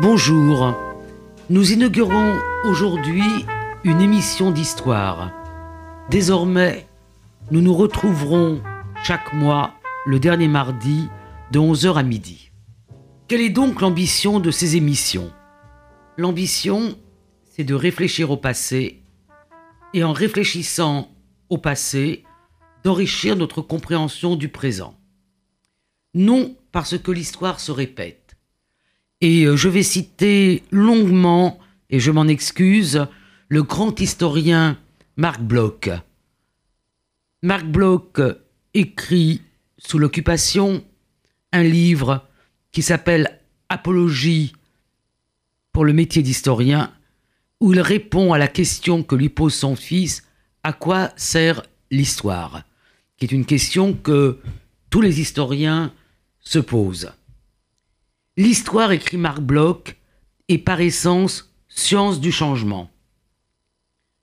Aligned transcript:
Bonjour, 0.00 0.76
nous 1.50 1.72
inaugurons 1.72 2.38
aujourd'hui 2.62 3.44
une 3.82 4.00
émission 4.00 4.52
d'histoire. 4.52 5.32
Désormais, 6.08 6.86
nous 7.50 7.60
nous 7.60 7.74
retrouverons 7.74 8.62
chaque 9.02 9.34
mois 9.34 9.74
le 10.06 10.20
dernier 10.20 10.46
mardi 10.46 11.08
de 11.50 11.58
11h 11.58 11.96
à 11.96 12.04
midi. 12.04 12.52
Quelle 13.26 13.40
est 13.40 13.50
donc 13.50 13.80
l'ambition 13.80 14.38
de 14.38 14.52
ces 14.52 14.76
émissions? 14.76 15.32
L'ambition, 16.16 16.96
c'est 17.50 17.64
de 17.64 17.74
réfléchir 17.74 18.30
au 18.30 18.36
passé 18.36 19.02
et 19.94 20.04
en 20.04 20.12
réfléchissant 20.12 21.10
au 21.48 21.58
passé, 21.58 22.22
d'enrichir 22.84 23.34
notre 23.34 23.62
compréhension 23.62 24.36
du 24.36 24.48
présent. 24.48 24.94
Non 26.14 26.56
parce 26.70 26.96
que 26.96 27.10
l'histoire 27.10 27.58
se 27.58 27.72
répète. 27.72 28.27
Et 29.20 29.44
euh, 29.44 29.56
je 29.56 29.68
vais 29.68 29.82
citer 29.82 30.62
longuement, 30.70 31.58
et 31.90 31.98
je 32.00 32.10
m'en 32.10 32.28
excuse, 32.28 33.06
le 33.48 33.62
grand 33.62 33.98
historien 34.00 34.78
Marc 35.16 35.40
Bloch. 35.40 35.90
Marc 37.42 37.66
Bloch 37.66 38.20
écrit 38.74 39.42
sous 39.78 39.98
l'occupation 39.98 40.84
un 41.52 41.62
livre 41.62 42.26
qui 42.72 42.82
s'appelle 42.82 43.40
Apologie 43.68 44.52
pour 45.72 45.84
le 45.84 45.92
métier 45.92 46.22
d'historien, 46.22 46.92
où 47.60 47.72
il 47.72 47.80
répond 47.80 48.32
à 48.32 48.38
la 48.38 48.48
question 48.48 49.02
que 49.02 49.14
lui 49.14 49.28
pose 49.28 49.54
son 49.54 49.76
fils, 49.76 50.24
à 50.62 50.72
quoi 50.72 51.10
sert 51.16 51.62
l'histoire? 51.90 52.62
Qui 53.16 53.24
est 53.24 53.32
une 53.32 53.46
question 53.46 53.94
que 53.94 54.38
tous 54.90 55.00
les 55.00 55.20
historiens 55.20 55.92
se 56.40 56.58
posent. 56.58 57.12
L'histoire, 58.38 58.92
écrit 58.92 59.16
Marc 59.16 59.40
Bloch, 59.40 59.96
est 60.48 60.58
par 60.58 60.80
essence 60.80 61.52
science 61.66 62.20
du 62.20 62.30
changement. 62.30 62.88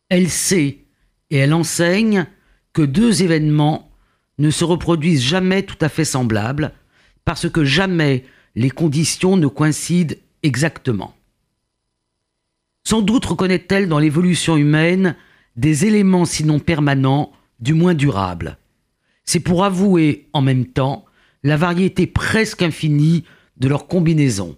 Elle 0.07 0.29
sait 0.29 0.85
et 1.31 1.35
elle 1.35 1.53
enseigne 1.53 2.25
que 2.71 2.81
deux 2.81 3.23
événements 3.23 3.91
ne 4.37 4.51
se 4.51 4.63
reproduisent 4.63 5.21
jamais 5.21 5.63
tout 5.63 5.75
à 5.81 5.89
fait 5.89 6.05
semblables, 6.05 6.71
parce 7.25 7.49
que 7.49 7.65
jamais 7.65 8.23
les 8.55 8.69
conditions 8.69 9.35
ne 9.35 9.47
coïncident 9.47 10.15
exactement. 10.43 11.13
Sans 12.85 13.01
doute 13.01 13.25
reconnaît-elle 13.25 13.89
dans 13.89 13.99
l'évolution 13.99 14.55
humaine 14.55 15.17
des 15.57 15.87
éléments 15.87 16.23
sinon 16.23 16.59
permanents, 16.59 17.33
du 17.59 17.73
moins 17.73 17.93
durables. 17.93 18.57
C'est 19.25 19.41
pour 19.41 19.65
avouer 19.65 20.29
en 20.31 20.41
même 20.41 20.67
temps 20.67 21.03
la 21.43 21.57
variété 21.57 22.07
presque 22.07 22.61
infinie 22.61 23.25
de 23.57 23.67
leurs 23.67 23.87
combinaisons. 23.87 24.57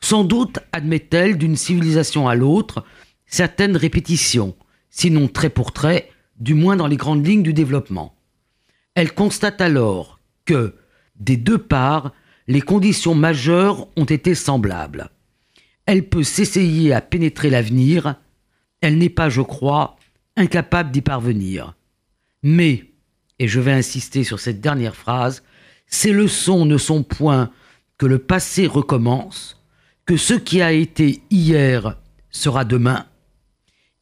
Sans 0.00 0.24
doute 0.24 0.58
admet-elle 0.72 1.38
d'une 1.38 1.56
civilisation 1.56 2.28
à 2.28 2.34
l'autre 2.34 2.84
certaines 3.26 3.76
répétitions, 3.76 4.54
sinon 4.90 5.28
trait 5.28 5.48
pour 5.48 5.72
trait, 5.72 6.10
du 6.38 6.54
moins 6.54 6.76
dans 6.76 6.86
les 6.86 6.96
grandes 6.96 7.26
lignes 7.26 7.42
du 7.42 7.54
développement. 7.54 8.14
Elle 8.94 9.14
constate 9.14 9.60
alors 9.60 10.20
que, 10.44 10.74
des 11.18 11.36
deux 11.36 11.58
parts, 11.58 12.12
les 12.46 12.60
conditions 12.60 13.14
majeures 13.14 13.88
ont 13.96 14.04
été 14.04 14.34
semblables. 14.34 15.10
Elle 15.86 16.08
peut 16.08 16.24
s'essayer 16.24 16.92
à 16.92 17.00
pénétrer 17.00 17.48
l'avenir, 17.48 18.16
elle 18.80 18.98
n'est 18.98 19.08
pas, 19.08 19.28
je 19.28 19.40
crois, 19.40 19.96
incapable 20.36 20.90
d'y 20.90 21.00
parvenir. 21.00 21.74
Mais, 22.42 22.84
et 23.38 23.48
je 23.48 23.60
vais 23.60 23.72
insister 23.72 24.24
sur 24.24 24.40
cette 24.40 24.60
dernière 24.60 24.96
phrase, 24.96 25.42
ces 25.86 26.12
leçons 26.12 26.66
ne 26.66 26.76
sont 26.76 27.02
point 27.02 27.50
que 28.02 28.06
le 28.08 28.18
passé 28.18 28.66
recommence, 28.66 29.62
que 30.06 30.16
ce 30.16 30.34
qui 30.34 30.60
a 30.60 30.72
été 30.72 31.22
hier 31.30 31.98
sera 32.32 32.64
demain, 32.64 33.06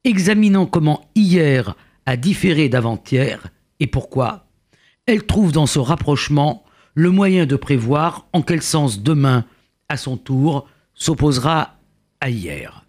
examinant 0.04 0.64
comment 0.64 1.10
hier 1.14 1.76
a 2.06 2.16
différé 2.16 2.70
d'avant-hier 2.70 3.48
et 3.78 3.86
pourquoi, 3.86 4.46
elle 5.04 5.26
trouve 5.26 5.52
dans 5.52 5.66
ce 5.66 5.78
rapprochement 5.78 6.64
le 6.94 7.10
moyen 7.10 7.44
de 7.44 7.56
prévoir 7.56 8.26
en 8.32 8.40
quel 8.40 8.62
sens 8.62 9.02
demain, 9.02 9.44
à 9.90 9.98
son 9.98 10.16
tour, 10.16 10.66
s'opposera 10.94 11.76
à 12.22 12.30
hier. 12.30 12.86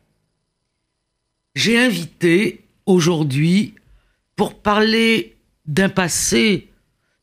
J'ai 1.56 1.78
invité 1.78 2.64
aujourd'hui 2.86 3.76
pour 4.38 4.62
parler 4.62 5.36
d'un 5.66 5.90
passé 5.90 6.70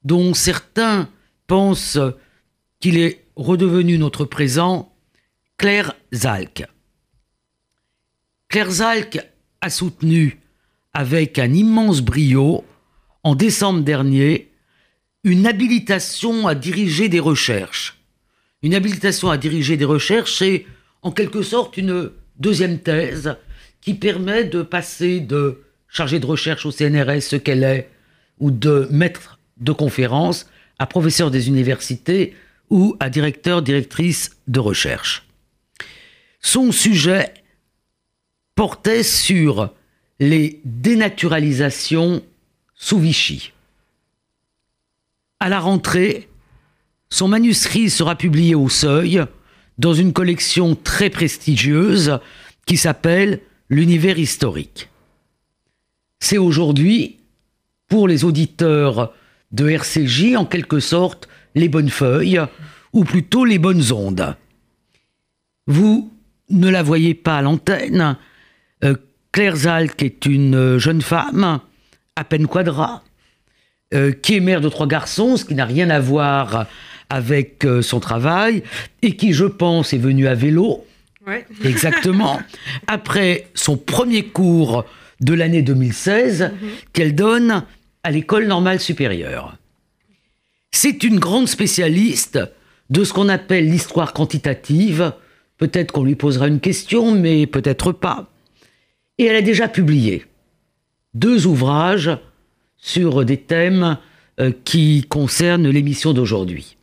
dont 0.05 0.35
certains 0.35 1.09
pensent 1.47 1.99
qu'il 2.81 2.99
est 2.99 3.28
redevenu 3.39 3.99
notre 3.99 4.25
présent, 4.25 4.93
Claire 5.57 5.95
Zalk. 6.13 6.67
Claire 8.49 8.71
Zalk 8.71 9.21
a 9.61 9.71
soutenu 9.71 10.41
avec 10.93 11.39
un 11.39 11.53
immense 11.53 12.03
brio, 12.03 12.65
en 13.23 13.35
décembre 13.35 13.81
dernier, 13.81 14.51
une 15.23 15.47
habilitation 15.47 16.49
à 16.49 16.55
diriger 16.55 17.09
des 17.09 17.21
recherches. 17.21 18.01
Une 18.63 18.75
habilitation 18.75 19.31
à 19.31 19.39
diriger 19.39 19.77
des 19.77 19.85
recherches, 19.85 20.35
c'est 20.39 20.67
en 21.03 21.13
quelque 21.13 21.43
sorte 21.43 21.77
une 21.77 22.11
deuxième 22.39 22.81
thèse 22.81 23.37
qui 23.81 23.95
permet 23.95 24.45
de 24.45 24.63
passer 24.63 25.21
de 25.21 25.63
chargée 25.89 26.19
de 26.19 26.27
recherche 26.27 26.67
au 26.67 26.73
CNRS, 26.73 27.21
ce 27.21 27.37
qu'elle 27.37 27.63
est, 27.63 27.89
ou 28.41 28.51
de 28.51 28.89
maître 28.91 29.39
de 29.59 29.73
conférence 29.73 30.51
à 30.79 30.87
professeur 30.87 31.31
des 31.31 31.49
universités 31.49 32.35
ou 32.71 32.97
à 33.01 33.11
directeur, 33.11 33.63
directrice 33.63 34.37
de 34.47 34.61
recherche. 34.61 35.27
Son 36.41 36.73
sujet 36.73 37.35
portait 38.55 39.03
sur 39.03 39.73
les 40.21 40.61
dénaturalisations 40.65 42.23
sous 42.75 42.99
Vichy. 42.99 43.53
À 45.41 45.49
la 45.49 45.61
rentrée, 45.61 46.29
son 47.11 47.29
manuscrit 47.29 47.91
sera 47.91 48.17
publié 48.17 48.55
au 48.55 48.69
Seuil 48.69 49.25
dans 49.79 49.95
une 49.95 50.13
collection 50.13 50.75
très 50.75 51.11
prestigieuse 51.11 52.19
qui 52.67 52.77
s'appelle 52.77 53.41
L'univers 53.71 54.19
historique. 54.19 54.89
C'est 56.21 56.39
aujourd'hui 56.39 57.19
pour 57.87 58.09
les 58.09 58.25
auditeurs 58.25 59.13
de 59.53 59.69
RCJ 59.69 60.37
en 60.37 60.47
quelque 60.47 60.81
sorte 60.81 61.29
les 61.55 61.69
bonnes 61.69 61.91
feuilles, 61.91 62.41
ou 62.93 63.05
plutôt 63.05 63.45
les 63.45 63.59
bonnes 63.59 63.93
ondes. 63.93 64.37
Vous 65.67 66.13
ne 66.51 66.69
la 66.69 66.83
voyez 66.83 67.15
pas 67.15 67.39
à 67.39 67.43
l'antenne. 67.43 68.17
Euh, 68.85 68.95
Claire 69.33 69.57
Zalk 69.57 70.03
est 70.03 70.27
une 70.27 70.79
jeune 70.79 71.03
femme, 71.03 71.61
à 72.17 72.25
peine 72.25 72.47
quadra, 72.47 73.03
euh, 73.95 74.13
qui 74.13 74.37
est 74.37 74.41
mère 74.41 74.61
de 74.61 74.69
trois 74.69 74.87
garçons, 74.87 75.37
ce 75.37 75.45
qui 75.45 75.55
n'a 75.55 75.65
rien 75.65 75.91
à 75.91 76.01
voir 76.01 76.67
avec 77.11 77.65
euh, 77.65 77.83
son 77.83 78.01
travail, 78.01 78.63
et 79.03 79.17
qui, 79.17 79.33
je 79.33 79.45
pense, 79.45 79.93
est 79.93 79.99
venue 79.99 80.27
à 80.27 80.35
vélo. 80.35 80.85
Exactement. 81.65 82.41
Après 82.87 83.47
son 83.55 83.77
premier 83.77 84.25
cours 84.25 84.85
de 85.21 85.35
l'année 85.35 85.63
2016 85.63 86.53
qu'elle 86.93 87.15
donne 87.15 87.65
à 88.03 88.11
l'école 88.11 88.47
normale 88.47 88.81
supérieure. 88.81 89.57
C'est 90.71 91.03
une 91.05 91.19
grande 91.19 91.49
spécialiste 91.49 92.39
de 92.91 93.05
ce 93.05 93.13
qu'on 93.13 93.29
appelle 93.29 93.71
l'histoire 93.71 94.13
quantitative. 94.13 95.13
Peut-être 95.57 95.93
qu'on 95.93 96.05
lui 96.05 96.15
posera 96.15 96.49
une 96.49 96.61
question, 96.61 97.13
mais 97.13 97.47
peut-être 97.47 97.93
pas. 97.93 98.31
Et 99.19 99.25
elle 99.25 99.37
a 99.37 99.43
déjà 99.43 99.69
publié 99.69 100.25
deux 101.15 101.47
ouvrages 101.47 102.11
sur 102.77 103.25
des 103.25 103.39
thèmes 103.39 103.99
euh, 104.39 104.53
qui 104.65 105.05
concernent 105.09 105.69
l'émission 105.69 106.13
d'aujourd'hui. 106.13 106.77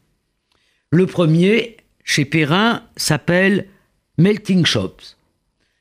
Le 0.92 1.06
premier, 1.06 1.78
chez 2.04 2.26
Perrin, 2.26 2.84
s'appelle 2.98 3.68
Melting 4.18 4.66
Shops. 4.66 5.16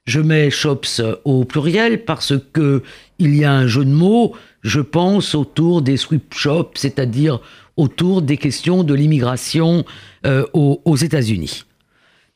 Je 0.07 0.21
mets 0.21 0.51
shops 0.51 1.01
au 1.25 1.45
pluriel 1.45 2.05
parce 2.05 2.35
que 2.53 2.83
il 3.19 3.35
y 3.35 3.45
a 3.45 3.53
un 3.53 3.67
jeu 3.67 3.85
de 3.85 3.91
mots, 3.91 4.37
je 4.63 4.81
pense, 4.81 5.35
autour 5.35 5.81
des 5.83 5.97
sweep 5.97 6.35
shops, 6.35 6.73
c'est-à-dire 6.75 7.41
autour 7.77 8.23
des 8.23 8.37
questions 8.37 8.85
de 8.85 8.95
l'immigration 8.95 9.85
euh, 10.27 10.47
aux, 10.53 10.97
États-Unis. 10.97 11.65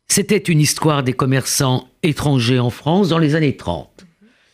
C'était 0.08 0.38
une 0.38 0.60
histoire 0.60 1.02
des 1.02 1.12
commerçants 1.12 1.88
étrangers 2.02 2.58
en 2.58 2.70
France 2.70 3.10
dans 3.10 3.18
les 3.18 3.34
années 3.34 3.56
30. 3.56 4.06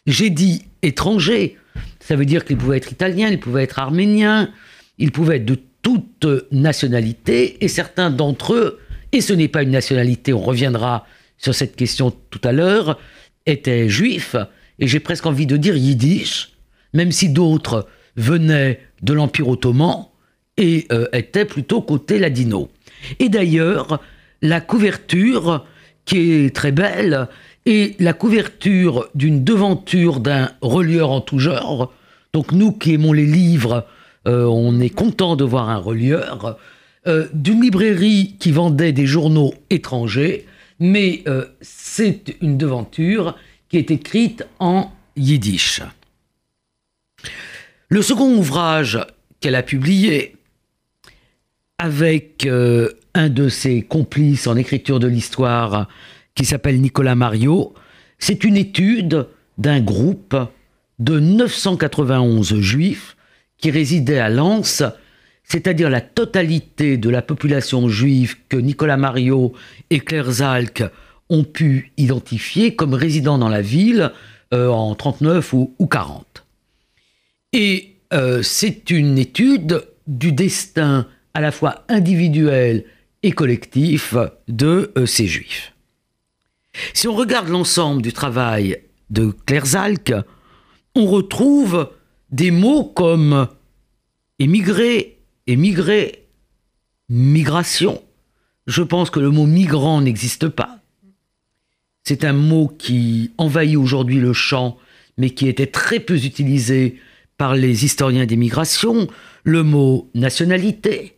J'ai 0.07 0.31
dit 0.31 0.63
étrangers, 0.83 1.57
ça 2.01 2.17
veut 2.17 2.27
dire 2.27 2.45
qu'ils 2.45 2.57
pouvaient 2.57 2.77
être 2.77 2.93
italiens, 2.93 3.29
ils 3.29 3.41
pouvaient 3.41 3.63
être 3.63 3.79
arméniens, 3.79 4.51
ils 4.99 5.13
pouvaient 5.13 5.37
être 5.37 5.47
de 5.47 5.61
toute 5.83 6.27
nationalité, 6.51 7.63
et 7.65 7.69
certains 7.69 8.11
d'entre 8.11 8.55
eux, 8.55 8.81
et 9.13 9.21
ce 9.21 9.33
n'est 9.33 9.49
pas 9.49 9.63
une 9.63 9.71
nationalité, 9.71 10.33
on 10.33 10.41
reviendra 10.41 11.07
sur 11.39 11.55
cette 11.55 11.77
question 11.77 12.13
tout 12.31 12.41
à 12.43 12.53
l'heure, 12.53 12.99
étaient 13.47 13.89
juifs, 13.89 14.37
et 14.79 14.87
j'ai 14.87 15.01
presque 15.01 15.27
envie 15.27 15.47
de 15.47 15.57
dire 15.57 15.77
yiddish, 15.77 16.53
même 16.95 17.13
si 17.13 17.29
d'autres 17.29 17.87
venaient 18.17 18.81
de 19.03 19.13
l'Empire 19.13 19.49
ottoman 19.49 20.07
et 20.57 20.87
euh, 20.93 21.07
étaient 21.13 21.45
plutôt 21.45 21.83
côté 21.83 22.19
ladino. 22.19 22.71
Et 23.19 23.29
d'ailleurs, 23.29 24.01
la 24.43 24.61
couverture 24.61 25.65
qui 26.05 26.33
est 26.33 26.55
très 26.55 26.73
belle 26.73 27.29
et 27.67 27.97
la 27.99 28.13
couverture 28.13 29.09
d'une 29.15 29.43
devanture 29.43 30.21
d'un 30.21 30.51
relieur 30.61 31.11
en 31.11 31.21
tout 31.21 31.39
genre. 31.39 31.93
Donc 32.33 32.53
nous 32.53 32.73
qui 32.73 32.95
aimons 32.95 33.13
les 33.13 33.27
livres, 33.27 33.87
euh, 34.27 34.45
on 34.45 34.81
est 34.81 34.91
content 34.91 35.37
de 35.37 35.45
voir 35.45 35.71
un 35.71 35.79
relieur. 35.79 36.59
Euh, 37.07 37.29
d'une 37.35 37.63
librairie 37.63 38.37
qui 38.39 38.51
vendait 38.51 38.93
des 38.93 39.07
journaux 39.07 39.55
étrangers, 39.71 40.47
mais 40.81 41.23
c'est 41.61 42.35
une 42.41 42.59
devanture 42.59 43.37
qui 43.69 43.77
est 43.77 43.91
écrite 43.91 44.45
en 44.59 44.91
yiddish. 45.17 45.83
Le 47.89 48.03
second 48.03 48.35
ouvrage 48.35 48.99
qu'elle 49.41 49.55
a 49.55 49.63
publié 49.63 50.34
avec 51.79 52.47
un 53.15 53.29
de 53.29 53.49
ses 53.49 53.83
complices 53.83 54.47
en 54.47 54.57
écriture 54.57 55.01
de 55.01 55.07
l'histoire 55.07 55.89
qui 56.35 56.45
s'appelle 56.45 56.81
Nicolas 56.81 57.15
Mario. 57.15 57.75
C'est 58.19 58.45
une 58.45 58.57
étude 58.57 59.27
d'un 59.59 59.81
groupe 59.81 60.37
de 60.99 61.19
991 61.19 62.61
juifs 62.61 63.17
qui 63.59 63.71
résidaient 63.71 64.19
à 64.19 64.29
Lens, 64.29 64.83
c'est-à-dire 65.45 65.91
la 65.91 66.01
totalité 66.01 66.97
de 66.97 67.11
la 67.11 67.23
population 67.23 67.89
juive 67.89 68.37
que 68.49 68.57
Nicolas 68.57 68.97
Mario 68.97 69.53
et 69.91 70.01
Claire 70.01 70.31
Zalk 70.31 70.85
ont 71.31 71.45
pu 71.45 71.93
identifier 71.97 72.75
comme 72.75 72.95
résidant 72.95 73.39
dans 73.39 73.49
la 73.49 73.63
ville 73.63 74.13
euh, 74.53 74.69
en 74.69 74.95
39 74.95 75.53
ou, 75.53 75.87
40. 75.91 76.45
Et 77.53 77.97
euh, 78.13 78.43
c'est 78.43 78.91
une 78.91 79.19
étude 79.19 79.85
du 80.07 80.33
destin 80.33 81.07
à 81.35 81.41
la 81.41 81.53
fois 81.53 81.85
individuel 81.89 82.85
et 83.23 83.33
collectif 83.33 84.15
de 84.49 84.93
euh, 84.97 85.07
ces 85.07 85.27
juifs. 85.27 85.73
Si 86.93 87.09
on 87.09 87.15
regarde 87.15 87.49
l'ensemble 87.49 88.03
du 88.03 88.13
travail 88.13 88.83
de 89.11 89.33
Claire 89.47 89.67
Zalk, 89.67 90.13
on 90.95 91.07
retrouve 91.07 91.91
des 92.31 92.51
mots 92.51 92.85
comme 92.85 93.49
émigrer, 94.39 95.19
émigrer, 95.47 96.27
migration. 97.09 98.03
Je 98.67 98.83
pense 98.83 99.11
que 99.11 99.21
le 99.21 99.31
mot 99.31 99.47
migrant 99.47 100.01
n'existe 100.01 100.49
pas. 100.49 100.79
C'est 102.03 102.25
un 102.25 102.33
mot 102.33 102.69
qui 102.69 103.33
envahit 103.39 103.77
aujourd'hui 103.77 104.21
le 104.21 104.33
champ, 104.33 104.77
mais 105.17 105.31
qui 105.31 105.49
était 105.49 105.67
très 105.67 106.01
peu 106.01 106.17
utilisé 106.17 107.01
par 107.37 107.55
les 107.55 107.85
historiens 107.85 108.27
des 108.27 108.37
migrations. 108.37 109.09
Le 109.43 109.63
mot 109.63 110.11
nationalité, 110.15 111.14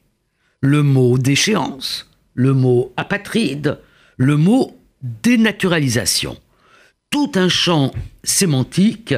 le 0.61 0.83
mot 0.83 1.19
déchéance, 1.19 2.09
le 2.35 2.53
mot 2.53 2.93
apatride, 2.97 3.79
le 4.17 4.37
mot 4.37 4.79
dénaturalisation. 5.03 6.37
Tout 7.11 7.33
un 7.35 7.49
champ 7.49 7.93
sémantique 8.25 9.15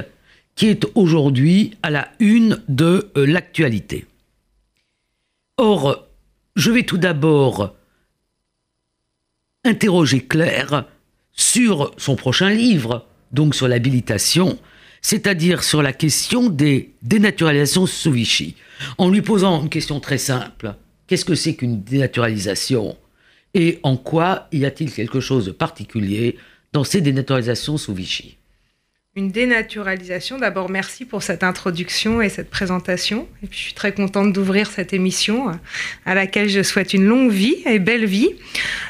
qui 0.54 0.66
est 0.66 0.86
aujourd'hui 0.94 1.76
à 1.82 1.90
la 1.90 2.10
une 2.18 2.62
de 2.68 3.10
euh, 3.16 3.26
l'actualité. 3.26 4.06
Or, 5.56 6.04
je 6.56 6.70
vais 6.70 6.82
tout 6.82 6.98
d'abord 6.98 7.74
interroger 9.64 10.20
Claire 10.20 10.84
sur 11.32 11.92
son 11.96 12.16
prochain 12.16 12.50
livre, 12.50 13.06
donc 13.32 13.54
sur 13.54 13.68
l'habilitation, 13.68 14.58
c'est-à-dire 15.00 15.62
sur 15.62 15.82
la 15.82 15.92
question 15.92 16.48
des 16.48 16.94
dénaturalisations 17.02 17.86
sous 17.86 18.12
Vichy, 18.12 18.56
en 18.98 19.10
lui 19.10 19.22
posant 19.22 19.62
une 19.62 19.68
question 19.68 20.00
très 20.00 20.18
simple. 20.18 20.74
Qu'est-ce 21.08 21.24
que 21.24 21.34
c'est 21.34 21.54
qu'une 21.54 21.82
dénaturalisation 21.82 22.96
et 23.54 23.80
en 23.82 23.96
quoi 23.96 24.46
y 24.52 24.66
a-t-il 24.66 24.92
quelque 24.92 25.20
chose 25.20 25.46
de 25.46 25.52
particulier 25.52 26.36
dans 26.72 26.84
ces 26.84 27.00
dénaturalisations 27.00 27.78
sous 27.78 27.94
Vichy? 27.94 28.36
Une 29.16 29.30
dénaturalisation. 29.30 30.38
D'abord, 30.38 30.68
merci 30.68 31.06
pour 31.06 31.22
cette 31.22 31.42
introduction 31.42 32.20
et 32.20 32.28
cette 32.28 32.50
présentation. 32.50 33.26
Et 33.42 33.46
puis, 33.46 33.58
je 33.58 33.64
suis 33.64 33.72
très 33.72 33.92
contente 33.92 34.32
d'ouvrir 34.32 34.70
cette 34.70 34.92
émission 34.92 35.50
à 36.04 36.14
laquelle 36.14 36.48
je 36.50 36.62
souhaite 36.62 36.92
une 36.92 37.04
longue 37.04 37.32
vie 37.32 37.56
et 37.64 37.78
belle 37.78 38.04
vie. 38.04 38.28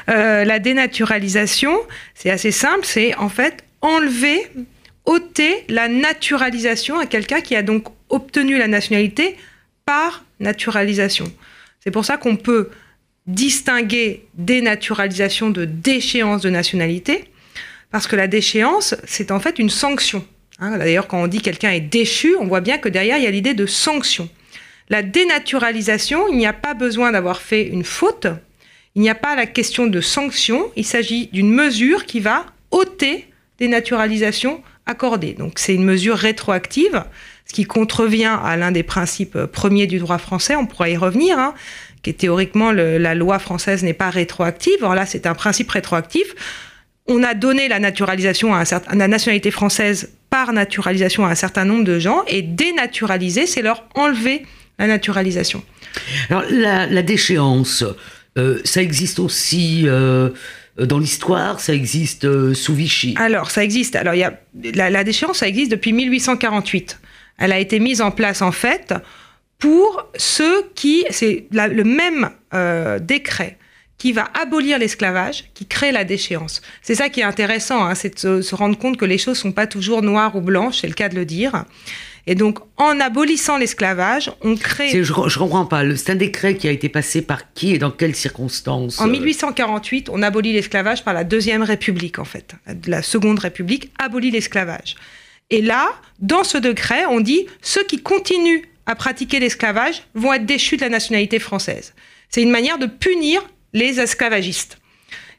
Euh, 0.09 0.43
la 0.43 0.59
dénaturalisation, 0.59 1.75
c'est 2.13 2.29
assez 2.29 2.51
simple, 2.51 2.85
c'est 2.85 3.15
en 3.15 3.29
fait 3.29 3.63
enlever, 3.81 4.45
ôter 5.05 5.63
la 5.69 5.87
naturalisation 5.87 6.99
à 6.99 7.05
quelqu'un 7.05 7.41
qui 7.41 7.55
a 7.55 7.63
donc 7.63 7.85
obtenu 8.09 8.57
la 8.57 8.67
nationalité 8.67 9.37
par 9.85 10.25
naturalisation. 10.39 11.31
C'est 11.79 11.91
pour 11.91 12.05
ça 12.05 12.17
qu'on 12.17 12.35
peut 12.35 12.69
distinguer 13.27 14.25
dénaturalisation 14.33 15.49
de 15.49 15.65
déchéance 15.65 16.41
de 16.41 16.49
nationalité, 16.49 17.25
parce 17.91 18.07
que 18.07 18.15
la 18.15 18.27
déchéance, 18.27 18.95
c'est 19.05 19.31
en 19.31 19.39
fait 19.39 19.59
une 19.59 19.69
sanction. 19.69 20.25
Hein. 20.59 20.77
D'ailleurs, 20.77 21.07
quand 21.07 21.21
on 21.21 21.27
dit 21.27 21.41
quelqu'un 21.41 21.71
est 21.71 21.79
déchu, 21.79 22.35
on 22.39 22.47
voit 22.47 22.61
bien 22.61 22.77
que 22.77 22.89
derrière, 22.89 23.17
il 23.17 23.23
y 23.23 23.27
a 23.27 23.31
l'idée 23.31 23.53
de 23.53 23.65
sanction. 23.65 24.29
La 24.89 25.03
dénaturalisation, 25.03 26.27
il 26.27 26.37
n'y 26.37 26.47
a 26.47 26.53
pas 26.53 26.73
besoin 26.73 27.11
d'avoir 27.11 27.41
fait 27.41 27.67
une 27.67 27.83
faute, 27.83 28.27
il 28.95 29.01
n'y 29.01 29.09
a 29.09 29.15
pas 29.15 29.35
la 29.35 29.45
question 29.45 29.85
de 29.85 30.01
sanction, 30.01 30.71
il 30.75 30.85
s'agit 30.85 31.27
d'une 31.27 31.51
mesure 31.51 32.05
qui 32.05 32.19
va 32.19 32.47
ôter 32.71 33.27
des 33.59 33.67
naturalisations 33.67 34.63
accordées. 34.85 35.33
Donc 35.33 35.59
c'est 35.59 35.75
une 35.75 35.85
mesure 35.85 36.17
rétroactive, 36.17 37.03
ce 37.49 37.53
qui 37.53 37.65
contrevient 37.65 38.37
à 38.43 38.55
l'un 38.57 38.71
des 38.71 38.83
principes 38.83 39.37
premiers 39.45 39.87
du 39.87 39.97
droit 39.97 40.19
français, 40.19 40.55
on 40.55 40.67
pourra 40.67 40.89
y 40.89 40.97
revenir, 40.97 41.37
hein 41.37 41.55
qui 42.01 42.11
est 42.11 42.13
théoriquement 42.13 42.71
la 42.71 43.15
loi 43.15 43.39
française 43.39 43.83
n'est 43.83 43.93
pas 43.93 44.09
rétroactive. 44.09 44.77
Alors 44.79 44.95
là, 44.95 45.05
c'est 45.05 45.25
un 45.25 45.33
principe 45.33 45.69
rétroactif. 45.71 46.33
On 47.07 47.23
a 47.23 47.33
donné 47.33 47.67
la 47.67 47.79
naturalisation 47.79 48.53
à, 48.53 48.59
un 48.59 48.65
certain, 48.65 48.95
la 48.95 49.07
nationalité 49.07 49.51
française 49.51 50.11
par 50.29 50.53
naturalisation 50.53 51.25
à 51.25 51.29
un 51.29 51.35
certain 51.35 51.65
nombre 51.65 51.83
de 51.83 51.99
gens 51.99 52.23
et 52.27 52.41
dénaturaliser, 52.41 53.47
c'est 53.47 53.61
leur 53.61 53.83
enlever 53.95 54.45
la 54.77 54.87
naturalisation. 54.87 55.63
Alors 56.29 56.43
la, 56.49 57.01
déchéance, 57.01 57.83
euh, 58.37 58.59
ça 58.63 58.81
existe 58.81 59.19
aussi. 59.19 59.83
Euh, 59.85 60.29
dans 60.77 60.99
l'histoire, 60.99 61.59
ça 61.59 61.73
existe 61.73 62.23
euh, 62.23 62.53
sous 62.53 62.73
Vichy? 62.73 63.13
Alors, 63.17 63.51
ça 63.51 63.65
existe. 63.65 63.97
Alors, 63.97 64.13
il 64.13 64.19
y 64.19 64.23
a, 64.23 64.39
la, 64.75 64.89
la 64.89 65.03
déchéance, 65.03 65.39
ça 65.39 65.47
existe 65.47 65.71
depuis 65.71 65.91
1848. 65.91 66.99
Elle 67.39 67.51
a 67.51 67.59
été 67.59 67.79
mise 67.79 68.01
en 68.01 68.11
place, 68.11 68.41
en 68.41 68.51
fait, 68.51 68.93
pour 69.57 70.07
ceux 70.15 70.69
qui, 70.75 71.05
c'est 71.09 71.47
le 71.51 71.83
même 71.83 72.29
euh, 72.53 72.99
décret 72.99 73.57
qui 73.99 74.13
va 74.13 74.29
abolir 74.41 74.79
l'esclavage, 74.79 75.43
qui 75.53 75.65
crée 75.65 75.91
la 75.91 76.05
déchéance. 76.05 76.61
C'est 76.81 76.95
ça 76.95 77.09
qui 77.09 77.19
est 77.19 77.23
intéressant, 77.23 77.83
hein, 77.83 77.95
c'est 77.95 78.25
de 78.25 78.41
se, 78.41 78.55
rendre 78.55 78.77
compte 78.77 78.95
que 78.97 79.05
les 79.05 79.17
choses 79.17 79.37
sont 79.37 79.51
pas 79.51 79.67
toujours 79.67 80.01
noires 80.01 80.35
ou 80.37 80.41
blanches, 80.41 80.79
c'est 80.81 80.87
le 80.87 80.93
cas 80.93 81.09
de 81.09 81.15
le 81.15 81.25
dire. 81.25 81.65
Et 82.25 82.35
donc, 82.35 82.59
en 82.77 82.99
abolissant 83.01 83.57
l'esclavage, 83.57 84.31
on 84.41 84.55
crée... 84.55 84.89
Je, 84.89 84.99
ne 84.99 85.37
comprends 85.37 85.65
pas. 85.65 85.83
C'est 85.97 86.11
un 86.11 86.15
décret 86.15 86.55
qui 86.55 86.67
a 86.67 86.71
été 86.71 86.87
passé 86.87 87.21
par 87.21 87.53
qui 87.53 87.73
et 87.73 87.77
dans 87.77 87.91
quelles 87.91 88.15
circonstances 88.15 89.01
En 89.01 89.07
1848, 89.07 90.09
on 90.11 90.21
abolit 90.21 90.53
l'esclavage 90.53 91.03
par 91.03 91.13
la 91.13 91.23
Deuxième 91.23 91.63
République, 91.63 92.19
en 92.19 92.25
fait. 92.25 92.53
La 92.87 93.01
Seconde 93.01 93.39
République 93.39 93.91
abolit 93.99 94.31
l'esclavage. 94.31 94.95
Et 95.49 95.61
là, 95.61 95.89
dans 96.19 96.43
ce 96.43 96.57
décret, 96.57 97.05
on 97.07 97.19
dit 97.19 97.47
ceux 97.61 97.83
qui 97.83 98.01
continuent 98.01 98.63
à 98.85 98.95
pratiquer 98.95 99.39
l'esclavage 99.39 100.03
vont 100.13 100.33
être 100.33 100.45
déchus 100.45 100.77
de 100.77 100.81
la 100.81 100.89
nationalité 100.89 101.39
française. 101.39 101.93
C'est 102.29 102.41
une 102.41 102.51
manière 102.51 102.77
de 102.77 102.85
punir 102.85 103.41
les 103.73 103.99
esclavagistes. 103.99 104.77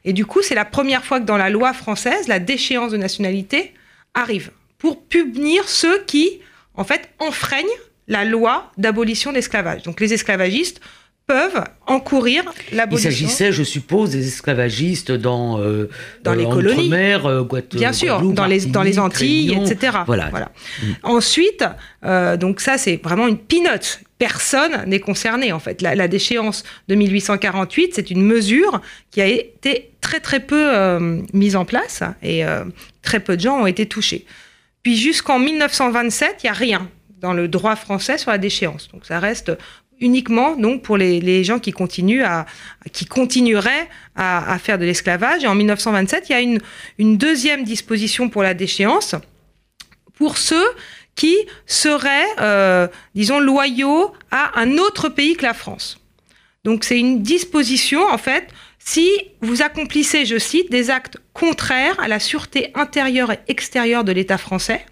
Et 0.03 0.13
du 0.13 0.25
coup, 0.25 0.41
c'est 0.41 0.55
la 0.55 0.65
première 0.65 1.05
fois 1.05 1.19
que 1.19 1.25
dans 1.25 1.37
la 1.37 1.49
loi 1.49 1.73
française, 1.73 2.27
la 2.27 2.39
déchéance 2.39 2.91
de 2.91 2.97
nationalité 2.97 3.73
arrive 4.13 4.51
pour 4.77 5.03
punir 5.03 5.69
ceux 5.69 6.03
qui, 6.05 6.39
en 6.75 6.83
fait, 6.83 7.09
enfreignent 7.19 7.67
la 8.07 8.25
loi 8.25 8.71
d'abolition 8.77 9.31
de 9.31 9.35
l'esclavage. 9.35 9.83
Donc 9.83 9.99
les 9.99 10.13
esclavagistes 10.13 10.81
peuvent 11.27 11.63
encourir 11.87 12.43
l'abolition. 12.71 13.09
Il 13.09 13.13
s'agissait, 13.13 13.51
je 13.51 13.63
suppose, 13.63 14.11
des 14.11 14.27
esclavagistes 14.27 15.11
dans, 15.11 15.59
euh, 15.59 15.89
dans 16.23 16.33
les 16.33 16.47
colonies. 16.47 16.91
Euh, 16.93 17.43
Bien 17.73 17.93
sûr, 17.93 18.21
dans 18.33 18.45
les, 18.45 18.65
dans 18.65 18.83
les 18.83 18.99
Antilles, 18.99 19.53
etc. 19.53 19.99
Voilà. 20.05 20.29
voilà. 20.29 20.51
Ensuite, 21.03 21.63
euh, 22.03 22.37
donc 22.37 22.59
ça, 22.59 22.77
c'est 22.77 22.99
vraiment 23.01 23.27
une 23.27 23.37
pinote. 23.37 24.01
Personne 24.17 24.83
n'est 24.87 24.99
concerné, 24.99 25.51
en 25.51 25.59
fait. 25.59 25.81
La, 25.81 26.07
déchéance 26.07 26.63
de 26.87 26.95
1848, 26.95 27.93
c'est 27.95 28.11
une 28.11 28.23
mesure 28.23 28.81
qui 29.09 29.21
a 29.21 29.27
été 29.27 29.91
très, 30.01 30.19
très 30.19 30.39
peu 30.39 30.99
mise 31.33 31.55
en 31.55 31.65
place 31.65 32.03
et 32.21 32.43
très 33.01 33.19
peu 33.19 33.35
de 33.35 33.41
gens 33.41 33.61
ont 33.61 33.67
été 33.67 33.87
touchés. 33.87 34.25
Puis 34.83 34.95
jusqu'en 34.97 35.39
1927, 35.39 36.37
il 36.43 36.45
n'y 36.45 36.49
a 36.49 36.53
rien 36.53 36.89
dans 37.19 37.33
le 37.33 37.47
droit 37.47 37.75
français 37.75 38.17
sur 38.17 38.31
la 38.31 38.37
déchéance. 38.37 38.89
Donc 38.93 39.05
ça 39.05 39.19
reste 39.19 39.51
uniquement 40.01 40.55
donc 40.55 40.81
pour 40.81 40.97
les, 40.97 41.43
gens 41.43 41.59
qui 41.59 41.71
continuent 41.71 42.23
à 42.23 42.45
qui 42.91 43.05
continueraient 43.05 43.87
à, 44.15 44.57
faire 44.59 44.77
de 44.77 44.85
l'esclavage. 44.85 45.43
Et 45.43 45.47
en 45.47 45.55
1927, 45.55 46.29
il 46.29 46.31
y 46.31 46.35
a 46.35 46.41
une, 46.41 47.17
deuxième 47.17 47.63
disposition 47.63 48.27
pour 48.29 48.43
la 48.43 48.53
déchéance 48.53 49.15
pour 50.15 50.37
ceux 50.37 50.67
qui 51.15 51.35
seraient, 51.65 52.27
euh, 52.39 52.87
disons, 53.15 53.39
loyaux 53.39 54.11
à 54.31 54.59
un 54.59 54.77
autre 54.77 55.09
pays 55.09 55.35
que 55.35 55.43
la 55.43 55.53
France. 55.53 55.99
Donc 56.63 56.83
c'est 56.83 56.99
une 56.99 57.21
disposition, 57.21 58.05
en 58.05 58.17
fait, 58.17 58.47
si 58.83 59.09
vous 59.41 59.61
accomplissez, 59.61 60.25
je 60.25 60.37
cite, 60.37 60.71
des 60.71 60.89
actes 60.89 61.17
contraires 61.33 61.99
à 61.99 62.07
la 62.07 62.19
sûreté 62.19 62.71
intérieure 62.75 63.31
et 63.31 63.39
extérieure 63.47 64.03
de 64.03 64.11
l'État 64.11 64.37
français, 64.37 64.85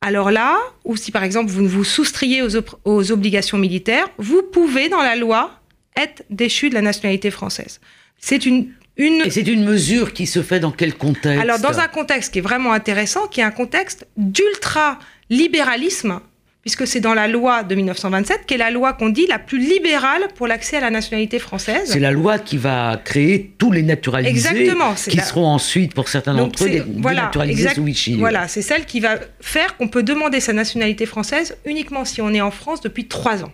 alors 0.00 0.30
là, 0.30 0.56
ou 0.84 0.96
si 0.96 1.10
par 1.10 1.24
exemple 1.24 1.50
vous 1.50 1.62
ne 1.62 1.68
vous 1.68 1.82
soustriez 1.84 2.42
aux, 2.42 3.12
obligations 3.12 3.58
militaires, 3.58 4.08
vous 4.18 4.42
pouvez 4.42 4.88
dans 4.88 5.02
la 5.02 5.16
loi 5.16 5.60
être 5.96 6.22
déchu 6.30 6.70
de 6.70 6.74
la 6.74 6.82
nationalité 6.82 7.32
française. 7.32 7.80
C'est 8.18 8.46
une, 8.46 8.68
une... 8.96 9.22
Et 9.24 9.30
c'est 9.30 9.48
une 9.48 9.64
mesure 9.64 10.12
qui 10.12 10.26
se 10.26 10.42
fait 10.42 10.60
dans 10.60 10.70
quel 10.70 10.94
contexte? 10.94 11.42
Alors 11.42 11.58
dans 11.58 11.80
un 11.80 11.88
contexte 11.88 12.32
qui 12.32 12.38
est 12.38 12.42
vraiment 12.42 12.72
intéressant, 12.72 13.26
qui 13.26 13.40
est 13.40 13.44
un 13.44 13.50
contexte 13.50 14.06
d'ultra-libéralisme 14.16 16.20
puisque 16.62 16.86
c'est 16.86 17.00
dans 17.00 17.14
la 17.14 17.28
loi 17.28 17.62
de 17.62 17.74
1927, 17.74 18.44
qui 18.46 18.54
est 18.54 18.58
la 18.58 18.70
loi 18.70 18.92
qu'on 18.92 19.08
dit 19.08 19.26
la 19.26 19.38
plus 19.38 19.58
libérale 19.58 20.28
pour 20.34 20.46
l'accès 20.46 20.76
à 20.76 20.80
la 20.80 20.90
nationalité 20.90 21.38
française. 21.38 21.82
C'est 21.86 22.00
la 22.00 22.10
loi 22.10 22.38
qui 22.38 22.56
va 22.56 23.00
créer 23.02 23.54
tous 23.58 23.72
les 23.72 23.82
naturalisés 23.82 24.30
exactement, 24.30 24.94
qui 24.94 25.18
seront 25.20 25.46
ensuite, 25.46 25.94
pour 25.94 26.08
certains 26.08 26.34
d'entre 26.34 26.64
eux, 26.64 26.68
des, 26.68 26.80
voilà, 26.80 27.22
naturalisés 27.22 27.70
sous 27.70 27.84
Vichy. 27.84 28.16
Voilà, 28.16 28.48
c'est 28.48 28.62
celle 28.62 28.84
qui 28.84 29.00
va 29.00 29.18
faire 29.40 29.76
qu'on 29.76 29.88
peut 29.88 30.02
demander 30.02 30.40
sa 30.40 30.52
nationalité 30.52 31.06
française 31.06 31.56
uniquement 31.64 32.04
si 32.04 32.20
on 32.20 32.34
est 32.34 32.40
en 32.40 32.50
France 32.50 32.80
depuis 32.80 33.06
trois 33.06 33.44
ans. 33.44 33.52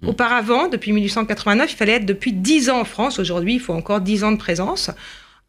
Hmm. 0.00 0.08
Auparavant, 0.08 0.68
depuis 0.68 0.92
1889, 0.92 1.72
il 1.72 1.76
fallait 1.76 1.92
être 1.92 2.06
depuis 2.06 2.32
dix 2.32 2.70
ans 2.70 2.80
en 2.80 2.84
France. 2.84 3.18
Aujourd'hui, 3.18 3.54
il 3.54 3.60
faut 3.60 3.74
encore 3.74 4.00
dix 4.00 4.24
ans 4.24 4.32
de 4.32 4.36
présence. 4.36 4.90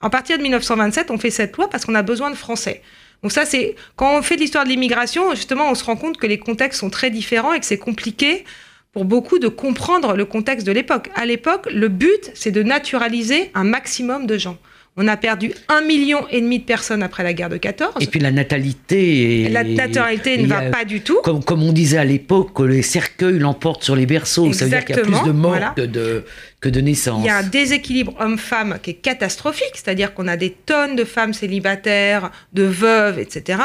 À 0.02 0.10
partir 0.10 0.38
de 0.38 0.44
1927, 0.44 1.12
on 1.12 1.18
fait 1.18 1.30
cette 1.30 1.56
loi 1.58 1.70
parce 1.70 1.86
qu'on 1.86 1.96
a 1.96 2.04
besoin 2.04 2.32
de 2.32 2.36
Français. 2.36 2.82
Donc 3.22 3.32
ça, 3.32 3.46
c'est 3.46 3.76
quand 3.96 4.18
on 4.18 4.22
fait 4.22 4.36
de 4.36 4.42
l'histoire 4.42 4.64
de 4.64 4.70
l'immigration, 4.70 5.36
justement, 5.36 5.70
on 5.70 5.76
se 5.76 5.84
rend 5.84 5.96
compte 5.96 6.18
que 6.18 6.28
les 6.28 6.40
contextes 6.40 6.80
sont 6.80 6.90
très 6.90 7.10
différents 7.10 7.54
et 7.54 7.60
que 7.60 7.66
c'est 7.66 7.78
compliqué 7.78 8.46
pour 8.92 9.06
beaucoup 9.06 9.40
de 9.40 9.48
comprendre 9.48 10.16
le 10.16 10.26
contexte 10.26 10.66
de 10.66 10.72
l'époque. 10.72 11.10
À 11.16 11.26
l'époque, 11.26 11.68
le 11.72 11.90
but, 11.90 12.32
c'est 12.34 12.52
de 12.52 12.64
naturaliser 12.64 13.52
un 13.54 13.64
maximum 13.64 14.26
de 14.26 14.38
gens. 14.38 14.58
On 15.02 15.08
a 15.08 15.16
perdu 15.16 15.54
un 15.70 15.80
million 15.80 16.28
et 16.30 16.42
demi 16.42 16.60
de 16.60 16.66
personnes 16.66 17.04
après 17.04 17.24
la 17.24 17.32
guerre 17.32 17.48
de 17.48 17.56
14. 17.56 17.96
Et 18.02 18.08
puis 18.08 18.20
la 18.20 18.32
natalité. 18.32 19.48
la 19.48 19.64
natalité 19.64 20.38
ne 20.38 20.46
va 20.46 20.64
pas 20.64 20.84
du 20.84 21.00
tout. 21.00 21.22
Comme, 21.24 21.42
comme 21.42 21.64
on 21.64 21.72
disait 21.72 21.98
à 21.98 22.04
l'époque, 22.04 22.60
les 22.60 22.82
cercueils 22.82 23.40
l'emportent 23.40 23.86
sur 23.86 23.96
les 23.96 24.06
berceaux. 24.06 24.52
Ça 24.52 24.66
veut 24.66 24.72
dire 24.72 24.84
qu'il 24.84 24.98
y 24.98 25.00
a 25.00 25.04
plus 25.04 25.24
de 25.26 25.32
morts 25.32 25.74
que, 25.74 25.84
de, 25.84 26.26
que 26.60 26.68
de 26.68 26.82
naissances. 26.82 27.24
Il 27.24 27.28
y 27.28 27.30
a 27.30 27.38
un 27.38 27.44
déséquilibre 27.44 28.14
homme-femme 28.20 28.78
qui 28.84 28.90
est 28.90 28.96
catastrophique. 28.96 29.72
C'est-à-dire 29.76 30.14
qu'on 30.14 30.28
a 30.28 30.36
des 30.36 30.52
tonnes 30.52 30.98
de 30.98 31.06
femmes 31.06 31.34
célibataires, 31.34 32.30
de 32.52 32.64
veuves, 32.64 33.20
etc. 33.20 33.60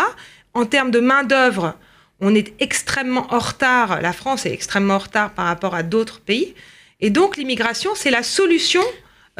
En 0.54 0.66
termes 0.66 0.92
de 0.92 1.00
main-d'œuvre, 1.00 1.74
on 2.20 2.32
est 2.32 2.52
extrêmement 2.60 3.26
en 3.34 3.40
retard. 3.40 4.00
La 4.00 4.12
France 4.12 4.46
est 4.46 4.52
extrêmement 4.52 4.94
en 4.94 4.98
retard 4.98 5.32
par 5.32 5.46
rapport 5.46 5.74
à 5.74 5.82
d'autres 5.82 6.20
pays. 6.20 6.54
Et 7.00 7.10
donc 7.10 7.36
l'immigration, 7.36 7.90
c'est 7.96 8.10
la 8.10 8.22
solution 8.22 8.82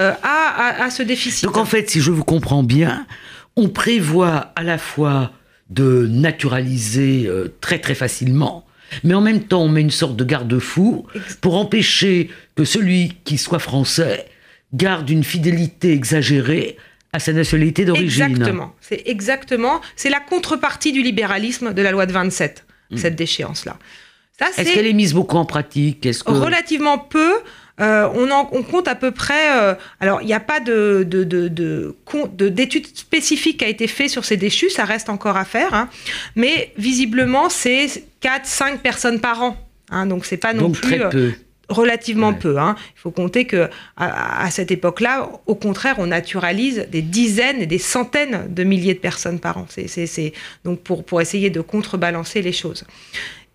euh, 0.01 0.13
à, 0.23 0.91
ce 0.91 1.03
déficit. 1.03 1.45
Donc 1.45 1.57
en 1.57 1.65
fait, 1.65 1.89
si 1.89 2.01
je 2.01 2.11
vous 2.11 2.25
comprends 2.25 2.63
bien, 2.63 3.07
on 3.57 3.69
prévoit 3.69 4.53
à 4.57 4.63
la 4.63 4.79
fois 4.79 5.33
de 5.71 6.07
naturaliser 6.07 7.27
euh, 7.27 7.55
très 7.61 7.79
très 7.79 7.95
facilement, 7.95 8.67
mais 9.03 9.15
en 9.15 9.21
même 9.21 9.45
temps 9.45 9.63
on 9.63 9.69
met 9.69 9.81
une 9.81 9.91
sorte 9.91 10.17
de 10.17 10.25
garde-fou 10.25 11.07
pour 11.41 11.57
empêcher 11.57 12.31
que 12.57 12.65
celui 12.65 13.17
qui 13.25 13.39
soit 13.39 13.61
français 13.61 14.27
garde 14.73 15.09
une 15.09 15.25
fidélité 15.25 15.93
exagérée 15.93 16.77
à 17.13 17.21
sa 17.21 17.33
nationalité 17.33 17.85
d'origine. 17.85 18.25
Exactement, 18.25 18.75
c'est 18.81 19.03
exactement, 19.07 19.81
c'est 19.95 20.11
la 20.11 20.21
contrepartie 20.21 20.91
du 20.91 21.03
libéralisme 21.03 21.73
de 21.73 21.83
la 21.83 21.93
loi 21.93 22.07
de 22.07 22.13
27, 22.13 22.67
hmm. 22.91 22.97
cette 22.97 23.15
déchéance-là. 23.15 23.79
Est-ce 24.41 24.75
qu'elle 24.75 24.87
est 24.87 24.93
mise 24.93 25.15
beaucoup 25.15 25.37
en 25.37 25.45
pratique? 25.45 26.05
Est-ce 26.07 26.25
que... 26.25 26.33
Relativement 26.33 26.99
peu. 26.99 27.35
Euh, 27.81 28.09
on, 28.14 28.31
on, 28.31 28.62
compte 28.62 28.87
à 28.87 28.95
peu 28.95 29.11
près. 29.11 29.59
Euh, 29.59 29.75
alors, 29.99 30.23
il 30.23 30.26
n'y 30.26 30.33
a 30.33 30.40
pas 30.40 30.61
de, 30.61 31.04
de, 31.09 31.25
de, 31.25 32.49
d'études 32.49 32.87
spécifiques 32.97 33.59
qui 33.59 33.64
a 33.64 33.69
été 33.69 33.88
fait 33.88 34.07
sur 34.07 34.25
ces 34.25 34.37
déchus, 34.37 34.71
ça 34.71 34.85
reste 34.85 35.09
encore 35.09 35.37
à 35.37 35.45
faire. 35.45 35.75
Hein. 35.75 35.88
mais 36.37 36.73
visiblement, 36.76 37.49
c'est 37.49 37.87
4-5 38.23 38.78
personnes 38.78 39.21
par 39.21 39.43
an. 39.43 39.57
Hein, 39.90 40.07
donc, 40.07 40.25
c'est 40.25 40.37
pas 40.37 40.52
non 40.52 40.69
donc 40.69 40.78
plus. 40.81 40.99
Très 40.99 41.09
peu. 41.09 41.33
relativement 41.69 42.33
peu. 42.33 42.59
Hein. 42.59 42.76
Il 42.97 43.00
faut 43.00 43.11
compter 43.11 43.45
que 43.45 43.69
à, 43.97 44.49
cette 44.52 44.71
époque-là, 44.71 45.28
au 45.47 45.57
contraire, 45.57 45.97
on 45.99 46.07
naturalise 46.07 46.87
des 46.93 47.02
dizaines 47.02 47.61
et 47.61 47.66
des 47.66 47.78
centaines 47.78 48.47
de 48.54 48.62
milliers 48.62 48.95
de 48.95 49.00
personnes 49.00 49.40
par 49.40 49.59
an. 49.59 49.66
C'est, 49.69 50.33
donc 50.64 50.81
pour, 50.81 51.04
pour 51.04 51.21
essayer 51.21 51.50
de 51.50 51.61
contrebalancer 51.61 52.40
les 52.40 52.52
choses. 52.52 52.85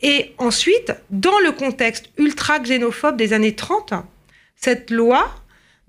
Et 0.02 0.34
ensuite, 0.38 0.94
dans 1.10 1.40
le 1.44 1.52
contexte 1.52 2.10
ultra-xénophobe 2.18 3.18
des 3.18 3.34
années 3.34 3.56
30, 3.56 3.94
cette 4.56 4.92
loi 4.92 5.30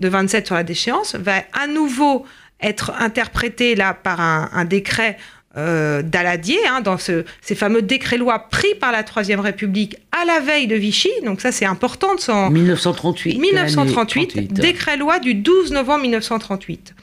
de 0.01 0.09
27 0.09 0.47
sur 0.47 0.55
la 0.55 0.65
déchéance 0.65 1.15
va 1.15 1.43
à 1.53 1.67
nouveau 1.67 2.25
être 2.61 2.93
interprétée 2.99 3.75
là 3.75 3.95
par 3.95 4.21
un, 4.21 4.65
décret 4.65 5.17
euh, 5.57 6.03
d'Aladier, 6.03 6.59
hein, 6.69 6.81
dans 6.81 6.99
ce, 6.99 7.25
ces 7.41 7.55
fameux 7.55 7.83
décrets-lois 7.83 8.51
pris 8.51 8.75
par 8.81 8.93
la 8.93 9.03
Troisième 9.03 9.41
République 9.41 9.97
à 10.13 10.25
la 10.25 10.41
veille 10.41 10.67
de 10.67 10.77
Vichy. 10.77 11.11
Donc 11.25 11.41
ça, 11.41 11.53
c'est 11.53 11.65
important 11.65 12.15
de 12.15 12.21
s'en... 12.21 12.51
1938. 12.51 13.39
1938, 13.39 14.53
décret-loi 14.53 15.19
du 15.21 15.35
12 15.35 15.73
novembre 15.73 16.03
1938. 16.03 16.95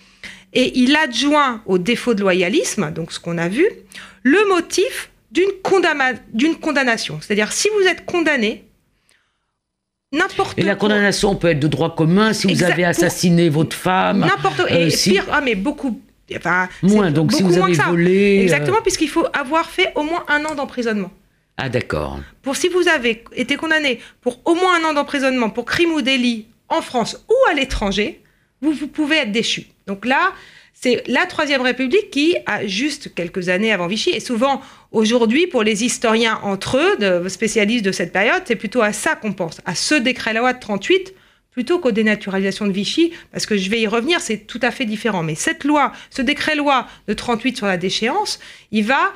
Et 0.54 0.80
il 0.80 0.96
adjoint 0.96 1.62
au 1.66 1.78
défaut 1.78 2.14
de 2.14 2.22
loyalisme, 2.22 2.92
donc 2.92 3.12
ce 3.12 3.20
qu'on 3.20 3.38
a 3.38 3.50
vu, 3.50 3.66
le 4.24 4.40
motif 4.48 5.10
d'une 6.34 6.56
condamnation. 6.56 7.20
C'est-à-dire, 7.22 7.52
si 7.52 7.70
vous 7.78 7.88
êtes 7.88 8.06
condamné, 8.06 8.66
n'importe 10.12 10.58
Et 10.58 10.64
la 10.64 10.76
condamnation 10.76 11.36
peut 11.36 11.50
être 11.50 11.60
de 11.60 11.68
droit 11.68 11.96
commun 11.96 12.34
si 12.34 12.48
vous 12.48 12.64
avez 12.64 12.86
assassiné 12.86 13.50
votre 13.50 13.76
femme. 13.76 14.20
N'importe 14.20 14.62
euh, 14.62 14.88
Et 14.88 14.88
pire, 14.90 15.26
ah, 15.32 15.42
mais 15.42 15.56
beaucoup. 15.56 16.02
Enfin, 16.36 16.68
moins, 16.84 17.12
donc 17.12 17.32
si 17.32 17.44
vous 17.44 17.58
avez 17.58 17.74
volé. 17.74 18.40
Euh, 18.40 18.44
Exactement, 18.44 18.82
puisqu'il 18.82 19.10
faut 19.10 19.26
avoir 19.34 19.70
fait 19.70 19.92
au 19.96 20.04
moins 20.04 20.26
un 20.28 20.44
an 20.46 20.56
d'emprisonnement. 20.56 21.12
Ah, 21.58 21.70
d'accord. 21.70 22.20
Pour 22.42 22.56
si 22.56 22.68
vous 22.68 22.88
avez 22.88 23.24
été 23.34 23.56
condamné 23.56 24.00
pour 24.22 24.40
au 24.46 24.54
moins 24.54 24.80
un 24.80 24.90
an 24.90 24.94
d'emprisonnement 24.94 25.50
pour 25.50 25.66
crime 25.66 25.92
ou 25.92 26.02
délit 26.02 26.46
en 26.70 26.82
France 26.82 27.26
ou 27.30 27.50
à 27.50 27.54
l'étranger, 27.54 28.22
vous, 28.62 28.74
vous 28.74 28.88
pouvez 28.88 29.18
être 29.18 29.32
déchu. 29.32 29.68
Donc 29.88 30.06
là, 30.06 30.34
c'est 30.80 31.04
la 31.08 31.26
Troisième 31.26 31.62
République 31.62 32.12
qui, 32.12 32.36
a 32.46 32.68
juste 32.68 33.16
quelques 33.16 33.50
années 33.50 33.72
avant 33.72 33.88
Vichy, 33.88 34.12
et 34.12 34.20
souvent 34.20 34.62
aujourd'hui, 34.92 35.48
pour 35.48 35.64
les 35.64 35.84
historiens 35.84 36.40
entre 36.44 36.78
eux, 36.78 36.98
de, 36.98 37.28
spécialistes 37.30 37.84
de 37.84 37.92
cette 37.92 38.14
période, 38.14 38.44
c'est 38.46 38.56
plutôt 38.56 38.82
à 38.82 38.94
ça 38.94 39.16
qu'on 39.16 39.34
pense, 39.34 39.60
à 39.66 39.74
ce 39.74 39.96
décret-loi 39.96 40.54
de 40.54 40.60
38, 40.60 41.16
plutôt 41.52 41.80
qu'aux 41.80 41.92
dénaturalisations 41.92 42.68
de 42.68 42.72
Vichy, 42.72 43.12
parce 43.32 43.48
que 43.48 43.58
je 43.58 43.72
vais 43.72 43.82
y 43.82 43.88
revenir, 43.88 44.22
c'est 44.22 44.38
tout 44.38 44.60
à 44.62 44.70
fait 44.70 44.86
différent. 44.86 45.24
Mais 45.24 45.34
cette 45.34 45.64
loi, 45.64 45.94
ce 46.12 46.22
décret-loi 46.22 46.86
de 47.08 47.14
38 47.14 47.58
sur 47.58 47.66
la 47.66 47.78
déchéance, 47.78 48.40
il 48.72 48.84
va 48.84 49.12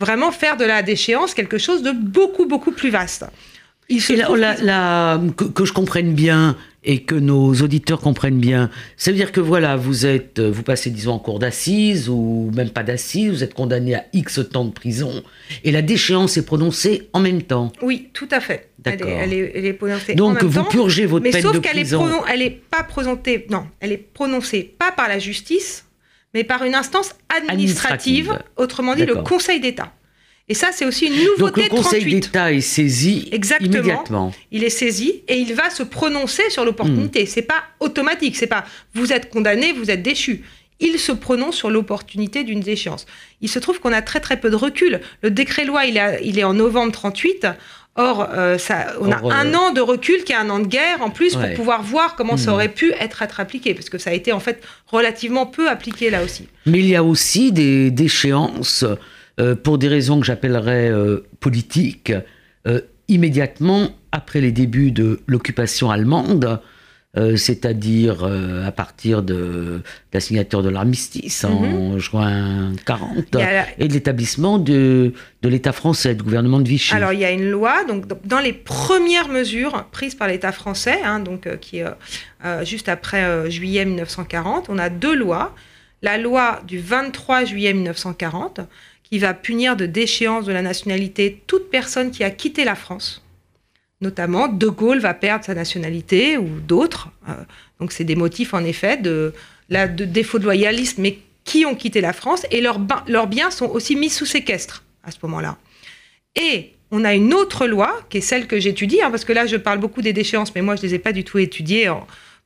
vraiment 0.00 0.32
faire 0.32 0.56
de 0.56 0.64
la 0.64 0.82
déchéance 0.82 1.34
quelque 1.34 1.58
chose 1.58 1.82
de 1.82 1.92
beaucoup, 1.92 2.46
beaucoup 2.46 2.72
plus 2.72 2.88
vaste. 2.88 3.26
Il 3.90 4.00
que, 4.00 5.64
je 5.66 5.72
comprenne 5.74 6.14
bien, 6.14 6.56
et 6.84 7.02
que 7.02 7.14
nos 7.14 7.54
auditeurs 7.54 8.00
comprennent 8.00 8.40
bien. 8.40 8.70
Ça 8.96 9.10
veut 9.10 9.16
dire 9.16 9.32
que 9.32 9.40
voilà, 9.40 9.76
vous 9.76 10.04
êtes, 10.04 10.40
vous 10.40 10.62
passez 10.62 10.90
disons 10.90 11.12
en 11.12 11.18
cours 11.18 11.38
d'assises 11.38 12.08
ou 12.08 12.50
même 12.54 12.70
pas 12.70 12.82
d'assises, 12.82 13.30
vous 13.30 13.44
êtes 13.44 13.54
condamné 13.54 13.94
à 13.94 14.04
X 14.12 14.40
temps 14.50 14.64
de 14.64 14.72
prison 14.72 15.22
et 15.64 15.70
la 15.70 15.82
déchéance 15.82 16.36
est 16.36 16.44
prononcée 16.44 17.08
en 17.12 17.20
même 17.20 17.42
temps. 17.42 17.72
Oui, 17.82 18.08
tout 18.12 18.28
à 18.30 18.40
fait. 18.40 18.70
D'accord. 18.78 19.08
Elle, 19.08 19.32
est, 19.32 19.72
prononcée 19.74 20.14
Donc 20.14 20.42
en 20.42 20.44
même 20.44 20.46
vous 20.46 20.64
purgez 20.64 21.06
votre 21.06 21.22
mais 21.22 21.30
peine 21.30 21.42
sauf 21.42 21.52
de 21.52 21.58
qu'elle 21.60 21.74
prison. 21.74 22.24
Est 22.26 22.32
elle 22.32 22.40
n'est 22.40 22.50
pas 22.50 22.82
prononcée, 22.82 23.46
non, 23.48 23.66
elle 23.78 23.92
est 23.92 23.98
prononcée 24.12 24.74
pas 24.76 24.90
par 24.90 25.08
la 25.08 25.20
justice, 25.20 25.86
mais 26.34 26.42
par 26.42 26.64
une 26.64 26.74
instance 26.74 27.14
administrative, 27.48 28.36
autrement 28.56 28.96
dit 28.96 29.06
le 29.06 29.16
Conseil 29.16 29.60
d'État. 29.60 29.92
Et 30.48 30.54
ça, 30.54 30.68
c'est 30.72 30.84
aussi 30.84 31.06
une 31.06 31.14
nouveauté. 31.14 31.62
Donc 31.62 31.70
le 31.70 31.76
Conseil 31.76 32.04
d'État 32.04 32.52
est 32.52 32.60
saisi 32.60 33.28
Exactement. 33.32 33.70
immédiatement. 33.70 34.34
Il 34.50 34.64
est 34.64 34.70
saisi 34.70 35.22
et 35.28 35.36
il 35.36 35.54
va 35.54 35.70
se 35.70 35.82
prononcer 35.82 36.42
sur 36.50 36.64
l'opportunité. 36.64 37.20
Ce 37.20 37.30
hmm. 37.30 37.34
C'est 37.34 37.42
pas 37.42 37.62
automatique. 37.80 38.36
C'est 38.36 38.46
pas 38.46 38.64
vous 38.94 39.12
êtes 39.12 39.30
condamné, 39.30 39.72
vous 39.72 39.90
êtes 39.90 40.02
déchu. 40.02 40.42
Il 40.80 40.98
se 40.98 41.12
prononce 41.12 41.54
sur 41.54 41.70
l'opportunité 41.70 42.42
d'une 42.42 42.60
déchéance. 42.60 43.06
Il 43.40 43.48
se 43.48 43.60
trouve 43.60 43.78
qu'on 43.78 43.92
a 43.92 44.02
très 44.02 44.18
très 44.18 44.40
peu 44.40 44.50
de 44.50 44.56
recul. 44.56 45.00
Le 45.22 45.30
décret-loi, 45.30 45.86
il, 45.86 46.02
il, 46.24 46.40
est 46.40 46.44
en 46.44 46.54
novembre 46.54 46.90
38. 46.90 47.46
Or, 47.94 48.28
euh, 48.32 48.58
ça, 48.58 48.94
on 49.00 49.12
a 49.12 49.18
un 49.34 49.52
euh, 49.52 49.56
an 49.56 49.70
de 49.72 49.80
recul 49.80 50.24
qui 50.24 50.32
est 50.32 50.36
un 50.36 50.50
an 50.50 50.58
de 50.58 50.66
guerre 50.66 51.02
en 51.02 51.10
plus 51.10 51.36
pour 51.36 51.54
pouvoir 51.54 51.82
voir 51.82 52.16
comment 52.16 52.36
ça 52.36 52.50
hmm. 52.50 52.54
aurait 52.54 52.68
pu 52.68 52.92
être, 52.98 53.22
être 53.22 53.38
appliqué, 53.38 53.74
parce 53.74 53.90
que 53.90 53.98
ça 53.98 54.10
a 54.10 54.12
été 54.14 54.32
en 54.32 54.40
fait 54.40 54.62
relativement 54.86 55.46
peu 55.46 55.68
appliqué 55.68 56.10
là 56.10 56.24
aussi. 56.24 56.48
Mais 56.66 56.80
il 56.80 56.86
y 56.86 56.96
a 56.96 57.04
aussi 57.04 57.52
des 57.52 57.90
déchéances 57.90 58.84
euh, 59.40 59.54
pour 59.54 59.78
des 59.78 59.88
raisons 59.88 60.20
que 60.20 60.26
j'appellerais 60.26 60.90
euh, 60.90 61.26
politiques, 61.40 62.12
euh, 62.66 62.80
immédiatement 63.08 63.88
après 64.12 64.40
les 64.40 64.52
débuts 64.52 64.90
de 64.90 65.20
l'occupation 65.26 65.90
allemande, 65.90 66.60
c'est-à-dire 67.36 68.24
à 68.24 68.72
partir 68.72 69.22
de, 69.22 69.82
la 70.14 70.20
signature 70.20 70.62
de 70.62 70.70
l'armistice 70.70 71.44
en 71.44 71.60
mhm. 71.60 71.98
juin 71.98 72.72
40, 72.86 73.36
et 73.78 73.88
de 73.88 73.92
l'établissement 73.92 74.58
de, 74.58 75.12
de 75.42 75.48
l'État 75.48 75.72
français, 75.72 76.14
du 76.14 76.22
gouvernement 76.22 76.58
de 76.58 76.68
Vichy. 76.68 76.94
Alors 76.94 77.12
il 77.12 77.20
y 77.20 77.26
a 77.26 77.30
une 77.30 77.50
loi, 77.50 77.84
donc 77.84 78.06
dans 78.26 78.40
les 78.40 78.54
premières 78.54 79.28
mesures 79.28 79.84
prises 79.92 80.14
par 80.14 80.26
l'État 80.28 80.52
français, 80.52 81.00
hein, 81.04 81.20
donc 81.20 81.46
euh, 81.46 81.56
qui 81.56 81.80
est 81.80 82.64
juste 82.64 82.88
après 82.88 83.50
juillet 83.50 83.84
1940, 83.84 84.70
on 84.70 84.78
a 84.78 84.88
deux 84.88 85.14
lois. 85.14 85.54
La 86.00 86.16
loi 86.18 86.60
du 86.66 86.78
23 86.80 87.44
juillet 87.44 87.74
1940, 87.74 88.60
qui 89.12 89.18
va 89.18 89.34
punir 89.34 89.76
de 89.76 89.84
déchéance 89.84 90.46
de 90.46 90.52
la 90.52 90.62
nationalité 90.62 91.42
toute 91.46 91.68
personne 91.68 92.10
qui 92.10 92.24
a 92.24 92.30
quitté 92.30 92.64
la 92.64 92.74
France 92.74 93.22
notamment 94.00 94.48
De 94.48 94.68
Gaulle 94.68 94.98
va 94.98 95.12
perdre 95.12 95.44
sa 95.44 95.54
nationalité 95.54 96.38
ou 96.38 96.48
d'autres. 96.66 97.10
Euh, 97.28 97.34
donc 97.78 97.92
c'est 97.92 98.04
des 98.04 98.16
motifs 98.16 98.52
en 98.54 98.64
effet 98.64 98.96
de, 98.96 99.34
de 99.70 100.04
défaut 100.04 100.38
de 100.38 100.44
loyalisme, 100.44 101.02
mais 101.02 101.18
qui 101.44 101.66
ont 101.66 101.74
quitté 101.74 102.00
la 102.00 102.14
France 102.14 102.44
et 102.50 102.62
leurs, 102.62 102.78
biens 103.28 103.50
sont 103.50 103.66
aussi 103.66 103.94
mis 103.94 104.08
sous 104.08 104.24
séquestre 104.24 104.82
à 105.04 105.10
ce 105.10 105.18
moment-là. 105.22 105.58
Et 106.34 106.72
on 106.90 107.04
a 107.04 107.14
une 107.14 107.34
autre 107.34 107.66
loi 107.66 108.00
qui 108.08 108.16
est 108.16 108.22
celle 108.22 108.46
que 108.46 108.58
j'étudie, 108.58 109.02
hein, 109.02 109.10
parce 109.12 109.26
que 109.26 109.32
là 109.34 109.46
je 109.46 109.56
parle 109.56 109.78
beaucoup 109.78 110.02
des 110.02 110.14
déchéances, 110.14 110.54
mais 110.54 110.62
moi 110.62 110.74
je 110.74 110.82
ne 110.82 110.86
les 110.86 110.94
ai 110.94 110.98
pas 110.98 111.12
du 111.12 111.22
tout 111.22 111.38
étudiées 111.38 111.92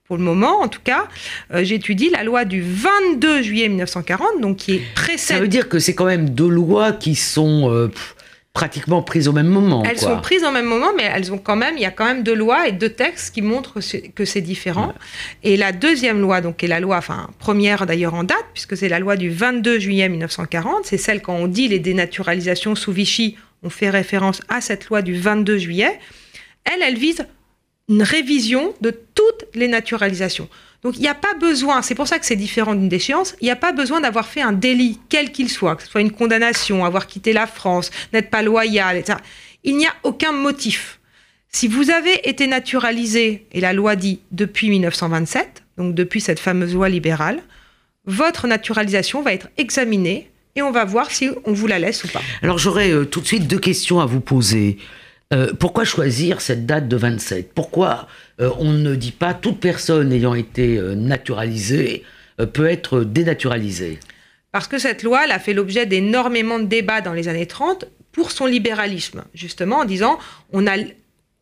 pour 0.06 0.16
le 0.16 0.22
moment 0.22 0.60
en 0.60 0.68
tout 0.68 0.80
cas. 0.82 1.08
Euh, 1.52 1.64
j'étudie 1.64 2.10
la 2.10 2.24
loi 2.24 2.44
du 2.44 2.62
22 2.62 3.42
juillet 3.42 3.68
1940, 3.68 4.40
donc 4.40 4.56
qui 4.58 4.74
est 4.74 4.82
précède. 4.94 5.36
Ça 5.36 5.40
veut 5.40 5.48
dire 5.48 5.68
que 5.68 5.78
c'est 5.78 5.94
quand 5.94 6.06
même 6.06 6.30
deux 6.30 6.48
lois 6.48 6.92
qui 6.92 7.14
sont... 7.14 7.70
Euh, 7.70 7.90
pratiquement 8.56 9.02
prises 9.02 9.28
au 9.28 9.32
même 9.32 9.48
moment. 9.48 9.84
Elles 9.84 9.98
sont 9.98 10.18
prises 10.18 10.42
au 10.42 10.50
même 10.50 10.64
moment, 10.64 10.88
mais 10.96 11.02
elles 11.14 11.30
ont 11.30 11.36
quand 11.36 11.56
même, 11.56 11.74
il 11.76 11.82
y 11.82 11.84
a 11.84 11.90
quand 11.90 12.06
même 12.06 12.22
deux 12.22 12.34
lois 12.34 12.66
et 12.66 12.72
deux 12.72 12.88
textes 12.88 13.34
qui 13.34 13.42
montrent 13.42 13.80
que 14.14 14.24
c'est 14.24 14.40
différent. 14.40 14.94
Et 15.42 15.58
la 15.58 15.72
deuxième 15.72 16.22
loi, 16.22 16.40
donc, 16.40 16.64
est 16.64 16.66
la 16.66 16.80
loi, 16.80 16.96
enfin, 16.96 17.28
première 17.38 17.84
d'ailleurs 17.84 18.14
en 18.14 18.24
date, 18.24 18.46
puisque 18.54 18.74
c'est 18.74 18.88
la 18.88 18.98
loi 18.98 19.16
du 19.16 19.28
22 19.28 19.78
juillet 19.78 20.08
1940, 20.08 20.86
c'est 20.86 20.96
celle 20.96 21.20
quand 21.20 21.34
on 21.34 21.48
dit 21.48 21.68
les 21.68 21.80
dénaturalisations 21.80 22.74
sous 22.74 22.92
Vichy, 22.92 23.36
on 23.62 23.68
fait 23.68 23.90
référence 23.90 24.40
à 24.48 24.62
cette 24.62 24.86
loi 24.86 25.02
du 25.02 25.14
22 25.14 25.58
juillet. 25.58 25.98
Elle, 26.64 26.82
elle 26.82 26.96
vise 26.96 27.26
une 27.88 28.02
révision 28.02 28.74
de 28.80 28.90
toutes 28.90 29.44
les 29.54 29.68
naturalisations. 29.68 30.48
Donc 30.82 30.96
il 30.96 31.00
n'y 31.00 31.08
a 31.08 31.14
pas 31.14 31.34
besoin, 31.34 31.82
c'est 31.82 31.94
pour 31.94 32.06
ça 32.06 32.18
que 32.18 32.26
c'est 32.26 32.36
différent 32.36 32.74
d'une 32.74 32.88
déchéance, 32.88 33.34
il 33.40 33.44
n'y 33.44 33.50
a 33.50 33.56
pas 33.56 33.72
besoin 33.72 34.00
d'avoir 34.00 34.26
fait 34.26 34.42
un 34.42 34.52
délit, 34.52 35.00
quel 35.08 35.32
qu'il 35.32 35.48
soit, 35.48 35.76
que 35.76 35.82
ce 35.82 35.88
soit 35.88 36.00
une 36.00 36.12
condamnation, 36.12 36.84
avoir 36.84 37.06
quitté 37.06 37.32
la 37.32 37.46
France, 37.46 37.90
n'être 38.12 38.30
pas 38.30 38.42
loyal, 38.42 38.96
etc. 38.96 39.18
Il 39.64 39.76
n'y 39.76 39.86
a 39.86 39.94
aucun 40.02 40.32
motif. 40.32 41.00
Si 41.48 41.68
vous 41.68 41.90
avez 41.90 42.28
été 42.28 42.46
naturalisé, 42.46 43.46
et 43.52 43.60
la 43.60 43.72
loi 43.72 43.96
dit 43.96 44.20
depuis 44.30 44.68
1927, 44.68 45.62
donc 45.78 45.94
depuis 45.94 46.20
cette 46.20 46.38
fameuse 46.38 46.74
loi 46.74 46.88
libérale, 46.88 47.42
votre 48.04 48.46
naturalisation 48.46 49.22
va 49.22 49.32
être 49.32 49.48
examinée 49.56 50.30
et 50.54 50.62
on 50.62 50.70
va 50.70 50.84
voir 50.84 51.10
si 51.10 51.30
on 51.44 51.52
vous 51.52 51.66
la 51.66 51.78
laisse 51.78 52.04
ou 52.04 52.08
pas. 52.08 52.22
Alors 52.42 52.58
j'aurais 52.58 52.90
euh, 52.90 53.04
tout 53.04 53.20
de 53.20 53.26
suite 53.26 53.46
deux 53.46 53.58
questions 53.58 54.00
à 54.00 54.06
vous 54.06 54.20
poser. 54.20 54.78
Euh, 55.32 55.52
pourquoi 55.58 55.84
choisir 55.84 56.40
cette 56.40 56.66
date 56.66 56.86
de 56.86 56.96
27 56.96 57.52
Pourquoi 57.52 58.06
euh, 58.40 58.50
on 58.58 58.70
ne 58.72 58.94
dit 58.94 59.10
pas 59.10 59.34
toute 59.34 59.58
personne 59.58 60.12
ayant 60.12 60.34
été 60.34 60.76
euh, 60.76 60.94
naturalisée 60.94 62.04
peut 62.52 62.66
être 62.66 63.00
dénaturalisée? 63.00 63.98
Parce 64.52 64.68
que 64.68 64.78
cette 64.78 65.02
loi 65.02 65.20
a 65.28 65.38
fait 65.38 65.54
l'objet 65.54 65.86
d'énormément 65.86 66.58
de 66.58 66.66
débats 66.66 67.00
dans 67.00 67.12
les 67.12 67.28
années 67.28 67.46
30 67.46 67.86
pour 68.12 68.30
son 68.30 68.46
libéralisme, 68.46 69.24
justement 69.34 69.78
en 69.78 69.84
disant 69.84 70.18
on 70.52 70.66
a 70.66 70.76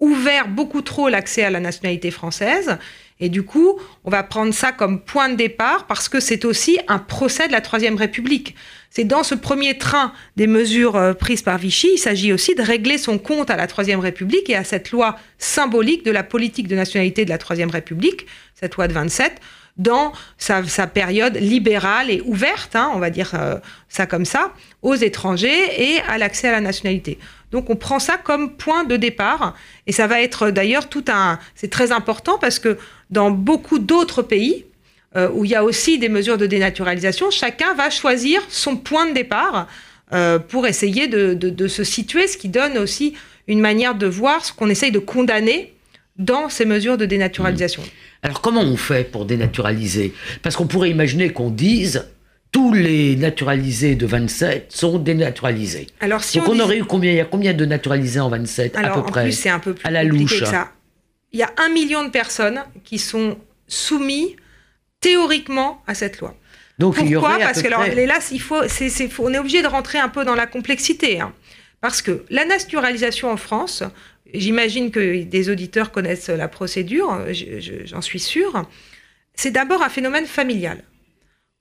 ouvert 0.00 0.49
beaucoup 0.49 0.83
trop 0.83 1.09
l'accès 1.09 1.45
à 1.45 1.50
la 1.50 1.61
nationalité 1.61 2.11
française. 2.11 2.79
Et 3.21 3.28
du 3.28 3.44
coup, 3.44 3.78
on 4.04 4.11
va 4.11 4.23
prendre 4.23 4.52
ça 4.52 4.73
comme 4.73 5.00
point 5.00 5.28
de 5.28 5.37
départ 5.37 5.87
parce 5.87 6.09
que 6.09 6.18
c'est 6.21 6.44
aussi 6.44 6.78
un 6.88 6.99
procès 6.99 7.47
de 7.47 7.52
la 7.52 7.61
Troisième 7.61 7.97
République. 7.97 8.54
C'est 8.90 9.04
dans 9.04 9.23
ce 9.23 9.35
premier 9.35 9.78
train 9.78 10.12
des 10.37 10.47
mesures 10.47 10.97
euh, 10.97 11.14
prises 11.14 11.42
par 11.42 11.59
Vichy, 11.59 11.90
il 11.94 11.99
s'agit 11.99 12.33
aussi 12.33 12.54
de 12.54 12.62
régler 12.62 12.99
son 12.99 13.18
compte 13.18 13.50
à 13.50 13.56
la 13.56 13.66
Troisième 13.66 14.00
République 14.00 14.50
et 14.50 14.56
à 14.56 14.64
cette 14.64 14.90
loi 14.90 15.16
symbolique 15.38 16.04
de 16.04 16.11
la 16.11 16.23
politique 16.23 16.68
de 16.68 16.76
nationalité 16.76 17.25
de 17.25 17.30
la 17.30 17.38
Troisième 17.38 17.71
République, 17.71 18.26
cette 18.54 18.76
loi 18.76 18.88
de 18.88 18.92
27, 18.92 19.40
dans 19.76 20.12
sa, 20.38 20.62
période 20.87 21.37
libérale 21.37 22.11
et 22.11 22.21
ouverte, 22.25 22.76
hein, 22.76 22.92
on 22.94 22.99
va 22.99 23.11
dire 23.11 23.33
euh, 23.35 23.57
ça 23.88 24.07
comme 24.07 24.24
ça, 24.24 24.53
aux 24.83 24.94
étrangers 24.94 25.83
et 25.83 26.00
à 26.09 26.18
l'accès 26.18 26.48
à 26.48 26.53
la 26.53 26.61
nationalité. 26.61 27.18
Donc 27.55 27.71
on 27.71 27.77
prend 27.77 28.01
ça 28.01 28.19
comme 28.19 28.51
point 28.51 28.83
de 28.83 28.97
départ 28.97 29.55
et 29.87 29.93
ça 29.93 30.09
va 30.09 30.21
être 30.21 30.51
d'ailleurs 30.51 30.88
tout 30.88 31.05
un... 31.07 31.38
C'est 31.55 31.71
très 31.71 31.93
important 31.93 32.37
parce 32.37 32.59
que 32.59 32.79
dans 33.11 33.31
beaucoup 33.31 33.79
d'autres 33.79 34.23
pays, 34.23 34.64
euh, 35.14 35.29
où 35.33 35.45
il 35.45 35.53
y 35.53 35.55
a 35.55 35.62
aussi 35.62 36.01
des 36.01 36.09
mesures 36.09 36.37
de 36.37 36.47
dénaturalisation, 36.47 37.31
chacun 37.31 37.73
va 37.75 37.90
choisir 37.90 38.43
son 38.49 38.77
point 38.77 39.07
de 39.09 39.14
départ 39.14 39.69
euh, 40.12 40.40
pour 40.40 40.67
essayer 40.67 41.07
de, 41.07 41.69
se 41.69 41.85
situer, 41.85 42.27
ce 42.27 42.37
qui 42.37 42.49
donne 42.49 42.77
aussi 42.77 43.14
une 43.47 43.61
manière 43.61 43.95
de 43.95 44.09
voir 44.09 44.45
ce 44.45 44.53
qu'on 44.53 44.69
essaye 44.69 44.90
de 44.90 44.99
condamner 44.99 45.75
dans 46.19 46.49
ces 46.49 46.64
mesures 46.64 46.99
de 46.99 47.07
dénaturalisation. 47.07 47.85
Alors 48.25 48.40
comment 48.40 48.62
on 48.62 48.77
fait 48.77 49.09
pour 49.09 49.27
dénaturaliser? 49.27 50.12
Parce 50.43 50.57
qu'on 50.57 50.67
pourrait 50.67 50.90
imaginer 50.90 51.31
qu'on 51.31 51.51
dise 51.51 52.09
tous 52.55 52.73
les 52.73 53.17
naturalisés 53.17 53.97
de 53.97 54.07
27 54.07 54.71
sont 54.71 55.01
dénaturalisés. 55.01 55.88
Alors, 55.99 56.23
si 56.23 56.38
Donc 56.38 56.51
on, 56.51 56.61
aurait 56.61 56.79
eu 56.79 56.85
combien 56.85 57.11
Il 57.11 57.17
y 57.17 57.21
a 57.21 57.25
combien 57.25 57.53
de 57.53 57.64
naturalisés 57.64 58.21
en 58.21 58.29
27 58.29 58.77
à 58.77 58.90
peu 58.90 59.03
près 59.03 59.25
plus, 59.25 59.33
c'est 59.33 59.49
un 59.49 59.59
peu 59.59 59.75
plus 59.75 59.85
à 59.85 59.90
la 59.90 60.05
louche. 60.05 60.38
que 60.38 60.47
ça. 60.47 60.71
Il 61.33 61.40
y 61.40 61.43
a 61.43 61.53
un 61.57 61.69
million 61.71 62.05
de 62.05 62.11
personnes 62.11 62.61
qui 62.85 63.01
sont 63.01 63.38
soumises 63.67 64.37
théoriquement 65.01 65.83
à 65.88 65.95
cette 65.95 66.21
loi. 66.21 66.37
Donc, 66.79 66.95
Pourquoi 66.95 67.38
Parce 67.40 67.61
que 67.61 67.67
alors, 67.67 67.87
là, 67.87 68.21
il 68.31 68.40
faut, 68.40 68.62
on 69.19 69.35
est 69.35 69.38
obligé 69.38 69.61
de 69.61 69.67
rentrer 69.67 69.99
un 69.99 70.09
peu 70.09 70.25
dans 70.25 70.37
la 70.37 70.47
complexité. 70.47 71.21
Hein. 71.21 71.33
Parce 71.81 72.03
que 72.03 72.25
la 72.31 72.45
naturalisation 72.45 73.33
en 73.33 73.37
France, 73.37 73.83
j'imagine 74.33 74.93
que 74.93 75.25
des 75.25 75.51
auditeurs 75.51 75.90
connaissent 75.90 76.29
la 76.29 76.47
procédure, 76.47 77.19
j'en 77.85 78.01
suis 78.01 78.21
sûre, 78.21 78.64
c'est 79.35 79.51
d'abord 79.51 79.83
un 79.83 79.88
phénomène 79.88 80.27
familial. 80.27 80.85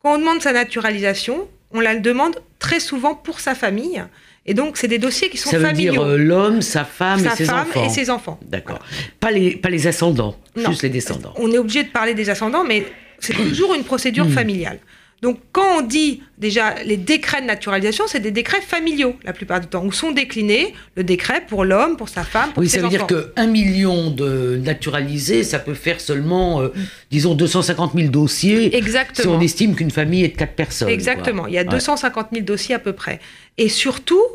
Quand 0.04 0.16
on 0.16 0.18
demande 0.18 0.42
sa 0.42 0.52
naturalisation, 0.52 1.48
on 1.72 1.80
la 1.80 1.96
demande 1.96 2.36
très 2.60 2.82
souvent 2.82 3.16
pour 3.16 3.40
sa 3.40 3.56
famille. 3.56 4.04
Et 4.46 4.54
donc, 4.54 4.76
c'est 4.76 4.90
des 4.90 5.00
dossiers 5.00 5.30
qui 5.30 5.38
sont 5.38 5.50
familiaux. 5.50 5.94
Ça 5.94 6.00
veut 6.00 6.06
dire 6.06 6.14
euh, 6.14 6.18
l'homme, 6.18 6.62
sa 6.62 6.84
femme 6.84 7.26
et 7.26 7.30
ses 7.30 7.46
femme 7.46 7.68
enfants. 7.70 7.86
et 7.86 7.90
ses 7.90 8.10
enfants. 8.10 8.38
D'accord. 8.42 8.80
Pas, 9.22 9.32
les, 9.32 9.56
pas 9.56 9.70
les 9.70 9.88
ascendants, 9.88 10.36
juste 10.58 10.84
les 10.84 10.90
descendants. 10.90 11.34
On 11.38 11.50
est 11.52 11.58
obligé 11.58 11.84
de 11.84 11.90
parler 11.90 12.14
des 12.14 12.30
ascendants, 12.30 12.66
mais 12.66 12.86
c'est 13.20 13.34
toujours 13.34 13.74
une 13.74 13.86
procédure 13.86 14.26
hmm. 14.26 14.32
familiale. 14.32 14.80
Donc, 15.24 15.40
quand 15.54 15.78
on 15.78 15.82
dit 15.82 16.22
déjà 16.38 16.76
les 16.84 16.98
décrets 16.98 17.42
de 17.42 17.48
naturalisation, 17.48 18.04
c'est 18.08 18.20
des 18.20 18.32
décrets 18.32 18.60
familiaux 18.60 19.16
la 19.24 19.32
plupart 19.32 19.62
du 19.62 19.68
temps, 19.68 19.86
où 19.86 19.94
sont 19.94 20.12
déclinés 20.12 20.74
le 20.98 21.06
décret 21.06 21.46
pour 21.48 21.64
l'homme, 21.64 21.96
pour 21.96 22.10
sa 22.10 22.26
femme, 22.26 22.52
pour 22.52 22.60
oui, 22.60 22.68
ses 22.68 22.80
enfants. 22.80 22.90
Oui, 22.90 22.98
ça 22.98 23.06
veut 23.06 23.22
dire 23.22 23.34
qu'un 23.34 23.48
million 23.48 24.10
de 24.10 24.58
naturalisés, 24.58 25.46
ça 25.46 25.60
peut 25.60 25.76
faire 25.76 26.02
seulement, 26.02 26.62
euh, 26.62 26.74
disons, 27.10 27.36
250 27.36 27.94
000 27.96 28.10
dossiers. 28.10 28.76
Exactement. 28.76 29.36
Si 29.36 29.38
on 29.38 29.40
estime 29.40 29.76
qu'une 29.76 29.92
famille 29.92 30.26
est 30.26 30.34
de 30.34 30.38
quatre 30.38 30.56
personnes. 30.56 30.90
Exactement. 30.90 31.48
Il 31.48 31.54
y 31.54 31.58
a 31.58 31.64
250 31.64 32.28
000 32.34 32.44
dossiers 32.44 32.76
à 32.76 32.80
peu 32.80 32.92
près. 32.92 33.22
Et 33.58 33.70
surtout, 33.70 34.26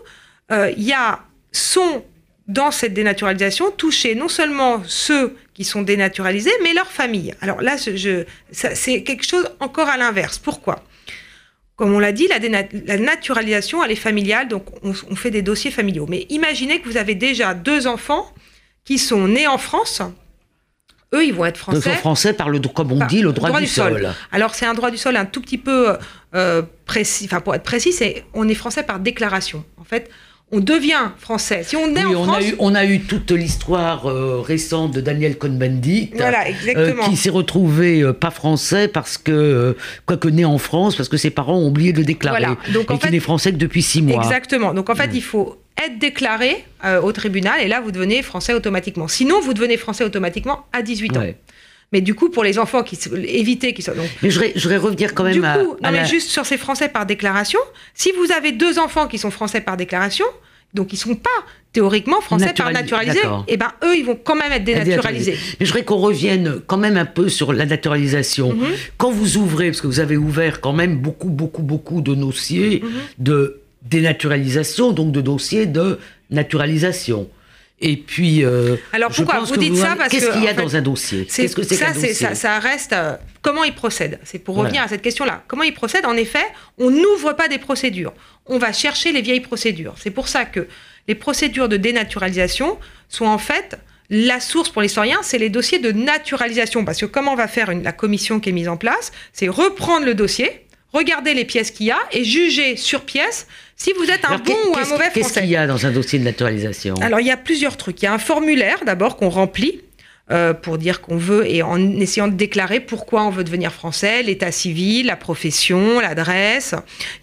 euh, 0.51 0.73
il 0.75 0.85
y 0.85 0.95
a 0.95 1.21
son 1.53 2.03
dans 2.49 2.71
cette 2.71 2.95
dénaturalisation, 2.95 3.71
toucher 3.71 4.15
non 4.15 4.29
seulement 4.29 4.83
ceux 4.87 5.37
qui 5.53 5.65
sont 5.65 5.83
dénaturalisés, 5.83 6.53
mais 6.63 6.73
leurs 6.73 6.91
familles. 6.91 7.35
Alors 7.43 7.61
là, 7.61 7.77
c'est 7.77 9.03
quelque 9.03 9.27
chose 9.27 9.49
encore 9.61 9.89
à 9.89 9.99
l'inverse. 9.99 10.39
Pourquoi? 10.39 10.83
Comme 11.77 11.95
on 11.95 11.99
l'a 11.99 12.13
dit, 12.13 12.27
la, 12.27 12.99
naturalisation, 12.99 13.85
elle 13.85 13.93
est 13.93 13.97
familiale, 13.97 14.49
donc 14.49 14.65
on, 14.83 15.15
fait 15.15 15.31
des 15.31 15.43
dossiers 15.43 15.71
familiaux. 15.71 16.07
Mais 16.09 16.27
imaginez 16.31 16.81
que 16.81 16.89
vous 16.89 16.97
avez 16.97 17.15
déjà 17.15 17.55
deux 17.55 17.87
enfants 17.87 18.33
qui 18.85 18.99
sont 18.99 19.29
nés 19.29 19.47
en 19.47 19.59
France. 19.59 20.03
Eux, 21.15 21.25
ils 21.25 21.35
vont 21.35 21.45
être 21.45 21.59
français. 21.59 21.79
Ils 21.79 21.83
sont 21.83 21.99
français 21.99 22.33
par 22.33 22.49
le, 22.49 22.59
comme 22.61 22.93
on 22.93 23.07
dit, 23.07 23.21
le 23.21 23.33
droit, 23.33 23.61
du, 23.61 23.67
sol. 23.67 24.13
Alors 24.33 24.55
c'est 24.55 24.67
un 24.67 24.75
droit 24.75 24.91
du 24.91 24.97
sol 24.97 25.17
un 25.17 25.25
tout 25.25 25.41
petit 25.41 25.57
peu 25.57 25.97
euh, 26.35 26.63
précis. 26.85 27.27
Enfin, 27.27 27.41
pour 27.41 27.55
être 27.55 27.63
précis, 27.63 27.93
c'est 27.93 28.25
on 28.35 28.49
est 28.49 28.55
français 28.55 28.83
par 28.83 28.99
déclaration. 28.99 29.65
En 29.79 29.85
fait, 29.85 30.11
on 30.51 30.61
devient 30.61 31.11
français. 31.19 31.63
Si 31.63 31.77
on 31.77 31.95
est 31.95 32.05
en 32.05 32.13
on 32.13 32.25
France, 32.25 32.37
a 32.37 32.43
eu, 32.43 32.55
on 32.59 32.75
a 32.75 32.85
eu 32.87 33.01
toute 33.01 33.31
l'histoire 33.33 34.07
euh, 34.07 34.41
récente 34.41 34.93
de 34.93 35.01
Daniel 35.01 35.37
Cohn-Bendit, 35.37 36.13
euh, 36.19 36.95
qui 37.05 37.17
s'est 37.17 37.31
retrouvé 37.31 38.01
euh, 38.01 38.15
pas 38.15 38.31
français 38.31 38.89
parce 38.89 39.19
que, 39.19 39.77
quoique 40.07 40.29
né 40.29 40.47
en 40.47 40.59
France, 40.59 40.97
parce 40.97 41.11
que 41.11 41.19
ses 41.19 41.31
parents 41.31 41.59
ont 41.59 41.69
oublié 41.69 41.93
de 41.93 41.99
le 41.99 42.05
déclarer, 42.05 42.47
Donc, 42.73 42.91
et 42.91 42.99
qui 42.99 43.11
n'est 43.11 43.21
français 43.21 43.53
que 43.53 43.59
depuis 43.59 43.83
six 43.83 44.01
mois. 44.01 44.23
Exactement. 44.23 44.73
Donc 44.73 44.89
en 44.89 44.95
fait, 44.95 45.09
mm. 45.09 45.17
il 45.17 45.23
faut 45.23 45.59
être 45.77 45.99
déclaré 45.99 46.65
au 47.03 47.13
tribunal 47.13 47.61
et 47.61 47.69
là, 47.69 47.81
vous 47.81 47.93
devenez 47.93 48.23
français 48.23 48.55
automatiquement. 48.55 49.07
Sinon, 49.07 49.41
vous 49.41 49.53
devenez 49.53 49.77
français 49.77 50.05
automatiquement 50.05 50.67
à 50.73 50.83
18 50.83 51.17
ans. 51.17 51.23
Mais 51.93 52.01
du 52.03 52.15
coup, 52.15 52.29
pour 52.29 52.45
les 52.45 52.59
enfants, 52.59 52.83
qui 52.83 52.99
éviter 53.25 53.73
qu'ils 53.73 53.85
soient. 53.85 53.95
Donc, 53.95 54.09
mais 54.23 54.31
je 54.31 54.39
voudrais, 54.39 54.77
revenir 54.77 55.15
quand 55.15 55.25
même 55.25 55.33
du 55.33 55.41
coup, 55.41 55.77
non, 55.83 55.91
mais 55.91 56.05
juste 56.05 56.29
sur 56.29 56.45
ces 56.45 56.59
Français 56.59 56.89
par 56.89 57.07
déclaration. 57.07 57.61
Si 57.95 58.13
vous 58.13 58.31
avez 58.33 58.53
deux 58.53 58.79
enfants 58.79 59.07
qui 59.07 59.17
sont 59.19 59.31
Français 59.31 59.63
par 59.63 59.77
déclaration, 59.77 60.27
donc 60.75 60.93
ils 60.93 60.99
sont 60.99 61.15
pas 61.15 61.31
théoriquement 61.73 62.21
français 62.21 62.53
par 62.57 62.73
naturalisé, 62.73 63.19
et 63.19 63.55
eh 63.55 63.57
ben 63.57 63.73
eux, 63.85 63.97
ils 63.97 64.05
vont 64.05 64.19
quand 64.23 64.35
même 64.35 64.53
être 64.53 64.65
dénaturalisés. 64.65 65.37
Mais 65.61 65.67
je 65.67 65.71
voudrais 65.71 65.85
qu'on 65.85 65.97
revienne 65.97 66.61
quand 66.67 66.79
même 66.79 66.97
un 66.97 67.05
peu 67.05 67.29
sur 67.29 67.53
la 67.53 67.67
naturalisation. 67.67 68.55
Mhm. 68.55 68.67
Quand 68.97 69.11
vous 69.11 69.37
ouvrez, 69.37 69.67
parce 69.67 69.81
que 69.81 69.87
vous 69.87 70.01
avez 70.01 70.17
ouvert 70.17 70.61
quand 70.61 70.73
même 70.73 70.97
beaucoup, 70.97 71.29
beaucoup, 71.29 71.63
beaucoup 71.63 72.01
de 72.01 72.15
dossiers 72.15 72.83
mhm. 72.83 72.91
de 73.19 73.61
dénaturalisation, 73.83 74.93
donc 74.93 75.13
de 75.13 75.21
dossiers 75.21 75.67
de 75.67 75.99
naturalisation. 76.31 77.29
Et 77.81 77.97
puis, 77.97 78.45
euh, 78.45 78.77
alors 78.93 79.11
pourquoi 79.13 79.41
vous 79.41 79.57
dites 79.57 79.77
ça 79.77 79.95
Parce 79.97 80.11
qu'est-ce 80.11 80.31
qu'il 80.31 80.43
y 80.43 80.49
a 80.49 80.55
dans 80.55 80.75
un 80.75 80.83
dossier? 80.83 81.27
Qu'est-ce 81.27 81.55
que 81.55 81.63
c'est 81.63 81.77
ça, 81.77 81.95
ça, 81.95 82.35
ça, 82.35 82.59
reste. 82.59 82.93
Euh, 82.93 83.17
comment 83.41 83.63
il 83.63 83.75
procède? 83.75 84.19
C'est 84.25 84.41
pour 84.41 84.57
revenir 84.57 84.83
à 84.83 84.89
cette 84.89 85.03
question-là. 85.03 85.45
Comment 85.47 85.63
il 85.63 85.75
procède? 85.75 86.05
En 86.05 86.17
effet, 86.17 86.45
on 86.79 86.91
n'ouvre 86.91 87.35
pas 87.35 87.47
des 87.47 87.59
procédures. 87.59 88.13
On 88.47 88.59
va 88.59 88.73
chercher 88.73 89.13
les 89.13 89.23
vieilles 89.23 89.41
procédures. 89.41 89.95
C'est 89.97 90.11
pour 90.11 90.27
ça 90.27 90.45
que 90.45 90.67
les 91.07 91.15
procédures 91.15 91.69
de 91.69 91.77
dénaturalisation 91.77 92.79
sont 93.09 93.27
en 93.27 93.39
fait 93.39 93.79
la 94.11 94.41
source 94.41 94.71
pour 94.71 94.83
l'historien, 94.83 95.19
c'est 95.23 95.39
les 95.39 95.51
dossiers 95.51 95.79
de 95.79 95.93
naturalisation. 95.93 96.85
Parce 96.85 96.99
que 96.99 97.07
comment 97.07 97.35
va 97.35 97.47
faire 97.47 97.73
la 97.75 97.93
commission 97.93 98.41
qui 98.41 98.49
est 98.49 98.53
mise 98.53 98.69
en 98.69 98.77
place? 98.77 99.13
C'est 99.33 99.49
reprendre 99.49 100.07
le 100.07 100.15
dossier, 100.15 100.67
regarder 100.93 101.35
les 101.35 101.45
pièces 101.45 101.71
qu'il 101.71 101.87
y 101.87 101.91
a 101.91 101.99
et 102.13 102.25
juger 102.25 102.77
sur 102.77 103.03
pièce 103.03 103.47
si 103.77 103.93
vous 103.93 104.11
êtes 104.11 104.25
un 104.25 104.39
bon 104.39 104.53
ou 104.53 104.77
un 104.77 104.85
mauvais 104.85 104.87
français. 104.87 105.11
Qu'est-ce 105.15 105.33
qu'il 105.35 105.49
y 105.49 105.57
a 105.57 105.67
dans 105.67 105.87
un 105.87 105.91
dossier 105.91 106.19
de 106.19 106.25
naturalisation 106.25 106.95
Alors, 107.01 107.21
il 107.21 107.27
y 107.27 107.31
a 107.31 107.37
plusieurs 107.37 107.77
trucs. 107.77 108.03
Il 108.03 108.07
y 108.07 108.09
a 108.09 108.13
un 108.13 108.19
formulaire 108.19 108.79
d'abord 108.85 109.17
qu'on 109.17 109.29
remplit. 109.29 109.83
Euh, 110.31 110.53
pour 110.53 110.77
dire 110.77 111.01
qu'on 111.01 111.17
veut 111.17 111.51
et 111.51 111.63
en 111.63 111.79
essayant 111.99 112.29
de 112.29 112.35
déclarer 112.35 112.81
pourquoi 112.81 113.23
on 113.23 113.31
veut 113.31 113.45
devenir 113.45 113.73
français, 113.73 114.23
l'état 114.23 114.53
civil, 114.53 115.07
la 115.07 115.17
profession, 115.17 116.01
l'adresse. 116.01 116.75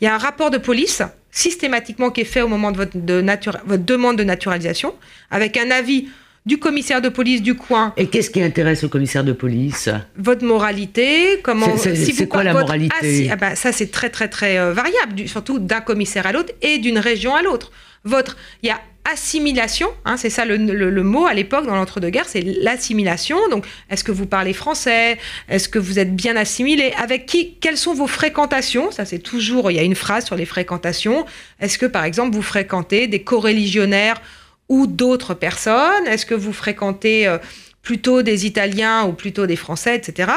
Il 0.02 0.06
y 0.06 0.08
a 0.08 0.16
un 0.16 0.18
rapport 0.18 0.50
de 0.50 0.58
police 0.58 1.04
systématiquement 1.30 2.10
qui 2.10 2.22
est 2.22 2.26
fait 2.26 2.42
au 2.42 2.48
moment 2.48 2.72
de 2.72 2.78
votre, 2.78 2.98
de 2.98 3.24
votre 3.68 3.86
demande 3.86 4.18
de 4.18 4.24
naturalisation, 4.24 4.96
avec 5.30 5.56
un 5.56 5.70
avis 5.70 6.08
du 6.46 6.60
commissaire 6.60 7.02
de 7.02 7.10
police 7.10 7.42
du 7.42 7.56
coin. 7.56 7.94
Et 7.98 8.08
qu'est-ce 8.08 8.30
qui 8.30 8.42
intéresse 8.42 8.84
au 8.84 8.90
commissaire 8.90 9.24
de 9.24 9.34
police? 9.34 9.90
Votre 10.18 10.46
moralité, 10.46 11.40
comment. 11.44 11.78
C'est 11.78 12.28
quoi 12.28 12.44
la 12.44 12.54
moralité? 12.54 13.30
ah 13.32 13.36
bah, 13.36 13.56
Ça, 13.56 13.72
c'est 13.72 13.92
très, 13.92 14.10
très, 14.10 14.28
très 14.28 14.58
euh, 14.58 14.74
variable, 14.74 15.28
surtout 15.28 15.60
d'un 15.60 15.82
commissaire 15.82 16.28
à 16.28 16.32
l'autre 16.32 16.54
et 16.62 16.78
d'une 16.78 17.00
région 17.00 17.36
à 17.36 17.42
l'autre. 17.42 17.72
Votre, 18.04 18.38
il 18.62 18.68
y 18.68 18.72
a 18.72 18.80
assimilation, 19.12 19.88
hein, 20.04 20.18
c'est 20.18 20.32
ça 20.32 20.46
le, 20.46 21.04
mot 21.04 21.26
à 21.28 21.34
l'époque 21.34 21.68
dans 21.68 21.76
l'entre-deux-guerres, 21.76 22.28
c'est 22.28 22.42
l'assimilation. 22.42 23.38
Donc, 23.50 23.66
est-ce 23.90 24.04
que 24.04 24.12
vous 24.12 24.26
parlez 24.26 24.54
français? 24.54 25.18
Est-ce 25.48 25.70
que 25.70 25.80
vous 25.80 26.00
êtes 26.00 26.16
bien 26.16 26.36
assimilé? 26.36 26.92
Avec 26.98 27.26
qui? 27.26 27.56
Quelles 27.56 27.78
sont 27.78 27.94
vos 27.94 28.08
fréquentations? 28.08 28.92
Ça, 28.92 29.06
c'est 29.06 29.20
toujours, 29.20 29.70
il 29.72 29.76
y 29.76 29.80
a 29.80 29.84
une 29.84 29.96
phrase 29.96 30.26
sur 30.26 30.36
les 30.36 30.46
fréquentations. 30.46 31.26
Est-ce 31.60 31.78
que, 31.78 31.86
par 31.86 32.04
exemple, 32.04 32.36
vous 32.36 32.42
fréquentez 32.42 33.08
des 33.08 33.22
coreligionnaires 33.22 34.22
ou 34.70 34.88
d'autres 34.88 35.34
personnes? 35.34 36.08
Est-ce 36.08 36.26
que 36.26 36.36
vous 36.36 36.54
fréquentez 36.54 37.28
euh, 37.28 37.38
plutôt 37.86 38.24
des 38.24 38.46
Italiens 38.46 39.06
ou 39.06 39.14
plutôt 39.14 39.46
des 39.46 39.56
Français, 39.56 39.96
etc. 39.96 40.32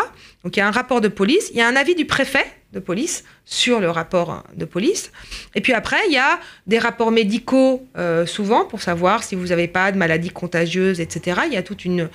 Donc 0.44 0.56
il 0.56 0.60
y 0.60 0.62
a 0.62 0.68
un 0.68 0.70
rapport 0.70 1.00
de 1.00 1.08
police, 1.08 1.48
il 1.50 1.56
y 1.56 1.62
a 1.62 1.66
un 1.66 1.74
avis 1.74 1.94
du 1.94 2.04
préfet 2.04 2.44
de 2.74 2.78
police 2.78 3.24
sur 3.46 3.80
le 3.80 3.90
rapport 3.90 4.44
de 4.54 4.66
police. 4.66 5.10
Et 5.54 5.62
puis 5.62 5.72
après, 5.72 5.96
il 6.08 6.12
y 6.12 6.18
a 6.18 6.38
des 6.66 6.78
rapports 6.78 7.10
médicaux, 7.10 7.88
euh, 7.96 8.26
souvent, 8.26 8.66
pour 8.66 8.82
savoir 8.82 9.24
si 9.24 9.34
vous 9.34 9.46
n'avez 9.46 9.66
pas 9.66 9.90
de 9.90 9.96
maladies 9.96 10.28
contagieuses, 10.28 11.00
etc. 11.00 11.40
Il 11.46 11.54
y 11.54 11.56
a 11.56 11.62
toute 11.62 11.86
une, 11.86 12.10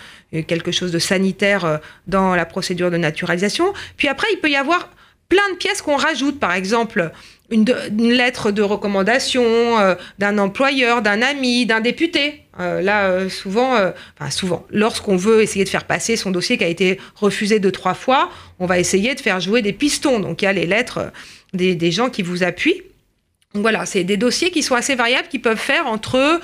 quelque 0.46 0.72
chose 0.72 0.92
de 0.92 1.00
sanitaire 1.00 1.66
euh, 1.66 1.78
dans 2.06 2.36
la 2.36 2.46
procédure 2.46 2.92
de 2.92 2.98
naturalisation. 2.98 3.74
Puis 3.98 4.08
après, 4.08 4.28
il 4.32 4.38
peut 4.38 4.52
y 4.52 4.56
avoir 4.56 4.92
plein 5.28 5.50
de 5.52 5.58
pièces 5.58 5.82
qu'on 5.82 5.98
rajoute, 5.98 6.40
par 6.40 6.54
exemple 6.54 7.12
une, 7.54 7.66
lettre 8.12 8.52
de 8.52 8.62
recommandation 8.62 9.44
euh, 9.80 9.96
d'un 10.20 10.38
employeur, 10.38 11.02
d'un 11.02 11.22
ami, 11.22 11.66
d'un 11.66 11.80
député. 11.80 12.42
Euh, 12.60 12.82
là, 12.82 13.06
euh, 13.06 13.30
souvent, 13.30 13.76
enfin 14.18 14.30
souvent, 14.30 14.66
lorsqu'on 14.70 15.16
veut 15.16 15.42
essayer 15.42 15.64
de 15.64 15.70
faire 15.70 15.86
passer 15.86 16.16
son 16.16 16.32
dossier 16.32 16.58
qui 16.58 16.64
a 16.64 16.68
été 16.68 17.00
refusé 17.16 17.60
deux, 17.60 17.72
trois 17.72 17.94
fois, 17.94 18.30
on 18.60 18.66
va 18.66 18.80
essayer 18.80 19.16
de 19.16 19.22
faire 19.22 19.40
jouer 19.40 19.62
des 19.62 19.74
pistons. 19.74 20.20
Donc 20.20 20.42
il 20.42 20.46
y 20.46 20.48
a 20.48 20.54
les 20.54 20.66
lettres 20.66 21.12
des, 21.54 21.76
des 21.76 21.92
gens 21.92 22.10
qui 22.10 22.22
vous 22.22 22.44
appuient. 22.44 22.82
Donc 23.54 23.62
voilà, 23.62 23.86
c'est 23.86 24.04
des 24.04 24.18
dossiers 24.18 24.52
qui 24.52 24.64
sont 24.64 24.76
assez 24.76 24.96
variables, 24.96 25.28
qui 25.28 25.40
peuvent 25.40 25.58
faire 25.58 25.88
entre 25.88 26.42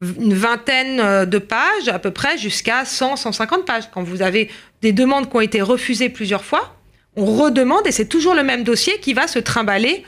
une 0.00 0.34
vingtaine 0.34 1.24
de 1.24 1.38
pages 1.38 1.88
à 1.88 1.98
peu 1.98 2.12
près 2.12 2.38
jusqu'à 2.38 2.84
100, 2.84 3.16
150 3.16 3.64
pages. 3.64 3.90
Quand 3.92 4.02
vous 4.02 4.22
avez 4.22 4.50
des 4.82 4.92
demandes 4.92 5.28
qui 5.28 5.36
ont 5.36 5.40
été 5.40 5.60
refusées 5.60 6.08
plusieurs 6.08 6.44
fois, 6.44 6.77
on 7.18 7.24
redemande 7.24 7.86
et 7.86 7.92
c'est 7.92 8.06
toujours 8.06 8.34
le 8.34 8.42
même 8.42 8.64
dossier 8.64 8.94
qui 9.00 9.12
va 9.12 9.26
se 9.26 9.38
trimballer 9.38 10.04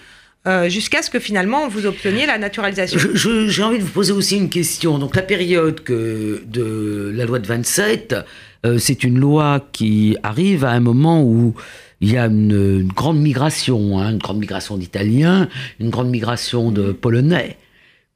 euh, 0.46 0.70
jusqu'à 0.70 1.02
ce 1.02 1.10
que 1.10 1.18
finalement 1.18 1.68
vous 1.68 1.84
obteniez 1.84 2.24
la 2.24 2.38
naturalisation. 2.38 2.98
J'ai 3.14 3.62
envie 3.62 3.78
de 3.78 3.84
vous 3.84 3.90
poser 3.90 4.12
aussi 4.12 4.36
une 4.36 4.48
question. 4.48 4.98
Donc 4.98 5.14
la 5.14 5.22
période 5.22 5.82
que 5.82 6.42
de 6.46 7.12
la 7.14 7.26
loi 7.26 7.38
de 7.38 7.46
27, 7.46 8.14
euh, 8.64 8.78
c'est 8.78 9.04
une 9.04 9.18
loi 9.18 9.66
qui 9.72 10.16
arrive 10.22 10.64
à 10.64 10.70
un 10.70 10.80
moment 10.80 11.22
où 11.22 11.54
il 12.00 12.12
y 12.12 12.16
a 12.16 12.26
une, 12.26 12.88
grande 12.88 13.20
migration, 13.20 13.98
hein, 13.98 14.12
une 14.12 14.18
grande 14.18 14.38
migration 14.38 14.78
d'Italiens, 14.78 15.48
une 15.78 15.90
grande 15.90 16.08
migration 16.08 16.70
de 16.70 16.92
Polonais. 16.92 17.58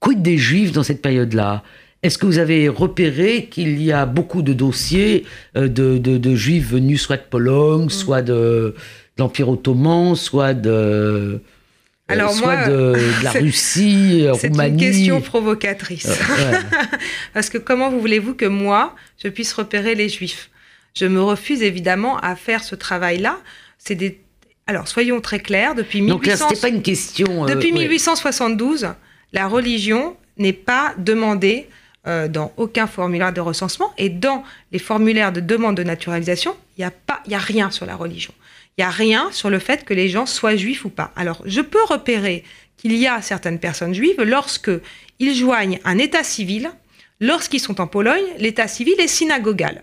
Quid 0.00 0.22
des 0.22 0.38
Juifs 0.38 0.72
dans 0.72 0.82
cette 0.82 1.02
période-là? 1.02 1.62
Est-ce 2.04 2.18
que 2.18 2.26
vous 2.26 2.38
avez 2.38 2.68
repéré 2.68 3.46
qu'il 3.46 3.82
y 3.82 3.90
a 3.90 4.04
beaucoup 4.04 4.42
de 4.42 4.52
dossiers 4.52 5.24
euh, 5.56 5.68
de, 5.68 6.34
juifs 6.34 6.68
venus 6.68 7.00
soit 7.00 7.16
de 7.16 7.22
Pologne, 7.22 7.86
mm. 7.86 7.90
soit 7.90 8.20
de, 8.20 8.74
l'Empire 9.16 9.48
ottoman, 9.48 10.14
soit 10.14 10.52
de, 10.52 11.40
euh, 12.10 12.28
soit 12.28 12.68
de, 12.68 12.94
la 13.22 13.30
Russie, 13.30 14.26
Roumanie 14.28 14.38
C'est 14.38 14.48
une 14.68 14.76
question 14.76 15.20
provocatrice. 15.22 16.06
Euh, 16.06 16.52
Parce 17.32 17.48
que 17.48 17.56
comment 17.56 17.90
voulez-vous 17.90 18.34
que 18.34 18.44
moi, 18.44 18.94
je 19.22 19.28
puisse 19.28 19.54
repérer 19.54 19.94
les 19.94 20.10
juifs? 20.10 20.50
Je 20.94 21.06
me 21.06 21.22
refuse 21.22 21.62
évidemment 21.62 22.18
à 22.18 22.36
faire 22.36 22.62
ce 22.62 22.74
travail-là. 22.74 23.38
C'est 23.78 23.94
des... 23.94 24.20
Alors, 24.66 24.88
soyons 24.88 25.22
très 25.22 25.40
clairs, 25.40 25.74
depuis, 25.74 26.06
pas 26.06 26.68
une 26.68 26.82
question, 26.82 27.46
depuis 27.46 27.72
1872, 27.72 28.88
la 29.32 29.48
religion 29.48 30.16
n'est 30.36 30.52
pas 30.52 30.94
demandée 30.98 31.66
euh, 32.06 32.28
dans 32.28 32.52
aucun 32.56 32.86
formulaire 32.86 33.32
de 33.32 33.40
recensement. 33.40 33.92
Et 33.98 34.08
dans 34.08 34.42
les 34.72 34.78
formulaires 34.78 35.32
de 35.32 35.40
demande 35.40 35.76
de 35.76 35.82
naturalisation, 35.82 36.56
il 36.76 36.80
n'y 36.80 36.84
a, 36.84 37.38
a 37.38 37.40
rien 37.40 37.70
sur 37.70 37.86
la 37.86 37.96
religion. 37.96 38.32
Il 38.76 38.82
n'y 38.82 38.84
a 38.86 38.90
rien 38.90 39.28
sur 39.30 39.50
le 39.50 39.58
fait 39.58 39.84
que 39.84 39.94
les 39.94 40.08
gens 40.08 40.26
soient 40.26 40.56
juifs 40.56 40.84
ou 40.84 40.90
pas. 40.90 41.12
Alors, 41.16 41.42
je 41.44 41.60
peux 41.60 41.82
repérer 41.88 42.44
qu'il 42.76 42.96
y 42.96 43.06
a 43.06 43.22
certaines 43.22 43.58
personnes 43.58 43.94
juives 43.94 44.20
lorsque 44.20 44.70
ils 45.18 45.34
joignent 45.34 45.78
un 45.84 45.98
état 45.98 46.24
civil. 46.24 46.70
Lorsqu'ils 47.20 47.60
sont 47.60 47.80
en 47.80 47.86
Pologne, 47.86 48.24
l'état 48.38 48.68
civil 48.68 48.94
est 48.98 49.08
synagogal. 49.08 49.82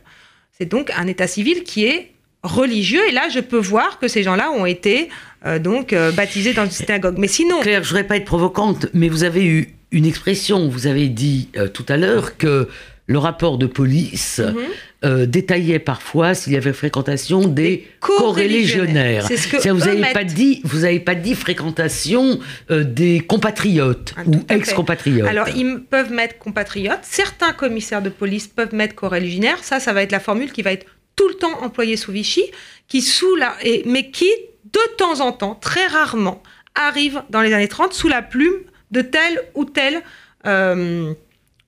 C'est 0.51 0.65
donc 0.65 0.91
un 0.95 1.07
état 1.07 1.27
civil 1.27 1.63
qui 1.63 1.85
est 1.85 2.11
religieux. 2.43 3.01
Et 3.07 3.11
là, 3.11 3.29
je 3.29 3.39
peux 3.39 3.57
voir 3.57 3.99
que 3.99 4.07
ces 4.07 4.23
gens-là 4.23 4.51
ont 4.51 4.65
été 4.65 5.09
euh, 5.45 5.57
donc 5.57 5.93
euh, 5.93 6.11
baptisés 6.11 6.53
dans 6.53 6.65
une 6.65 6.71
synagogue. 6.71 7.17
Mais 7.17 7.27
sinon, 7.27 7.61
Claire, 7.61 7.83
je 7.83 7.89
voudrais 7.89 8.05
pas 8.05 8.17
être 8.17 8.25
provocante, 8.25 8.87
mais 8.93 9.09
vous 9.09 9.23
avez 9.23 9.45
eu 9.45 9.73
une 9.91 10.05
expression. 10.05 10.67
Vous 10.67 10.87
avez 10.87 11.09
dit 11.09 11.49
euh, 11.57 11.67
tout 11.67 11.85
à 11.89 11.97
l'heure 11.97 12.37
que 12.37 12.67
le 13.07 13.17
rapport 13.17 13.57
de 13.57 13.65
police 13.65 14.39
mhm. 14.39 14.55
euh, 15.03 15.25
détaillait 15.25 15.79
parfois 15.79 16.33
s'il 16.33 16.53
y 16.53 16.55
avait 16.55 16.71
fréquentation 16.71 17.47
des, 17.47 17.87
corrélégionnaires. 17.99 19.25
C'est 19.27 19.37
ce 19.37 19.69
vous 19.69 19.79
n'avez 19.79 20.13
pas 20.13 20.23
dit, 20.23 20.61
vous 20.63 20.79
n'avez 20.79 21.01
pas 21.01 21.15
dit 21.15 21.35
fréquentation 21.35 22.39
euh, 22.69 22.83
des 22.83 23.19
compatriotes 23.19 24.13
ah, 24.15 24.21
ou 24.25 24.35
ex-compatriotes. 24.47 25.27
Alors 25.27 25.49
ils 25.49 25.81
peuvent 25.81 26.11
mettre 26.11 26.37
compatriotes. 26.37 26.99
Certains 27.03 27.51
commissaires 27.51 28.01
de 28.01 28.09
police 28.09 28.47
peuvent 28.47 28.73
mettre 28.73 28.95
corrélégionnaires. 28.95 29.61
Ça, 29.63 29.79
ça 29.79 29.91
va 29.91 30.03
être 30.03 30.13
la 30.13 30.21
formule 30.21 30.51
qui 30.51 30.61
va 30.61 30.71
être 30.71 30.85
tout 31.17 31.27
le 31.27 31.35
temps 31.35 31.61
employée 31.61 31.97
sous 31.97 32.13
Vichy, 32.13 32.43
qui 32.87 33.01
sous 33.01 33.35
la, 33.35 33.55
et, 33.63 33.83
mais 33.85 34.09
qui 34.09 34.29
de 34.71 34.95
temps 34.97 35.19
en 35.19 35.33
temps, 35.33 35.55
très 35.55 35.85
rarement, 35.87 36.41
arrive 36.75 37.23
dans 37.29 37.41
les 37.41 37.51
années 37.51 37.67
30 37.67 37.93
sous 37.93 38.07
la 38.07 38.21
plume 38.21 38.61
de 38.91 39.01
tel 39.01 39.41
ou 39.55 39.65
tel 39.65 40.01
euh, 40.45 41.13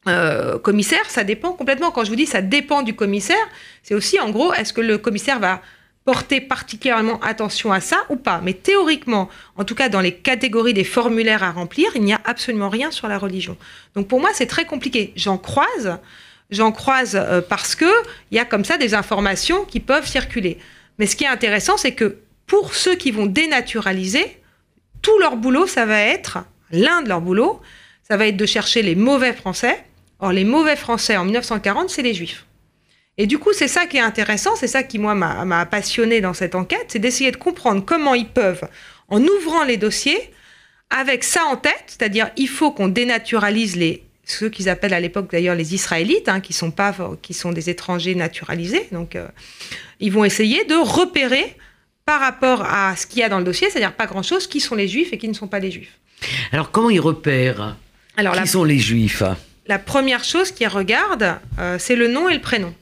euh, 0.08 0.60
commissaire. 0.60 1.10
Ça 1.10 1.24
dépend 1.24 1.54
complètement. 1.54 1.92
Quand 1.92 2.04
je 2.04 2.10
vous 2.10 2.16
dis 2.16 2.26
ça 2.26 2.42
dépend 2.42 2.82
du 2.82 2.96
commissaire, 2.96 3.48
c'est 3.82 3.96
aussi 3.96 4.20
en 4.20 4.30
gros, 4.30 4.54
est-ce 4.54 4.74
que 4.74 4.82
le 4.82 4.98
commissaire 4.98 5.40
va 5.40 5.62
porter 6.06 6.42
particulièrement 6.42 7.20
attention 7.22 7.72
à 7.72 7.80
ça 7.80 7.98
ou 8.10 8.18
pas. 8.18 8.42
Mais 8.44 8.54
théoriquement, 8.54 9.30
en 9.56 9.64
tout 9.64 9.76
cas 9.76 9.90
dans 9.90 10.02
les 10.02 10.14
catégories 10.14 10.74
des 10.74 10.84
formulaires 10.84 11.44
à 11.44 11.52
remplir, 11.52 11.92
il 11.96 12.02
n'y 12.02 12.14
a 12.14 12.20
absolument 12.26 12.70
rien 12.70 12.92
sur 12.92 13.08
la 13.08 13.18
religion. 13.18 13.58
Donc 13.96 14.08
pour 14.08 14.20
moi, 14.20 14.32
c'est 14.34 14.48
très 14.48 14.66
compliqué. 14.66 15.14
J'en 15.16 15.38
croise, 15.38 15.98
j'en 16.50 16.72
croise 16.72 17.16
euh, 17.16 17.42
parce 17.42 17.76
que 17.76 17.90
il 18.32 18.36
y 18.36 18.40
a 18.40 18.46
comme 18.46 18.66
ça 18.66 18.78
des 18.78 18.94
informations 18.94 19.64
qui 19.66 19.80
peuvent 19.80 20.08
circuler. 20.08 20.58
Mais 21.00 21.06
ce 21.06 21.16
qui 21.16 21.24
est 21.24 21.28
intéressant, 21.28 21.78
c'est 21.78 21.94
que 21.94 22.18
pour 22.48 22.74
ceux 22.76 22.96
qui 22.96 23.12
vont 23.12 23.26
dénaturaliser, 23.26 24.38
tout 25.02 25.18
leur 25.20 25.38
boulot, 25.38 25.68
ça 25.68 25.86
va 25.86 26.00
être 26.00 26.40
l'un 26.74 27.02
de 27.02 27.08
leurs 27.08 27.22
boulots, 27.22 27.62
ça 28.06 28.18
va 28.18 28.28
être 28.28 28.36
de 28.36 28.46
chercher 28.46 28.82
les 28.82 28.96
mauvais 28.96 29.32
Français. 29.32 29.82
Or, 30.20 30.34
les 30.34 30.44
mauvais 30.44 30.76
Français 30.76 31.16
en 31.16 31.24
1940, 31.24 31.90
c'est 31.90 32.02
les 32.02 32.14
Juifs. 32.14 32.46
Et 33.18 33.28
du 33.28 33.38
coup, 33.38 33.54
c'est 33.54 33.68
ça 33.68 33.86
qui 33.86 33.98
est 33.98 34.02
intéressant, 34.02 34.56
c'est 34.56 34.68
ça 34.68 34.84
qui, 34.84 34.98
moi, 35.00 35.14
m'a 35.14 35.66
passionné 35.68 36.20
dans 36.20 36.34
cette 36.34 36.56
enquête, 36.56 36.86
c'est 36.88 37.00
d'essayer 37.00 37.32
de 37.32 37.38
comprendre 37.38 37.86
comment 37.86 38.16
ils 38.16 38.28
peuvent, 38.28 38.68
en 39.08 39.22
ouvrant 39.22 39.64
les 39.64 39.78
dossiers, 39.78 40.32
avec 40.90 41.24
ça 41.24 41.44
en 41.46 41.56
tête, 41.56 41.84
c'est-à-dire 41.88 42.32
il 42.38 42.48
faut 42.48 42.72
qu'on 42.72 42.88
dénaturalise 42.88 43.76
les 43.76 44.04
ceux 44.26 44.50
qu'ils 44.50 44.70
appellent 44.70 44.94
à 44.94 45.00
l'époque 45.00 45.30
d'ailleurs 45.32 45.56
les 45.56 45.76
Israélites, 45.76 46.30
hein, 46.30 46.40
qui 46.40 46.54
sont 46.54 46.72
pas, 46.72 46.96
qui 47.22 47.34
sont 47.34 47.52
des 47.52 47.70
étrangers 47.70 48.16
naturalisés. 48.16 48.88
Donc, 48.94 49.16
euh, 49.16 49.28
ils 50.00 50.14
vont 50.14 50.24
essayer 50.24 50.64
de 50.64 50.76
repérer 50.76 51.58
par 52.06 52.22
rapport 52.22 52.62
à 52.64 52.96
ce 52.96 53.06
qu'il 53.06 53.20
y 53.20 53.24
a 53.24 53.30
dans 53.30 53.40
le 53.40 53.44
dossier, 53.44 53.70
c'est-à-dire 53.70 53.96
pas 53.96 54.06
grand-chose, 54.06 54.48
qui 54.48 54.60
sont 54.60 54.76
les 54.76 54.88
Juifs 54.88 55.12
et 55.12 55.18
qui 55.18 55.28
ne 55.28 55.34
sont 55.34 55.48
pas 55.48 55.60
les 55.60 55.72
Juifs. 55.72 56.00
Alors, 56.52 56.72
comment 56.72 56.90
ils 56.90 57.00
repèrent 57.00 57.76
Alors, 58.18 58.36
qui 58.36 58.48
sont 58.48 58.64
les 58.64 58.80
Juifs 58.80 59.24
La 59.68 59.80
première 59.80 60.24
chose 60.24 60.52
qu'ils 60.52 60.68
regardent, 60.68 61.38
euh, 61.60 61.78
c'est 61.80 61.96
le 61.96 62.08
nom 62.08 62.30
et 62.30 62.34
le 62.34 62.42
prénom. 62.42 62.74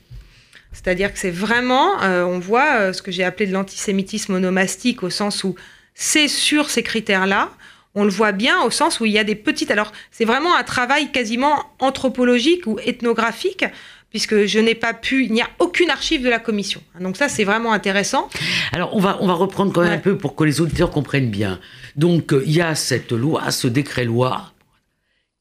C'est-à-dire 0.73 1.11
que 1.11 1.19
c'est 1.19 1.31
vraiment, 1.31 2.01
euh, 2.01 2.23
on 2.23 2.39
voit 2.39 2.93
ce 2.93 3.01
que 3.01 3.11
j'ai 3.11 3.23
appelé 3.23 3.47
de 3.47 3.53
l'antisémitisme 3.53 4.33
onomastique, 4.35 5.03
au 5.03 5.09
sens 5.09 5.43
où 5.43 5.55
c'est 5.93 6.27
sur 6.27 6.69
ces 6.69 6.83
critères-là 6.83 7.51
on 7.95 8.03
le 8.03 8.09
voit 8.09 8.31
bien 8.31 8.61
au 8.63 8.69
sens 8.69 8.99
où 8.99 9.05
il 9.05 9.11
y 9.11 9.19
a 9.19 9.23
des 9.23 9.35
petites. 9.35 9.71
Alors, 9.71 9.91
c'est 10.11 10.25
vraiment 10.25 10.55
un 10.55 10.63
travail 10.63 11.11
quasiment 11.11 11.63
anthropologique 11.79 12.65
ou 12.67 12.79
ethnographique, 12.79 13.65
puisque 14.11 14.45
je 14.45 14.59
n'ai 14.59 14.75
pas 14.75 14.93
pu. 14.93 15.25
Il 15.25 15.31
n'y 15.31 15.41
a 15.41 15.49
aucune 15.59 15.89
archive 15.89 16.23
de 16.23 16.29
la 16.29 16.39
commission. 16.39 16.83
Donc, 16.99 17.17
ça, 17.17 17.29
c'est 17.29 17.45
vraiment 17.45 17.73
intéressant. 17.73 18.29
Alors, 18.71 18.95
on 18.95 18.99
va, 18.99 19.17
on 19.21 19.27
va 19.27 19.33
reprendre 19.33 19.73
quand 19.73 19.81
même 19.81 19.93
un 19.93 19.97
peu 19.97 20.17
pour 20.17 20.35
que 20.35 20.43
les 20.43 20.61
auditeurs 20.61 20.91
comprennent 20.91 21.31
bien. 21.31 21.59
Donc, 21.95 22.33
euh, 22.33 22.43
il 22.45 22.51
y 22.51 22.61
a 22.61 22.75
cette 22.75 23.11
loi, 23.11 23.49
ce 23.51 23.67
décret-loi, 23.67 24.51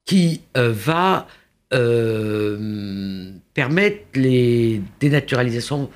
qui 0.06 0.40
euh, 0.56 0.72
va 0.72 1.26
euh, 1.74 3.32
permettre 3.52 4.04
les 4.14 4.80
dénaturalisations 5.00 5.90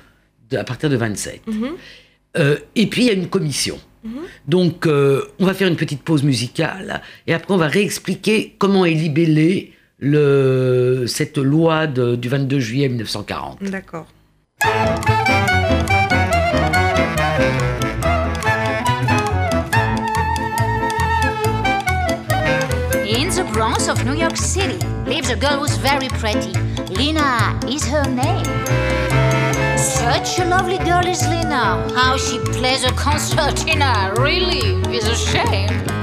à 0.51 0.63
partir 0.63 0.89
de 0.89 0.97
27. 0.97 1.41
Mm-hmm. 1.47 2.59
et 2.75 2.87
puis, 2.87 3.03
il 3.03 3.07
y 3.07 3.09
a 3.09 3.13
une 3.13 3.29
commission 3.29 3.79
Mhm. 4.03 4.19
Donc, 4.47 4.85
on 4.85 5.45
va 5.45 5.55
faire 5.55 5.67
une 5.67 5.77
petite 5.77 6.03
pause 6.03 6.21
musicale 6.21 7.01
et 7.25 7.33
après, 7.33 7.51
on 7.51 7.57
va 7.57 7.67
réexpliquer 7.67 8.53
comment 8.59 8.85
est 8.85 8.93
libellée 8.93 9.73
le, 9.99 11.05
cette 11.07 11.37
loi 11.37 11.87
du 11.87 12.29
22 12.29 12.59
juillet 12.59 12.87
1940. 12.87 13.63
D'accord. 13.63 14.07
In 23.07 23.29
the 23.29 23.43
Bronx 23.53 23.87
of 23.87 24.03
New 24.05 24.13
York 24.15 24.35
City 24.37 24.77
lives 25.05 25.29
a 25.29 25.35
girl 25.35 25.59
who's 25.59 25.77
very 25.77 26.09
pretty. 26.19 26.53
Lina 26.93 27.57
is 27.67 27.85
her 27.85 28.03
name. 28.09 28.45
Such 29.77 30.39
a 30.39 30.45
lovely 30.45 30.77
girl 30.79 31.05
is 31.05 31.21
Lena. 31.27 31.87
How 31.95 32.17
she 32.17 32.39
plays 32.39 32.83
a 32.83 32.91
concertina 32.91 34.13
really 34.17 34.81
is 34.95 35.07
a 35.07 35.15
shame. 35.15 35.94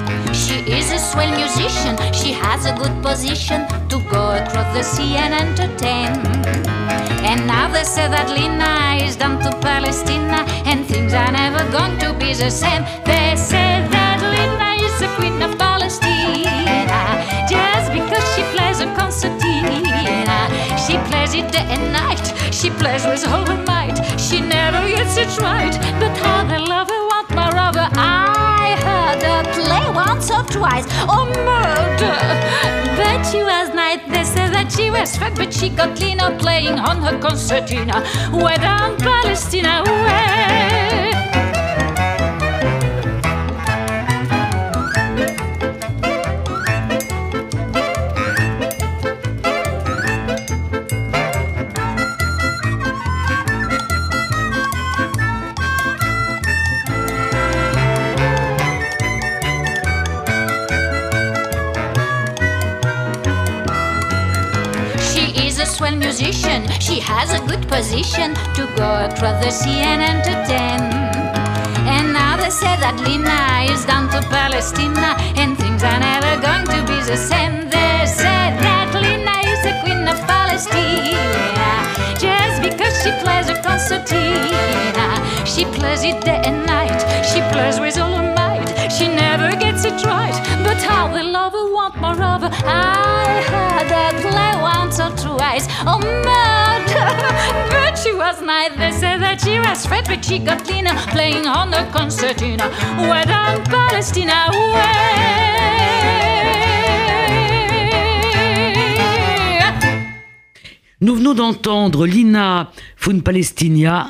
She 0.52 0.58
is 0.70 0.92
a 0.92 0.98
swell 0.98 1.34
musician. 1.34 1.96
She 2.12 2.30
has 2.32 2.66
a 2.66 2.74
good 2.74 3.02
position 3.02 3.66
to 3.88 3.96
go 4.12 4.36
across 4.36 4.68
the 4.76 4.82
sea 4.82 5.16
and 5.16 5.32
entertain. 5.32 6.12
And 7.24 7.46
now 7.46 7.72
they 7.72 7.84
say 7.84 8.06
that 8.08 8.28
Lena 8.28 9.02
is 9.02 9.16
down 9.16 9.40
to 9.40 9.50
Palestine 9.60 10.28
and 10.68 10.84
things 10.84 11.14
are 11.14 11.32
never 11.32 11.64
going 11.72 11.96
to 12.00 12.12
be 12.20 12.34
the 12.34 12.50
same. 12.50 12.82
They 13.06 13.32
say 13.34 13.80
that 13.96 14.20
Lena 14.20 14.76
is 14.84 14.92
the 15.00 15.08
queen 15.16 15.40
of 15.40 15.56
Palestine 15.56 16.44
just 17.48 17.88
because 17.96 18.24
she 18.36 18.42
plays 18.52 18.80
a 18.80 18.88
concertina. 18.94 20.38
She 20.84 21.00
plays 21.08 21.32
it 21.32 21.50
day 21.50 21.64
and 21.64 21.94
night. 21.94 22.26
She 22.52 22.68
plays 22.68 23.06
with 23.06 23.26
all 23.26 23.46
her 23.46 23.64
might. 23.64 23.96
She 24.20 24.40
never 24.42 24.86
gets 24.86 25.16
it 25.16 25.32
right. 25.40 25.72
But 25.98 26.14
how 26.18 26.44
the 26.44 26.58
lover 26.58 27.00
want 27.08 27.30
more 27.30 27.56
of 27.56 27.74
her. 27.74 27.88
I 27.96 28.31
heard 29.20 29.46
play 29.52 29.90
once 29.90 30.30
or 30.30 30.42
twice. 30.44 30.86
Oh, 31.08 31.26
murder! 31.26 32.16
But 32.96 33.22
she 33.24 33.42
was 33.42 33.74
night. 33.74 34.08
They 34.08 34.24
said 34.24 34.50
that 34.52 34.72
she 34.72 34.90
was 34.90 35.16
fat, 35.16 35.34
but 35.34 35.52
she 35.52 35.68
got 35.68 35.96
cleaner 35.96 36.36
playing 36.38 36.78
on 36.78 37.02
her 37.02 37.18
concertina. 37.18 38.04
Way 38.32 38.56
down 38.56 38.96
Palestina 38.98 39.82
way. 65.80 65.92
musician. 65.96 66.68
She 66.80 67.00
has 67.00 67.32
a 67.32 67.40
good 67.46 67.66
position 67.68 68.34
to 68.56 68.62
go 68.76 68.90
across 69.08 69.42
the 69.44 69.50
sea 69.50 69.80
and 69.80 70.02
entertain. 70.02 70.80
And 71.88 72.12
now 72.12 72.36
they 72.36 72.50
say 72.50 72.74
that 72.84 72.96
Lina 73.00 73.72
is 73.72 73.84
down 73.84 74.10
to 74.10 74.20
Palestina, 74.28 75.16
and 75.40 75.56
things 75.56 75.82
are 75.82 75.98
never 75.98 76.32
going 76.46 76.66
to 76.74 76.80
be 76.90 76.98
the 77.02 77.16
same. 77.16 77.70
They 77.70 78.04
say 78.06 78.42
that 78.64 78.92
Lina 78.92 79.36
is 79.52 79.60
the 79.66 79.74
queen 79.82 80.04
of 80.12 80.18
Palestina, 80.28 81.72
just 82.20 82.60
because 82.60 82.94
she 83.02 83.10
plays 83.24 83.48
a 83.48 83.56
concertina. 83.64 85.06
She 85.46 85.64
plays 85.64 86.04
it 86.04 86.20
day 86.24 86.42
and 86.44 86.66
night. 86.66 87.00
She 87.24 87.40
plays 87.52 87.80
with 87.80 87.96
all 87.98 88.14
her 88.20 88.34
might. 88.36 88.68
She 88.92 89.08
never 89.08 89.56
gets 89.56 89.71
right, 90.04 90.34
but 90.64 90.78
how 90.78 91.08
the 91.08 91.22
lover 91.22 91.72
want 91.72 91.94
more 92.00 92.22
of 92.22 92.42
her. 92.42 92.50
I 92.64 93.42
heard 93.52 93.88
that 93.90 94.14
play 94.24 94.52
once 94.62 94.98
or 95.00 95.10
twice. 95.16 95.66
Oh, 95.86 95.98
murder! 96.00 97.06
but 97.72 97.98
she 97.98 98.12
said 98.92 99.18
that 99.20 99.40
she 99.40 99.58
was 99.58 99.86
but 99.86 100.24
she 100.24 100.38
got 100.38 100.64
playing 101.10 101.46
on 101.46 101.70
the 101.70 101.86
concertina. 101.92 102.68
Where 102.96 103.24
down 103.24 103.62
Palestina 103.64 104.48
Nous 111.00 111.16
venons 111.16 111.34
d'entendre 111.34 112.06
Lina 112.06 112.70
Fun 112.96 113.18
Palestinia, 113.18 114.06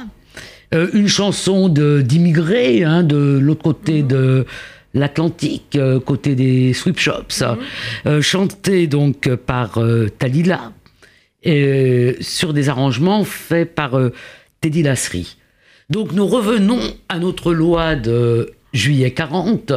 euh, 0.74 0.90
une 0.92 1.08
chanson 1.08 1.70
d'immigrés 1.70 2.84
hein, 2.84 3.02
de 3.02 3.38
l'autre 3.40 3.62
côté 3.62 4.02
de 4.02 4.44
l'Atlantique, 4.94 5.76
euh, 5.76 6.00
côté 6.00 6.34
des 6.34 6.72
sweep 6.72 6.98
shops, 6.98 7.40
mhm. 7.40 7.58
euh, 8.06 8.22
chanté 8.22 8.86
donc 8.86 9.34
par 9.34 9.78
euh, 9.78 10.08
Talila, 10.08 10.72
et, 11.42 12.16
sur 12.20 12.52
des 12.52 12.68
arrangements 12.68 13.24
faits 13.24 13.74
par 13.74 13.98
Teddy 14.60 14.82
Lasserie. 14.82 15.36
Donc 15.90 16.12
nous 16.12 16.26
revenons 16.26 16.80
à 17.08 17.18
notre 17.18 17.52
loi 17.52 17.96
de 17.96 18.52
juillet 18.72 19.10
40. 19.10 19.72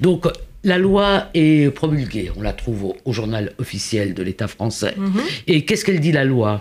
Donc 0.00 0.26
la 0.62 0.78
loi 0.78 1.28
est 1.32 1.72
promulguée, 1.74 2.30
on 2.36 2.42
la 2.42 2.52
trouve 2.52 2.94
au, 3.04 3.12
journal 3.12 3.52
officiel 3.58 4.14
de 4.14 4.22
l'État 4.22 4.46
français. 4.46 4.94
Mhm. 4.96 5.20
Et 5.46 5.64
qu'est-ce 5.64 5.84
qu'elle 5.84 6.00
dit 6.00 6.12
la 6.12 6.24
loi? 6.24 6.60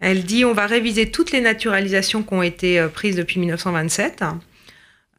Elle 0.00 0.24
dit 0.24 0.44
on 0.44 0.54
va 0.54 0.66
réviser 0.66 1.10
toutes 1.10 1.32
les 1.32 1.40
naturalisations 1.40 2.22
qui 2.22 2.34
ont 2.34 2.42
été 2.42 2.86
prises 2.92 3.16
depuis 3.16 3.38
1927 3.38 4.24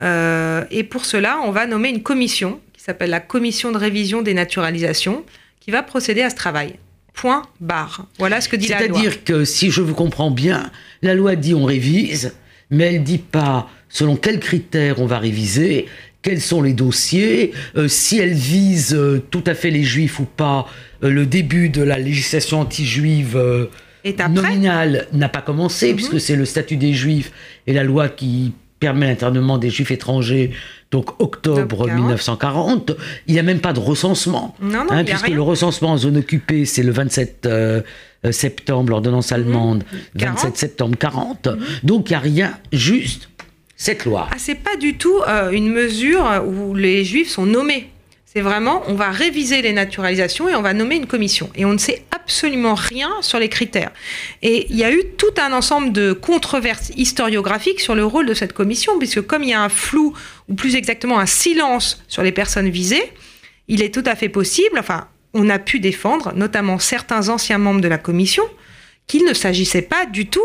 euh, 0.04 0.64
et 0.72 0.84
pour 0.84 1.06
cela, 1.06 1.40
on 1.44 1.52
va 1.52 1.68
nommer 1.68 1.90
une 1.90 2.04
commission 2.04 2.60
qui 2.74 2.82
s'appelle 2.82 3.10
la 3.10 3.20
commission 3.20 3.72
de 3.72 3.78
révision 3.78 4.22
des 4.22 4.34
naturalisations 4.34 5.24
qui 5.60 5.72
va 5.72 5.84
procéder 5.84 6.22
à 6.22 6.30
ce 6.30 6.36
travail. 6.36 6.76
Point 7.14 7.44
barre. 7.62 8.06
Voilà 8.20 8.42
ce 8.42 8.50
que 8.50 8.58
dit 8.58 8.68
la 8.68 8.86
loi. 8.88 9.00
C'est-à-dire 9.00 9.24
que 9.24 9.46
si 9.46 9.72
je 9.72 9.82
vous 9.82 9.94
comprends 9.94 10.32
bien, 10.32 10.70
la 11.02 11.16
loi 11.16 11.36
dit 11.36 11.54
on 11.54 11.64
révise, 11.64 12.36
mais 12.70 12.96
elle 12.96 13.04
dit 13.04 13.20
pas 13.20 13.70
selon 13.88 14.18
quels 14.18 14.40
critères 14.40 15.00
on 15.00 15.06
va 15.06 15.20
réviser, 15.20 15.86
quels 16.22 16.42
sont 16.42 16.62
les 16.62 16.74
dossiers, 16.74 17.54
euh, 17.78 17.88
si 17.88 18.20
elle 18.20 18.34
vise 18.34 18.94
euh, 18.94 19.24
tout 19.32 19.44
à 19.46 19.54
fait 19.54 19.70
les 19.70 19.84
juifs 19.84 20.20
ou 20.20 20.26
pas. 20.26 20.68
le 21.02 21.26
début 21.26 21.70
de 21.70 21.84
la 21.84 22.00
législation 22.00 22.60
anti-juive 22.62 23.70
nominale 24.30 25.08
n'a 25.14 25.30
pas 25.30 25.42
commencé, 25.42 25.90
mhm. 25.90 25.96
puisque 25.96 26.20
c'est 26.20 26.36
le 26.36 26.46
statut 26.46 26.76
des 26.76 26.94
juifs 26.94 27.32
et 27.66 27.74
la 27.74 27.84
loi 27.84 28.10
qui 28.10 28.54
permet 28.80 29.08
l'internement 29.08 29.58
des 29.58 29.70
juifs 29.70 29.92
étrangers, 29.92 30.52
donc 30.92 31.22
octobre 31.22 31.90
1940. 31.90 32.92
Il 33.28 33.34
n'y 33.34 33.40
a 33.40 33.44
même 33.44 33.60
pas 33.60 33.74
de 33.74 33.80
recensement, 33.80 34.56
hein, 34.62 35.04
puisque 35.06 35.30
le 35.30 35.42
recensement 35.42 35.92
en 35.92 35.98
zone 35.98 36.18
occupée, 36.18 36.66
c'est 36.66 36.84
le 36.84 36.92
27 36.92 37.46
euh, 37.46 37.82
septembre, 38.32 38.92
l'ordonnance 38.92 39.32
mhm. 39.32 39.36
allemande, 39.36 39.84
27 40.16 40.58
septembre 40.58 40.98
40. 40.98 41.48
Mhm. 41.48 41.60
Donc 41.84 42.10
il 42.10 42.14
n'y 42.14 42.16
a 42.16 42.20
rien, 42.20 42.54
juste 42.72 43.30
cette 43.78 44.06
loi. 44.06 44.28
Ah, 44.32 44.36
c'est 44.38 44.56
pas 44.56 44.78
du 44.78 44.96
tout 44.96 45.20
euh, 45.28 45.52
une 45.52 45.70
mesure 45.70 46.44
où 46.46 46.74
les 46.74 47.04
juifs 47.04 47.30
sont 47.30 47.46
nommés. 47.46 47.90
C'est 48.36 48.41
vraiment, 48.41 48.84
on 48.88 48.95
va 48.95 49.12
réviser 49.12 49.62
les 49.62 49.71
naturalisations 49.71 50.50
et 50.50 50.56
on 50.56 50.62
va 50.62 50.74
nommer 50.74 50.98
une 50.98 51.06
commission. 51.06 51.50
Et 51.56 51.63
on 51.63 51.71
ne 51.71 51.78
sait 51.78 52.04
absolument 52.12 52.76
rien 52.76 53.10
sur 53.21 53.39
les 53.39 53.48
critères. 53.48 53.91
Et 54.41 54.67
il 54.69 54.76
y 54.76 54.84
a 54.84 54.91
eu 54.91 55.04
tout 55.17 55.34
un 55.41 55.54
ensemble 55.54 55.93
de 55.93 56.12
controverses 56.12 56.91
historiographiques 56.98 57.80
sur 57.80 57.95
le 57.95 58.04
rôle 58.04 58.26
de 58.26 58.34
cette 58.34 58.52
commission, 58.52 59.00
puisque 59.00 59.21
comme 59.21 59.43
il 59.43 59.52
y 59.52 59.54
a 59.54 59.62
un 59.62 59.69
flou, 59.69 60.13
ou 60.50 60.54
plus 60.54 60.76
exactement 60.76 61.17
un 61.17 61.26
silence 61.26 62.04
sur 62.10 62.24
les 62.24 62.34
personnes 62.34 62.67
visées, 62.67 63.13
il 63.69 63.82
est 63.82 63.93
tout 63.93 64.04
à 64.06 64.15
fait 64.15 64.28
possible, 64.28 64.78
enfin, 64.80 65.08
on 65.34 65.50
a 65.50 65.58
pu 65.58 65.80
défendre, 65.80 66.34
notamment 66.36 66.78
certains 66.78 67.30
anciens 67.30 67.58
membres 67.58 67.80
de 67.80 67.88
la 67.88 67.98
commission, 67.98 68.43
qu'il 69.08 69.24
ne 69.24 69.34
s'agissait 69.34 69.82
pas 69.82 70.06
du 70.06 70.26
tout 70.28 70.41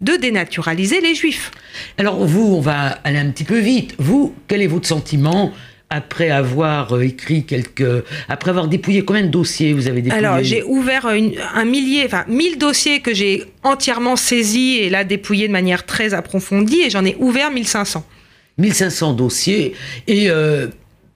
de 0.00 0.16
dénaturaliser 0.16 1.02
les 1.02 1.14
juifs. 1.14 1.50
Alors 1.98 2.24
vous, 2.24 2.54
on 2.54 2.60
va 2.62 2.86
aller 3.04 3.18
un 3.18 3.30
petit 3.30 3.44
peu 3.44 3.58
vite. 3.58 3.96
Vous, 3.98 4.34
quel 4.48 4.62
est 4.62 4.66
votre 4.66 4.88
sentiment 4.88 5.52
après 5.94 6.28
avoir 6.28 6.96
euh, 6.96 7.02
écrit 7.02 7.44
quelques, 7.44 8.04
après 8.28 8.50
avoir 8.50 8.66
dépouillé 8.66 9.04
combien 9.04 9.22
de 9.22 9.28
dossiers 9.28 9.72
vous 9.72 9.86
avez 9.86 10.02
dépouillé 10.02 10.26
Alors 10.26 10.42
j'ai 10.42 10.64
ouvert 10.64 11.06
un 11.06 11.64
millier, 11.64 12.04
enfin 12.04 12.24
mille 12.26 12.58
dossiers 12.58 13.00
que 13.00 13.14
j'ai 13.14 13.44
entièrement 13.62 14.16
saisis 14.16 14.78
et 14.78 14.90
là 14.90 15.04
dépouillés 15.04 15.46
de 15.46 15.52
manière 15.52 15.86
très 15.86 16.12
approfondie 16.12 16.82
et 16.82 16.90
j'en 16.90 17.04
ai 17.04 17.16
ouvert 17.20 17.52
1500. 17.52 18.04
1500 18.58 19.12
dossiers 19.12 19.74
et 20.08 20.30
euh, 20.30 20.66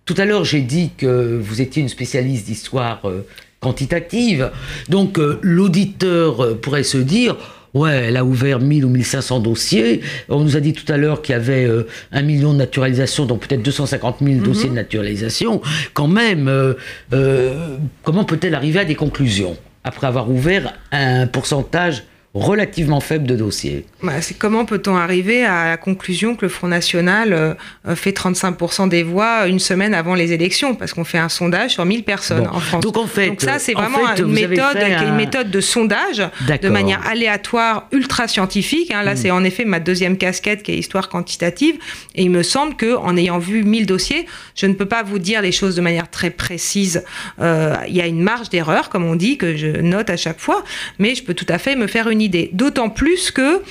tout 0.04 0.14
à 0.16 0.24
l'heure 0.24 0.44
j'ai 0.44 0.60
dit 0.60 0.90
que 0.96 1.38
vous 1.42 1.60
étiez 1.60 1.82
une 1.82 1.88
spécialiste 1.88 2.46
d'histoire 2.46 3.00
euh, 3.04 3.26
quantitative, 3.60 4.52
donc 4.88 5.18
l'auditeur 5.42 6.60
pourrait 6.60 6.84
se 6.84 6.98
dire 6.98 7.36
Ouais, 7.74 8.06
elle 8.08 8.16
a 8.16 8.24
ouvert 8.24 8.60
1000 8.60 8.84
ou 8.84 8.88
1500 8.88 9.40
dossiers. 9.40 10.00
On 10.28 10.40
nous 10.40 10.56
a 10.56 10.60
dit 10.60 10.72
tout 10.72 10.90
à 10.90 10.96
l'heure 10.96 11.22
qu'il 11.22 11.34
y 11.34 11.36
avait 11.36 11.66
euh, 11.66 11.86
un 12.12 12.22
million 12.22 12.52
de 12.52 12.58
naturalisations, 12.58 13.26
donc 13.26 13.46
peut-être 13.46 13.62
250 13.62 14.16
000 14.20 14.36
mhm. 14.36 14.42
dossiers 14.42 14.70
de 14.70 14.74
naturalisation. 14.74 15.60
Quand 15.92 16.08
même, 16.08 16.48
euh, 16.48 16.74
euh, 17.12 17.76
comment 18.02 18.24
peut-elle 18.24 18.54
arriver 18.54 18.80
à 18.80 18.84
des 18.84 18.94
conclusions 18.94 19.56
après 19.84 20.06
avoir 20.06 20.30
ouvert 20.30 20.74
un 20.92 21.26
pourcentage 21.26 22.04
relativement 22.34 23.00
faible 23.00 23.26
de 23.26 23.36
dossiers. 23.36 23.86
Bah, 24.02 24.20
c'est 24.20 24.36
comment 24.36 24.66
peut-on 24.66 24.96
arriver 24.96 25.44
à 25.44 25.70
la 25.70 25.76
conclusion 25.76 26.36
que 26.36 26.44
le 26.44 26.50
Front 26.50 26.68
National 26.68 27.32
euh, 27.32 27.54
fait 27.94 28.10
35% 28.10 28.88
des 28.88 29.02
voix 29.02 29.46
une 29.46 29.58
semaine 29.58 29.94
avant 29.94 30.14
les 30.14 30.32
élections 30.32 30.74
Parce 30.74 30.92
qu'on 30.92 31.04
fait 31.04 31.18
un 31.18 31.30
sondage 31.30 31.72
sur 31.72 31.86
1000 31.86 32.04
personnes 32.04 32.46
en 32.46 32.60
France. 32.60 32.84
Donc, 32.84 32.98
en 32.98 33.06
fait, 33.06 33.28
Donc 33.28 33.40
ça, 33.40 33.58
c'est 33.58 33.72
vraiment 33.72 34.14
une, 34.14 34.26
méthode, 34.26 34.76
une 34.76 35.14
méthode 35.14 35.50
de 35.50 35.60
sondage 35.60 36.22
de 36.60 36.68
manière 36.68 37.06
aléatoire, 37.06 37.88
ultra 37.92 38.28
scientifique. 38.28 38.90
Hein. 38.90 39.02
Là, 39.02 39.14
hmm. 39.14 39.16
c'est 39.16 39.30
en 39.30 39.42
effet 39.42 39.64
ma 39.64 39.80
deuxième 39.80 40.18
casquette 40.18 40.62
qui 40.62 40.72
est 40.72 40.76
histoire 40.76 41.08
quantitative. 41.08 41.76
Et 42.14 42.24
il 42.24 42.30
me 42.30 42.42
semble 42.42 42.76
qu'en 42.76 43.16
ayant 43.16 43.38
vu 43.38 43.64
1000 43.64 43.86
dossiers, 43.86 44.26
je 44.54 44.66
ne 44.66 44.74
peux 44.74 44.86
pas 44.86 45.02
vous 45.02 45.18
dire 45.18 45.40
les 45.40 45.52
choses 45.52 45.76
de 45.76 45.80
manière 45.80 46.10
très 46.10 46.30
précise. 46.30 47.04
Euh, 47.40 47.74
il 47.88 47.96
y 47.96 48.02
a 48.02 48.06
une 48.06 48.20
marge 48.20 48.50
d'erreur, 48.50 48.90
comme 48.90 49.04
on 49.04 49.16
dit, 49.16 49.38
que 49.38 49.56
je 49.56 49.68
note 49.80 50.10
à 50.10 50.16
chaque 50.18 50.40
fois. 50.40 50.62
Mais 50.98 51.14
je 51.14 51.24
peux 51.24 51.34
tout 51.34 51.46
à 51.48 51.56
fait 51.56 51.74
me 51.74 51.86
faire 51.86 52.08
une 52.08 52.17
idée 52.20 52.50
D'autant 52.52 52.90
plus 52.90 53.30
que 53.30 53.62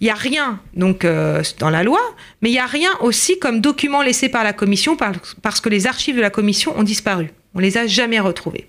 il 0.00 0.04
n'y 0.04 0.10
a 0.10 0.14
rien 0.14 0.60
donc 0.74 1.04
euh, 1.04 1.42
dans 1.58 1.70
la 1.70 1.82
loi, 1.82 2.00
mais 2.42 2.50
il 2.50 2.52
n'y 2.52 2.58
a 2.58 2.66
rien 2.66 2.90
aussi 3.00 3.38
comme 3.38 3.60
document 3.60 4.02
laissé 4.02 4.28
par 4.28 4.44
la 4.44 4.52
commission 4.52 4.96
parce 5.42 5.60
que 5.60 5.68
les 5.68 5.86
archives 5.86 6.16
de 6.16 6.20
la 6.20 6.30
commission 6.30 6.78
ont 6.78 6.82
disparu. 6.82 7.30
On 7.54 7.60
les 7.60 7.78
a 7.78 7.86
jamais 7.86 8.20
retrouvés. 8.20 8.66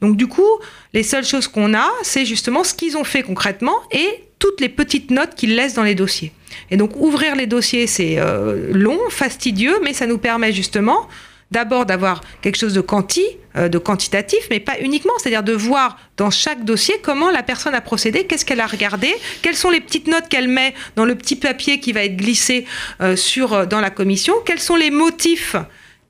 Donc 0.00 0.16
du 0.16 0.26
coup, 0.26 0.48
les 0.92 1.04
seules 1.04 1.24
choses 1.24 1.46
qu'on 1.46 1.74
a, 1.74 1.88
c'est 2.02 2.24
justement 2.24 2.64
ce 2.64 2.74
qu'ils 2.74 2.96
ont 2.96 3.04
fait 3.04 3.22
concrètement 3.22 3.76
et 3.92 4.24
toutes 4.40 4.60
les 4.60 4.68
petites 4.68 5.12
notes 5.12 5.36
qu'ils 5.36 5.54
laissent 5.54 5.74
dans 5.74 5.84
les 5.84 5.94
dossiers. 5.94 6.32
Et 6.70 6.76
donc 6.76 6.96
ouvrir 6.96 7.36
les 7.36 7.46
dossiers, 7.46 7.86
c'est 7.86 8.18
euh, 8.18 8.72
long, 8.72 8.98
fastidieux, 9.10 9.78
mais 9.82 9.92
ça 9.92 10.06
nous 10.06 10.18
permet 10.18 10.52
justement 10.52 11.08
d'abord 11.50 11.86
d'avoir 11.86 12.20
quelque 12.42 12.56
chose 12.56 12.74
de 12.74 12.80
quanti, 12.80 13.24
euh, 13.56 13.68
de 13.68 13.78
quantitatif, 13.78 14.46
mais 14.50 14.60
pas 14.60 14.78
uniquement, 14.80 15.12
c'est-à-dire 15.18 15.42
de 15.42 15.52
voir 15.52 15.98
dans 16.16 16.30
chaque 16.30 16.64
dossier 16.64 16.94
comment 17.02 17.30
la 17.30 17.42
personne 17.42 17.74
a 17.74 17.80
procédé, 17.80 18.26
qu'est-ce 18.26 18.44
qu'elle 18.44 18.60
a 18.60 18.66
regardé, 18.66 19.14
quelles 19.42 19.56
sont 19.56 19.70
les 19.70 19.80
petites 19.80 20.06
notes 20.06 20.28
qu'elle 20.28 20.48
met 20.48 20.74
dans 20.96 21.04
le 21.04 21.14
petit 21.14 21.36
papier 21.36 21.80
qui 21.80 21.92
va 21.92 22.04
être 22.04 22.16
glissé 22.16 22.66
euh, 23.00 23.16
sur, 23.16 23.52
euh, 23.52 23.66
dans 23.66 23.80
la 23.80 23.90
commission, 23.90 24.34
quels 24.44 24.60
sont 24.60 24.76
les 24.76 24.90
motifs 24.90 25.56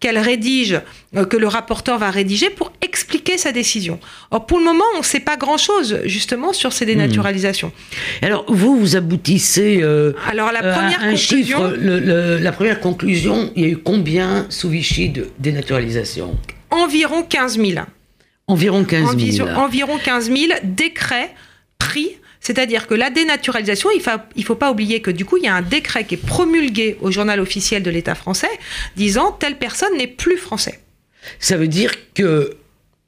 qu'elle 0.05 0.19
rédige, 0.19 0.83
euh, 1.17 1.25
que 1.25 1.39
le 1.39 1.49
rapporteur 1.49 1.97
va 1.97 2.11
rédiger 2.11 2.51
pour 2.51 2.71
expliquer 2.83 3.39
sa 3.39 3.53
décision. 3.53 3.99
Or, 4.31 4.45
pour 4.45 4.59
le 4.59 4.65
moment, 4.65 4.85
on 4.97 4.99
ne 4.99 5.03
sait 5.03 5.19
pas 5.19 5.39
grand-chose, 5.39 6.01
justement, 6.05 6.53
sur 6.53 6.75
ces 6.75 6.85
dénaturalisations. 6.85 7.69
Hmm. 8.21 8.25
Alors, 8.27 8.45
vous, 8.49 8.79
vous 8.79 8.97
aboutissez 8.97 9.81
euh, 9.81 10.13
Alors, 10.29 10.53
la 10.53 10.61
première 10.61 11.03
un 11.03 11.13
conclusion... 11.13 11.71
Chiffre, 11.71 12.43
la 12.43 12.53
première 12.53 12.81
conclusion, 12.81 13.51
il 13.57 13.63
y 13.63 13.65
a 13.65 13.69
eu 13.71 13.79
combien 13.79 14.45
sous 14.51 14.69
Vichy 14.69 15.09
de 15.09 15.31
dénaturalisation? 15.39 16.37
Environ 16.71 17.23
15 17.23 17.57
000. 17.57 17.87
Environ 18.47 18.85
15 18.85 19.17
000. 19.17 19.49
Environ 19.57 19.97
15 19.97 20.27
000 20.27 20.39
décrets 20.65 21.31
pris 21.79 22.11
c'est-à-dire 22.45 22.87
que 22.87 22.95
la 22.95 23.09
dénaturalisation, 23.09 23.89
il 23.91 24.03
ne 24.37 24.43
faut, 24.45 24.55
pas 24.55 24.71
oublier 24.71 25.01
que 25.01 25.11
du 25.11 25.25
coup, 25.25 25.39
il 25.39 25.45
y 25.45 25.49
a 25.49 25.55
un 25.55 25.63
décret 25.63 26.05
qui 26.05 26.15
est 26.15 26.27
promulgué 26.27 26.99
au 27.01 27.11
journal 27.11 27.41
officiel 27.41 27.83
de 27.83 27.91
l'État 27.91 28.15
français 28.15 28.51
disant 28.97 29.33
telle 29.33 29.57
personne 29.57 29.97
n'est 29.97 30.07
plus 30.07 30.37
français. 30.37 30.81
Ça 31.41 31.57
veut 31.57 31.69
dire 31.69 31.93
que 32.13 32.59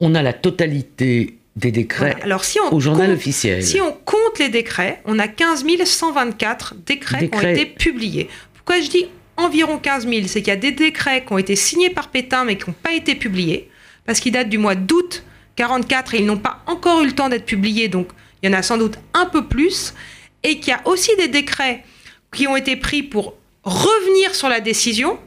on 0.00 0.14
a 0.14 0.22
la 0.22 0.32
totalité 0.32 1.36
des 1.54 1.70
décrets 1.70 2.16
Alors, 2.22 2.44
si 2.44 2.58
on 2.60 2.72
au 2.72 2.80
journal 2.80 3.10
officiel. 3.10 3.62
Si 3.62 3.78
on 3.78 3.92
compte 3.92 4.38
les 4.38 4.48
décrets, 4.48 5.02
on 5.04 5.18
a 5.18 5.28
15 5.28 5.66
124 5.84 6.74
décrets, 6.86 7.28
qui 7.28 7.36
ont 7.36 7.40
été 7.40 7.66
publiés. 7.66 8.28
Pourquoi 8.54 8.80
je 8.80 8.88
dis 8.88 9.06
environ 9.36 9.76
15 9.76 10.08
000 10.08 10.22
C'est 10.28 10.40
qu'il 10.40 10.48
y 10.48 10.56
a 10.56 10.56
des 10.56 10.72
décrets 10.72 11.26
qui 11.26 11.32
ont 11.34 11.38
été 11.38 11.56
signés 11.56 11.90
par 11.90 12.08
Pétain 12.08 12.46
mais 12.46 12.56
qui 12.56 12.70
n'ont 12.70 12.76
pas 12.82 12.94
été 12.94 13.14
publiés, 13.14 13.68
parce 14.06 14.18
qu'ils 14.18 14.32
datent 14.32 14.48
du 14.48 14.56
mois 14.56 14.76
d'août 14.76 15.24
44 15.56 16.14
et 16.14 16.18
ils 16.20 16.26
n'ont 16.26 16.38
pas 16.38 16.62
encore 16.66 17.02
eu 17.02 17.06
le 17.06 17.12
temps 17.12 17.28
d'être 17.28 17.44
publiés. 17.44 17.88
Donc, 17.88 18.08
il 18.46 18.52
y 18.52 18.54
en 18.54 18.58
a 18.58 18.62
sans 18.62 18.78
doute 18.78 18.98
un 19.12 19.26
peu 19.26 19.46
plus, 19.46 19.92
et 20.42 20.60
qu'il 20.60 20.68
y 20.68 20.72
a 20.72 20.80
aussi 20.84 21.10
des 21.16 21.28
décrets 21.28 21.82
qui 22.32 22.46
ont 22.46 22.56
été 22.56 22.76
pris 22.76 23.02
pour 23.02 23.34
revenir 23.64 24.34
sur 24.34 24.48
la 24.48 24.60
décision, 24.60 25.18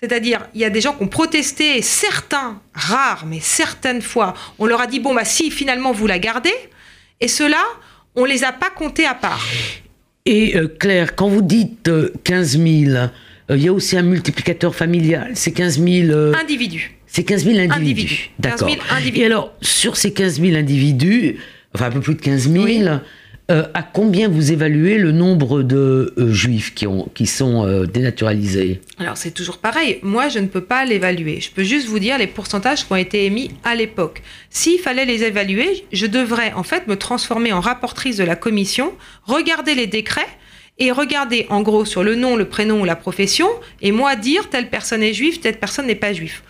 c'est-à-dire, 0.00 0.48
il 0.54 0.60
y 0.60 0.64
a 0.64 0.70
des 0.70 0.80
gens 0.80 0.94
qui 0.94 1.02
ont 1.02 1.08
protesté, 1.08 1.76
et 1.76 1.82
certains, 1.82 2.60
rares, 2.72 3.26
mais 3.26 3.40
certaines 3.40 4.00
fois, 4.00 4.34
on 4.58 4.66
leur 4.66 4.80
a 4.80 4.86
dit, 4.86 5.00
bon, 5.00 5.14
bah 5.14 5.26
si 5.26 5.50
finalement 5.50 5.92
vous 5.92 6.06
la 6.06 6.18
gardez, 6.18 6.54
et 7.20 7.28
ceux-là, 7.28 7.62
on 8.16 8.24
les 8.24 8.42
a 8.42 8.52
pas 8.52 8.70
comptés 8.70 9.06
à 9.06 9.14
part. 9.14 9.46
Et 10.24 10.56
euh, 10.56 10.66
Claire, 10.66 11.14
quand 11.14 11.28
vous 11.28 11.42
dites 11.42 11.90
15 12.24 12.56
euh, 12.56 12.84
000, 12.84 12.96
euh, 12.96 13.08
il 13.50 13.62
y 13.62 13.68
a 13.68 13.72
aussi 13.72 13.98
un 13.98 14.02
multiplicateur 14.02 14.74
familial, 14.74 15.32
c'est 15.34 15.52
15 15.52 15.78
000... 15.78 16.34
individus. 16.34 16.96
C'est 17.06 17.24
15 17.24 17.44
000 17.44 17.58
individus. 17.58 17.74
individus. 17.74 18.30
D'accord. 18.38 18.70
Et 19.14 19.26
alors, 19.26 19.52
sur 19.60 19.98
ces 19.98 20.14
15 20.14 20.40
000 20.40 20.56
individus, 20.56 21.36
enfin 21.74 21.86
un 21.86 21.90
peu 21.90 22.00
plus 22.00 22.14
de 22.14 22.20
15 22.20 22.50
000. 22.50 22.98
Euh, 23.50 23.64
à 23.74 23.82
combien 23.82 24.28
vous 24.28 24.52
évaluez 24.52 24.98
le 24.98 25.10
nombre 25.10 25.64
de 25.64 26.14
euh, 26.16 26.32
juifs 26.32 26.74
qui, 26.74 26.86
ont, 26.86 27.08
qui 27.12 27.26
sont 27.26 27.66
euh, 27.66 27.86
dénaturalisés? 27.86 28.80
Alors 28.98 29.16
c'est 29.16 29.32
toujours 29.32 29.58
pareil, 29.58 29.98
moi 30.02 30.28
je 30.28 30.38
ne 30.38 30.46
peux 30.46 30.60
pas 30.60 30.84
l'évaluer, 30.84 31.40
je 31.40 31.50
peux 31.50 31.64
juste 31.64 31.88
vous 31.88 31.98
dire 31.98 32.18
les 32.18 32.28
pourcentages 32.28 32.86
qui 32.86 32.92
ont 32.92 32.96
été 32.96 33.26
émis 33.26 33.50
à 33.64 33.74
l'époque. 33.74 34.22
S'il 34.48 34.78
fallait 34.78 35.04
les 35.04 35.24
évaluer, 35.24 35.84
je 35.92 36.06
devrais 36.06 36.52
en 36.52 36.62
fait 36.62 36.86
me 36.86 36.94
transformer 36.94 37.52
en 37.52 37.60
rapportrice 37.60 38.16
de 38.16 38.24
la 38.24 38.36
commission, 38.36 38.92
regarder 39.24 39.74
les 39.74 39.88
décrets 39.88 40.28
et 40.78 40.92
regarder 40.92 41.46
en 41.50 41.62
gros 41.62 41.84
sur 41.84 42.04
le 42.04 42.14
nom, 42.14 42.36
le 42.36 42.44
prénom 42.44 42.80
ou 42.80 42.84
la 42.84 42.96
profession, 42.96 43.48
et 43.80 43.90
moi 43.90 44.14
dire 44.14 44.50
telle 44.50 44.70
personne 44.70 45.02
est 45.02 45.14
juive, 45.14 45.40
telle 45.40 45.58
personne 45.58 45.88
n'est 45.88 45.96
pas 45.96 46.12
juive. 46.12 46.42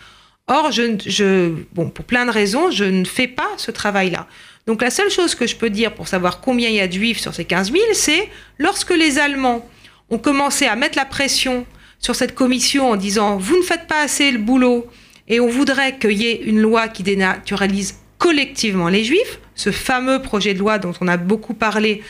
Or, 0.48 0.72
je, 0.72 0.96
je, 1.06 1.52
bon, 1.72 1.88
pour 1.88 2.04
plein 2.04 2.26
de 2.26 2.30
raisons, 2.30 2.70
je 2.70 2.84
ne 2.84 3.04
fais 3.04 3.28
pas 3.28 3.48
ce 3.56 3.70
travail-là. 3.70 4.26
Donc 4.66 4.82
la 4.82 4.90
seule 4.90 5.10
chose 5.10 5.34
que 5.34 5.46
je 5.46 5.56
peux 5.56 5.70
dire 5.70 5.92
pour 5.94 6.08
savoir 6.08 6.40
combien 6.40 6.68
il 6.68 6.76
y 6.76 6.80
a 6.80 6.86
de 6.86 6.92
juifs 6.92 7.20
sur 7.20 7.34
ces 7.34 7.44
15 7.44 7.72
000, 7.72 7.82
c'est 7.94 8.28
lorsque 8.58 8.90
les 8.90 9.18
Allemands 9.18 9.68
ont 10.10 10.18
commencé 10.18 10.66
à 10.66 10.76
mettre 10.76 10.96
la 10.96 11.04
pression 11.04 11.66
sur 11.98 12.14
cette 12.14 12.34
commission 12.34 12.90
en 12.90 12.96
disant 12.96 13.36
vous 13.38 13.56
ne 13.56 13.62
faites 13.62 13.86
pas 13.86 14.02
assez 14.02 14.30
le 14.30 14.38
boulot 14.38 14.86
et 15.28 15.40
on 15.40 15.48
voudrait 15.48 15.98
qu'il 15.98 16.12
y 16.12 16.26
ait 16.26 16.42
une 16.42 16.60
loi 16.60 16.88
qui 16.88 17.02
dénaturalise 17.02 17.96
collectivement 18.18 18.88
les 18.88 19.02
juifs, 19.02 19.40
ce 19.54 19.72
fameux 19.72 20.22
projet 20.22 20.54
de 20.54 20.60
loi 20.60 20.78
dont 20.78 20.92
on 21.00 21.08
a 21.08 21.16
beaucoup 21.16 21.54
parlé 21.54 22.02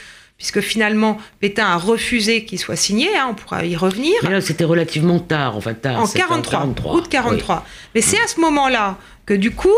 puisque 0.42 0.60
finalement 0.60 1.18
Pétain 1.38 1.66
a 1.66 1.76
refusé 1.76 2.44
qu'il 2.44 2.58
soit 2.58 2.74
signé, 2.74 3.08
hein, 3.16 3.28
on 3.30 3.34
pourra 3.34 3.64
y 3.64 3.76
revenir. 3.76 4.12
Mais 4.24 4.30
là, 4.30 4.40
c'était 4.40 4.64
relativement 4.64 5.20
tard, 5.20 5.56
enfin 5.56 5.72
tard. 5.72 6.00
En 6.00 6.06
43, 6.08 6.58
en 6.58 6.62
43, 6.62 6.94
août 6.96 7.06
43. 7.08 7.64
Mais 7.94 8.00
c'est 8.00 8.20
à 8.20 8.26
ce 8.26 8.40
moment-là 8.40 8.98
que 9.26 9.34
du 9.34 9.50
coup, 9.50 9.68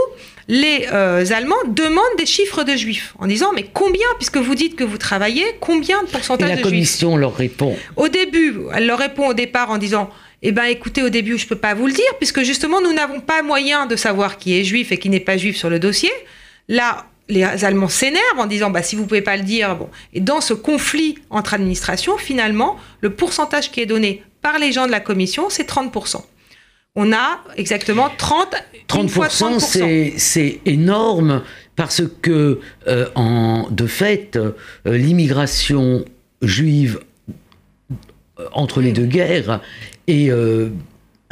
les 0.48 0.86
euh, 0.92 1.24
Allemands 1.30 1.56
demandent 1.68 2.16
des 2.18 2.26
chiffres 2.26 2.64
de 2.64 2.76
juifs 2.76 3.14
en 3.18 3.26
disant 3.26 3.52
mais 3.54 3.66
combien, 3.72 4.06
puisque 4.18 4.36
vous 4.36 4.54
dites 4.54 4.76
que 4.76 4.84
vous 4.84 4.98
travaillez, 4.98 5.44
combien 5.60 6.02
de 6.02 6.08
pourcentage 6.08 6.48
de 6.50 6.54
juifs? 6.54 6.64
La 6.64 6.70
commission 6.70 7.16
leur 7.16 7.34
répond. 7.34 7.76
Au 7.96 8.08
début, 8.08 8.56
elle 8.74 8.86
leur 8.86 8.98
répond 8.98 9.28
au 9.28 9.34
départ 9.34 9.70
en 9.70 9.78
disant 9.78 10.10
eh 10.46 10.52
bien 10.52 10.64
écoutez, 10.64 11.02
au 11.02 11.08
début, 11.08 11.38
je 11.38 11.44
ne 11.44 11.48
peux 11.48 11.56
pas 11.56 11.72
vous 11.72 11.86
le 11.86 11.94
dire, 11.94 12.04
puisque 12.18 12.42
justement, 12.42 12.82
nous 12.82 12.92
n'avons 12.92 13.20
pas 13.20 13.42
moyen 13.42 13.86
de 13.86 13.96
savoir 13.96 14.36
qui 14.36 14.58
est 14.58 14.62
juif 14.62 14.92
et 14.92 14.98
qui 14.98 15.08
n'est 15.08 15.18
pas 15.18 15.38
juif 15.38 15.56
sur 15.56 15.70
le 15.70 15.78
dossier. 15.78 16.10
Là, 16.68 17.06
les 17.30 17.64
Allemands 17.64 17.88
s'énervent 17.88 18.38
en 18.38 18.44
disant 18.44 18.68
bah, 18.68 18.82
si 18.82 18.94
vous 18.94 19.06
pouvez 19.06 19.22
pas 19.22 19.38
le 19.38 19.42
dire. 19.42 19.74
Bon. 19.76 19.88
Et 20.12 20.20
dans 20.20 20.42
ce 20.42 20.52
conflit 20.52 21.18
entre 21.30 21.54
administrations, 21.54 22.18
finalement, 22.18 22.76
le 23.00 23.08
pourcentage 23.08 23.70
qui 23.70 23.80
est 23.80 23.86
donné 23.86 24.22
par 24.42 24.58
les 24.58 24.70
gens 24.70 24.86
de 24.86 24.90
la 24.90 25.00
commission, 25.00 25.48
c'est 25.48 25.66
30% 25.66 26.22
on 26.96 27.12
a 27.12 27.40
exactement 27.56 28.08
30 28.16 28.54
30%, 28.88 30.12
c'est 30.16 30.60
énorme 30.66 31.42
parce 31.74 32.02
que 32.22 32.60
euh, 32.86 33.08
en, 33.14 33.68
de 33.70 33.86
fait 33.86 34.36
euh, 34.36 34.52
l'immigration 34.84 36.04
juive 36.42 37.00
euh, 38.38 38.46
entre 38.52 38.80
les 38.80 38.92
deux 38.92 39.06
guerres 39.06 39.60
est 40.06 40.30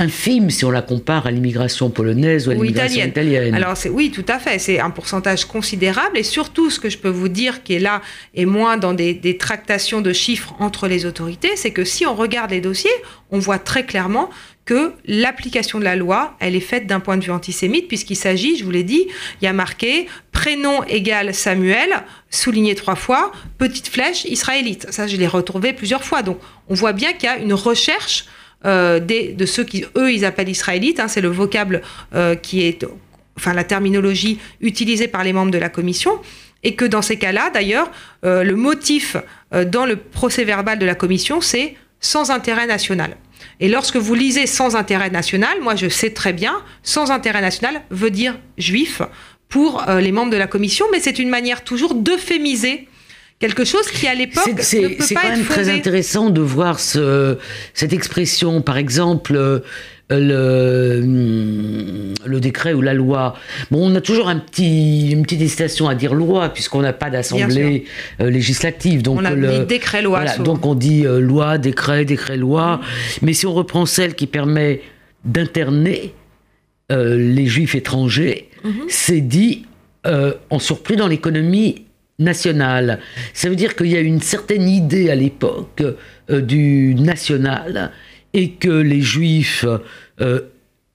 infime 0.03 0.50
si 0.50 0.64
on 0.64 0.70
la 0.70 0.82
compare 0.82 1.26
à 1.26 1.30
l'immigration 1.30 1.90
polonaise 1.90 2.48
ou 2.48 2.50
à 2.50 2.55
l'immigration 2.55 3.07
italienne. 3.07 3.55
Alors 3.55 3.76
c'est 3.76 3.88
oui, 3.88 4.11
tout 4.11 4.24
à 4.28 4.38
fait, 4.38 4.59
c'est 4.59 4.80
un 4.80 4.90
pourcentage 4.90 5.44
considérable 5.44 6.18
et 6.18 6.22
surtout 6.22 6.70
ce 6.70 6.80
que 6.80 6.90
je 6.90 6.98
peux 6.98 7.09
vous 7.09 7.28
dire 7.28 7.62
qui 7.62 7.74
est 7.74 7.78
là 7.78 8.03
et 8.34 8.44
moins 8.44 8.76
dans 8.76 8.94
des, 8.94 9.14
des 9.14 9.36
tractations 9.36 10.00
de 10.00 10.12
chiffres 10.12 10.55
entre 10.59 10.88
les 10.88 11.07
autorités, 11.07 11.57
c'est 11.57 11.70
que 11.70 11.84
si 11.84 12.05
on 12.07 12.14
regarde 12.14 12.50
les 12.50 12.61
dossiers, 12.61 12.90
on 13.30 13.38
voit 13.38 13.59
très 13.59 13.86
clairement 13.86 14.28
que 14.64 14.92
l'application 15.07 15.78
de 15.78 15.84
la 15.84 15.96
loi, 15.96 16.36
elle 16.38 16.55
est 16.55 16.61
faite 16.61 16.86
d'un 16.86 17.00
point 17.00 17.16
de 17.16 17.24
vue 17.24 17.32
antisémite, 17.32 17.88
puisqu'il 17.88 18.16
s'agit, 18.16 18.57
je 18.57 18.64
vous 18.64 18.70
l'ai 18.70 18.84
dit, 18.84 19.09
il 19.40 19.44
y 19.44 19.48
a 19.48 19.53
marqué 19.53 20.07
prénom 20.30 20.84
égal 20.84 21.34
Samuel, 21.34 21.90
souligné 22.30 22.74
trois 22.74 22.94
fois, 22.94 23.32
petite 23.59 23.88
flèche 23.88 24.24
israélite. 24.26 24.86
Ça, 24.90 25.07
je 25.07 25.16
l'ai 25.16 25.26
retrouvé 25.26 25.72
plusieurs 25.72 26.05
fois. 26.05 26.22
Donc, 26.22 26.38
on 26.68 26.74
voit 26.74 26.92
bien 26.92 27.12
qu'il 27.12 27.24
y 27.24 27.32
a 27.32 27.38
une 27.38 27.55
recherche 27.55 28.26
euh, 28.64 29.00
de 29.00 29.46
ceux 29.46 29.64
qui, 29.64 29.84
eux, 29.96 30.12
ils 30.12 30.24
appellent 30.24 30.48
israélites. 30.48 31.00
Hein, 31.00 31.08
c'est 31.08 31.20
le 31.20 31.28
vocable 31.28 31.82
euh, 32.14 32.34
qui 32.34 32.62
est, 32.62 32.86
enfin, 33.36 33.54
la 33.54 33.64
terminologie 33.64 34.38
utilisée 34.60 35.08
par 35.08 35.24
les 35.24 35.32
membres 35.32 35.50
de 35.50 35.58
la 35.58 35.68
commission. 35.68 36.12
Et 36.64 36.74
que 36.76 36.84
dans 36.84 37.02
ces 37.02 37.16
cas-là, 37.16 37.50
d'ailleurs, 37.50 37.90
euh, 38.24 38.44
le 38.44 38.54
motif 38.54 39.16
dans 39.66 39.84
le 39.84 39.96
procès 39.96 40.44
verbal 40.44 40.78
de 40.78 40.86
la 40.86 40.94
commission, 40.94 41.40
c'est 41.40 41.74
sans 42.00 42.30
intérêt 42.30 42.66
national. 42.66 43.16
Et 43.60 43.68
lorsque 43.68 43.96
vous 43.96 44.14
lisez 44.14 44.46
sans 44.46 44.76
intérêt 44.76 45.10
national, 45.10 45.60
moi 45.60 45.76
je 45.76 45.88
sais 45.88 46.10
très 46.10 46.32
bien, 46.32 46.62
sans 46.82 47.10
intérêt 47.10 47.40
national 47.40 47.82
veut 47.90 48.10
dire 48.10 48.38
juif 48.58 49.02
pour 49.48 49.88
euh, 49.88 50.00
les 50.00 50.12
membres 50.12 50.32
de 50.32 50.36
la 50.36 50.46
commission, 50.46 50.86
mais 50.90 50.98
c'est 50.98 51.18
une 51.18 51.28
manière 51.28 51.62
toujours 51.62 51.94
d'euphémiser 51.94 52.88
quelque 53.43 53.64
chose 53.64 53.88
qui 53.88 54.07
à 54.07 54.14
l'époque 54.14 54.61
c'est 54.61 54.97
quand 55.14 55.28
même 55.28 55.45
très 55.45 55.68
intéressant 55.68 56.30
de 56.30 56.40
voir 56.40 56.78
ce, 56.78 57.38
cette 57.74 57.93
expression 57.93 58.62
par 58.62 58.76
exemple 58.76 59.34
euh, 59.34 59.59
le, 60.20 61.01
hum, 61.03 62.14
le 62.24 62.40
décret 62.40 62.72
ou 62.72 62.80
la 62.80 62.95
loi. 62.95 63.34
Bon, 63.70 63.90
on 63.90 63.95
a 63.95 64.01
toujours 64.01 64.28
un 64.28 64.38
petit, 64.38 65.11
une 65.11 65.22
petite 65.22 65.40
hésitation 65.40 65.88
à 65.88 65.95
dire 65.95 66.14
loi, 66.14 66.51
puisqu'on 66.51 66.82
n'a 66.82 66.93
pas 66.93 67.11
d'assemblée 67.11 67.84
euh, 68.20 68.30
législative. 68.30 69.03
Donc, 69.03 69.20
on 69.20 69.24
a 69.24 69.30
le, 69.30 69.64
décret-loi. 69.64 70.24
donc 70.38 70.66
on 70.66 70.74
dit 70.74 71.07
euh, 71.07 71.18
loi, 71.18 71.59
décret, 71.59 72.05
décret-loi. 72.05 72.80
Mm-hmm. 72.82 73.18
Mais 73.22 73.32
si 73.32 73.47
on 73.47 73.55
reprend 73.55 73.86
celle 73.86 74.14
qui 74.14 74.26
permet 74.26 74.82
d'interner 75.24 76.14
euh, 76.90 77.16
les 77.16 77.47
juifs 77.47 77.74
étrangers, 77.74 78.51
mm-hmm. 78.64 78.70
c'est 78.88 79.20
dit 79.20 79.66
en 80.51 80.59
surplus 80.59 80.97
dans 80.97 81.07
l'économie 81.07 81.86
nationale. 82.18 83.00
Ça 83.34 83.48
veut 83.48 83.56
dire 83.56 83.74
qu'il 83.74 83.88
y 83.88 83.96
a 83.96 84.00
une 84.00 84.20
certaine 84.20 84.68
idée 84.68 85.10
à 85.10 85.14
l'époque 85.14 85.82
du 86.28 86.94
national 86.94 87.92
et 88.34 88.52
que 88.52 88.70
les 88.70 89.00
juifs 89.00 89.64
euh, 90.20 90.40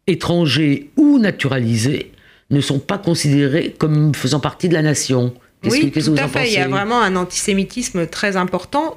étrangers 0.08 0.90
ou 0.96 1.20
naturalisés 1.20 2.12
ne 2.50 2.62
sont 2.62 2.80
pas 2.80 2.98
considérés 2.98 3.76
comme 3.78 4.16
faisant 4.16 4.40
partie 4.40 4.70
de 4.70 4.74
la 4.74 4.82
nation. 4.82 5.34
Oui, 5.64 5.92
tout 5.92 6.16
à 6.18 6.28
fait. 6.28 6.48
Il 6.48 6.54
y 6.54 6.58
a 6.58 6.68
vraiment 6.68 7.02
un 7.02 7.16
antisémitisme 7.16 8.08
très 8.08 8.38
important 8.38 8.96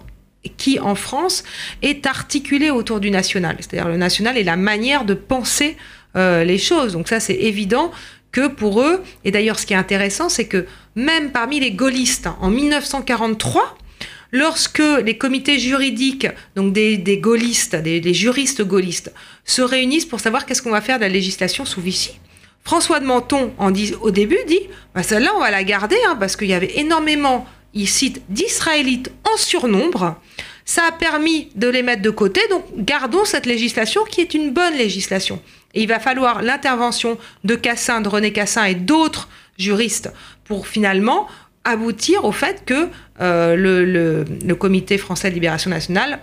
qui, 0.56 0.78
en 0.78 0.94
France, 0.94 1.42
est 1.82 2.06
articulé 2.06 2.70
autour 2.70 3.00
du 3.00 3.10
national. 3.10 3.56
C'est-à-dire 3.58 3.88
le 3.88 3.96
national 3.96 4.38
est 4.38 4.44
la 4.44 4.56
manière 4.56 5.04
de 5.04 5.14
penser 5.14 5.76
euh, 6.16 6.44
les 6.44 6.58
choses. 6.58 6.92
Donc 6.92 7.08
ça, 7.08 7.18
c'est 7.18 7.34
évident 7.34 7.90
que 8.32 8.46
pour 8.46 8.80
eux, 8.80 9.02
et 9.24 9.32
d'ailleurs 9.32 9.58
ce 9.58 9.66
qui 9.66 9.72
est 9.72 9.76
intéressant, 9.76 10.28
c'est 10.28 10.46
que 10.46 10.66
même 10.96 11.30
parmi 11.32 11.60
les 11.60 11.72
gaullistes, 11.72 12.28
en 12.40 12.50
1943, 12.50 13.78
Lorsque 14.32 14.82
les 15.04 15.18
comités 15.18 15.58
juridiques, 15.58 16.28
donc 16.54 16.72
des, 16.72 17.18
gaullistes, 17.20 17.74
des, 17.74 18.14
juristes 18.14 18.62
gaullistes, 18.62 19.12
se 19.44 19.62
réunissent 19.62 20.06
pour 20.06 20.20
savoir 20.20 20.46
qu'est-ce 20.46 20.62
qu'on 20.62 20.70
va 20.70 20.80
faire 20.80 20.98
de 20.98 21.02
la 21.02 21.08
législation 21.08 21.64
sous 21.64 21.80
Vichy, 21.80 22.20
François 22.62 23.00
de 23.00 23.06
Menton, 23.06 23.52
en 23.58 23.72
au 24.02 24.10
début, 24.10 24.38
dit 24.46 24.60
bah, 24.94 25.02
celle-là, 25.02 25.32
on 25.34 25.40
va 25.40 25.50
la 25.50 25.64
garder, 25.64 25.96
hein, 26.06 26.16
parce 26.18 26.36
qu'il 26.36 26.48
y 26.48 26.54
avait 26.54 26.78
énormément, 26.78 27.46
il 27.74 27.88
cite, 27.88 28.22
d'Israélites 28.28 29.10
en 29.32 29.36
surnombre. 29.36 30.16
Ça 30.64 30.82
a 30.86 30.92
permis 30.92 31.48
de 31.56 31.66
les 31.66 31.82
mettre 31.82 32.02
de 32.02 32.10
côté, 32.10 32.40
donc 32.50 32.64
gardons 32.76 33.24
cette 33.24 33.46
législation 33.46 34.04
qui 34.04 34.20
est 34.20 34.34
une 34.34 34.52
bonne 34.52 34.74
législation. 34.74 35.42
Et 35.74 35.82
il 35.82 35.88
va 35.88 35.98
falloir 35.98 36.42
l'intervention 36.42 37.18
de 37.42 37.56
Cassin, 37.56 38.00
de 38.00 38.08
René 38.08 38.32
Cassin 38.32 38.64
et 38.64 38.76
d'autres 38.76 39.28
juristes 39.60 40.12
pour 40.44 40.66
finalement 40.66 41.26
aboutir 41.64 42.24
au 42.24 42.32
fait 42.32 42.64
que 42.64 42.88
euh, 43.20 43.56
le, 43.56 44.54
Comité 44.54 44.98
français 44.98 45.30
de 45.30 45.34
libération 45.34 45.70
nationale 45.70 46.20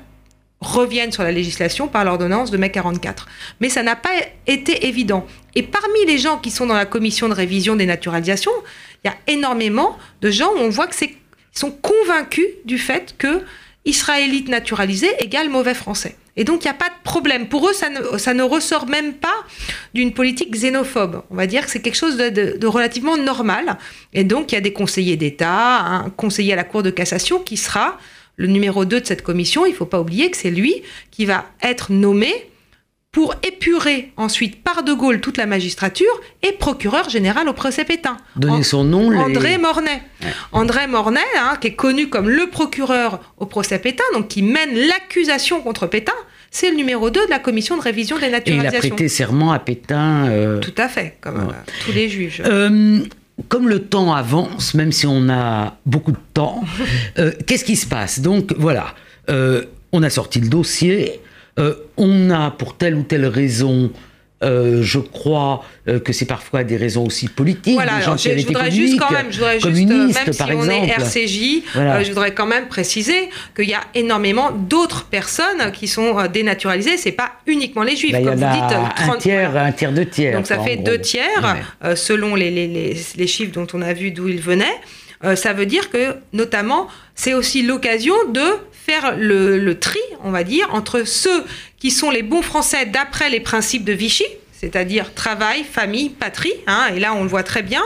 revienne 0.59 1.11
sur 1.11 1.23
la 1.23 1.31
législation 1.31 1.87
par 1.87 2.03
l'ordonnance 2.03 2.49
de 2.49 2.57
mai 2.57 2.71
44. 2.71 3.27
Mais 3.59 3.69
ça 3.69 3.83
n'a 3.83 3.95
pas 3.95 4.09
été 4.47 4.87
évident. 4.87 5.25
Et 5.55 5.63
parmi 5.63 6.05
les 6.05 6.17
gens 6.17 6.37
qui 6.37 6.49
sont 6.49 6.65
dans 6.65 6.75
la 6.75 6.85
commission 6.85 7.29
de 7.29 7.33
révision 7.33 7.75
des 7.75 7.85
naturalisations, 7.85 8.51
il 9.03 9.07
y 9.07 9.11
a 9.11 9.17
énormément 9.31 9.97
de 10.21 10.31
gens 10.31 10.49
où 10.55 10.59
on 10.59 10.69
voit 10.69 10.87
que 10.87 10.95
c'est 10.95 11.15
sont 11.57 11.71
convaincus 11.71 12.45
du 12.65 12.77
fait 12.77 13.15
que 13.17 13.43
israélite 13.87 14.49
naturalisé 14.49 15.07
égale 15.19 15.49
mauvais 15.49 15.73
français. 15.73 16.15
Et 16.35 16.43
donc, 16.43 16.63
il 16.63 16.67
n'y 16.67 16.71
a 16.71 16.75
pas 16.75 16.89
de 16.89 17.03
problème. 17.03 17.47
Pour 17.47 17.67
eux, 17.67 17.73
ça 17.73 17.89
ne, 17.89 18.17
ça 18.19 18.35
ne 18.35 18.43
ressort 18.43 18.85
même 18.85 19.13
pas 19.13 19.33
d'une 19.95 20.13
politique 20.13 20.51
xénophobe. 20.51 21.23
On 21.31 21.35
va 21.35 21.47
dire 21.47 21.65
que 21.65 21.71
c'est 21.71 21.81
quelque 21.81 21.95
chose 21.95 22.15
de, 22.15 22.67
relativement 22.67 23.17
normal. 23.17 23.77
Et 24.13 24.23
donc, 24.23 24.51
il 24.51 24.55
y 24.55 24.57
a 24.57 24.61
des 24.61 24.73
conseillers 24.73 25.17
d'État, 25.17 25.79
un 25.79 26.09
conseiller 26.11 26.53
à 26.53 26.55
la 26.55 26.63
Cour 26.63 26.83
de 26.83 26.91
cassation 26.91 27.39
qui 27.39 27.57
sera 27.57 27.97
le 28.35 28.47
numéro 28.47 28.85
2 28.85 29.01
de 29.01 29.05
cette 29.05 29.23
commission. 29.23 29.65
Il 29.65 29.71
ne 29.71 29.75
faut 29.75 29.87
pas 29.87 29.99
oublier 29.99 30.29
que 30.29 30.37
c'est 30.37 30.51
lui 30.51 30.83
qui 31.09 31.25
va 31.25 31.45
être 31.63 31.91
nommé 31.91 32.31
pour 33.17 33.33
épurer 33.41 34.11
ensuite 34.15 34.63
par 34.63 34.83
De 34.83 34.93
Gaulle 34.93 35.21
toute 35.21 35.37
la 35.37 35.47
magistrature 35.47 36.21
et 36.43 36.51
procureur 36.51 37.09
général 37.09 37.49
au 37.49 37.53
procès 37.53 37.83
Pétain. 37.83 38.15
Donner 38.35 38.61
son 38.61 38.83
nom. 38.83 39.11
André 39.17 39.57
Mornay. 39.57 40.03
André 40.51 40.85
Mornay, 40.85 41.21
hein, 41.35 41.57
qui 41.59 41.69
est 41.69 41.73
connu 41.73 42.09
comme 42.09 42.29
le 42.29 42.45
procureur 42.45 43.33
au 43.37 43.47
procès 43.47 43.79
Pétain, 43.79 44.03
donc 44.13 44.27
qui 44.27 44.43
mène 44.43 44.69
l'accusation 44.71 45.61
contre 45.61 45.87
Pétain, 45.87 46.13
c'est 46.51 46.69
le 46.69 46.75
numéro 46.75 47.09
2 47.09 47.25
de 47.25 47.29
la 47.31 47.39
commission 47.39 47.75
de 47.75 47.81
révision 47.81 48.19
des 48.19 48.29
naturalisations. 48.29 48.77
Et 48.77 48.85
il 48.85 48.85
a 48.85 48.95
prêté 48.95 49.07
serment 49.07 49.51
à 49.51 49.57
Pétain. 49.57 50.27
Euh, 50.27 50.59
Tout 50.59 50.75
à 50.77 50.87
fait, 50.87 51.17
comme 51.19 51.37
euh, 51.37 51.71
tous 51.85 51.93
les 51.93 52.09
juges. 52.09 52.43
Euh, 52.45 52.99
comme 53.49 53.67
le 53.67 53.79
temps 53.79 54.13
avance, 54.13 54.75
même 54.75 54.91
si 54.91 55.07
on 55.07 55.27
a 55.27 55.79
beaucoup 55.87 56.11
de 56.11 56.19
temps, 56.35 56.63
qu'est-ce 57.47 57.65
qui 57.65 57.77
se 57.77 57.87
passe? 57.87 58.19
Donc 58.19 58.53
voilà, 58.59 58.93
on 59.27 60.03
a 60.03 60.09
sorti 60.11 60.39
le 60.39 60.49
dossier. 60.49 61.19
Euh, 61.59 61.73
on 61.97 62.29
a 62.29 62.51
pour 62.51 62.77
telle 62.77 62.95
ou 62.95 63.03
telle 63.03 63.25
raison 63.25 63.91
euh, 64.43 64.83
je 64.83 64.99
crois 64.99 65.65
euh, 65.87 65.99
que 65.99 66.13
c'est 66.13 66.27
parfois 66.27 66.63
des 66.63 66.77
raisons 66.77 67.07
aussi 67.07 67.27
politiques. 67.27 67.73
Voilà, 67.73 67.93
je, 68.01 68.45
voudrais 68.45 68.69
juste 68.69 68.99
quand 68.99 69.09
même, 69.09 69.31
je 69.31 69.37
voudrais 69.37 69.59
juste, 69.59 69.87
même 69.87 70.31
si 70.31 70.43
on 70.43 70.69
est 70.69 70.89
RCJ, 70.89 71.63
je 71.73 72.09
voudrais 72.09 72.35
quand 72.35 72.45
même 72.45 72.67
préciser 72.67 73.29
qu'il 73.55 73.67
y 73.67 73.73
a 73.73 73.81
énormément 73.95 74.51
d'autres 74.51 75.05
personnes 75.05 75.71
qui 75.73 75.87
sont 75.87 76.27
dénaturalisées. 76.31 76.97
C'est 76.97 77.13
pas 77.13 77.31
uniquement 77.47 77.81
les 77.81 77.95
juifs, 77.95 78.11
bah, 78.11 78.19
comme 78.21 78.35
vous 78.35 78.53
dites. 78.53 78.77
30, 78.95 79.09
un 79.09 79.17
tiers, 79.17 79.57
un 79.57 79.71
tiers, 79.71 79.91
deux 79.91 80.05
tiers. 80.05 80.35
Donc 80.35 80.45
ça 80.45 80.59
fait 80.59 80.77
deux 80.77 81.01
tiers, 81.01 81.57
selon 81.95 82.35
les, 82.35 82.51
les, 82.51 83.27
chiffres 83.27 83.53
dont 83.53 83.67
on 83.73 83.81
a 83.81 83.93
vu 83.93 84.11
d'où 84.11 84.27
ils 84.27 84.39
venaient. 84.39 84.65
ça 85.33 85.53
veut 85.53 85.65
dire 85.65 85.89
que, 85.89 86.13
notamment, 86.31 86.89
c'est 87.15 87.33
aussi 87.33 87.63
l'occasion 87.63 88.13
de 88.31 88.45
faire 88.87 89.17
le, 89.17 89.73
tri, 89.73 89.99
on 90.23 90.31
va 90.31 90.43
dire, 90.43 90.73
entre 90.73 91.05
ceux 91.05 91.43
qui 91.77 91.91
sont 91.91 92.09
les 92.09 92.23
bons 92.23 92.41
Français 92.41 92.85
d'après 92.85 93.29
les 93.29 93.41
principes 93.41 93.83
de 93.83 93.91
Vichy, 93.91 94.25
c'est-à-dire 94.53 95.13
travail, 95.13 95.65
famille, 95.65 96.09
patrie, 96.09 96.53
hein, 96.67 96.87
et 96.95 96.99
là 96.99 97.13
on 97.13 97.23
le 97.23 97.29
voit 97.29 97.43
très 97.43 97.63
bien, 97.63 97.83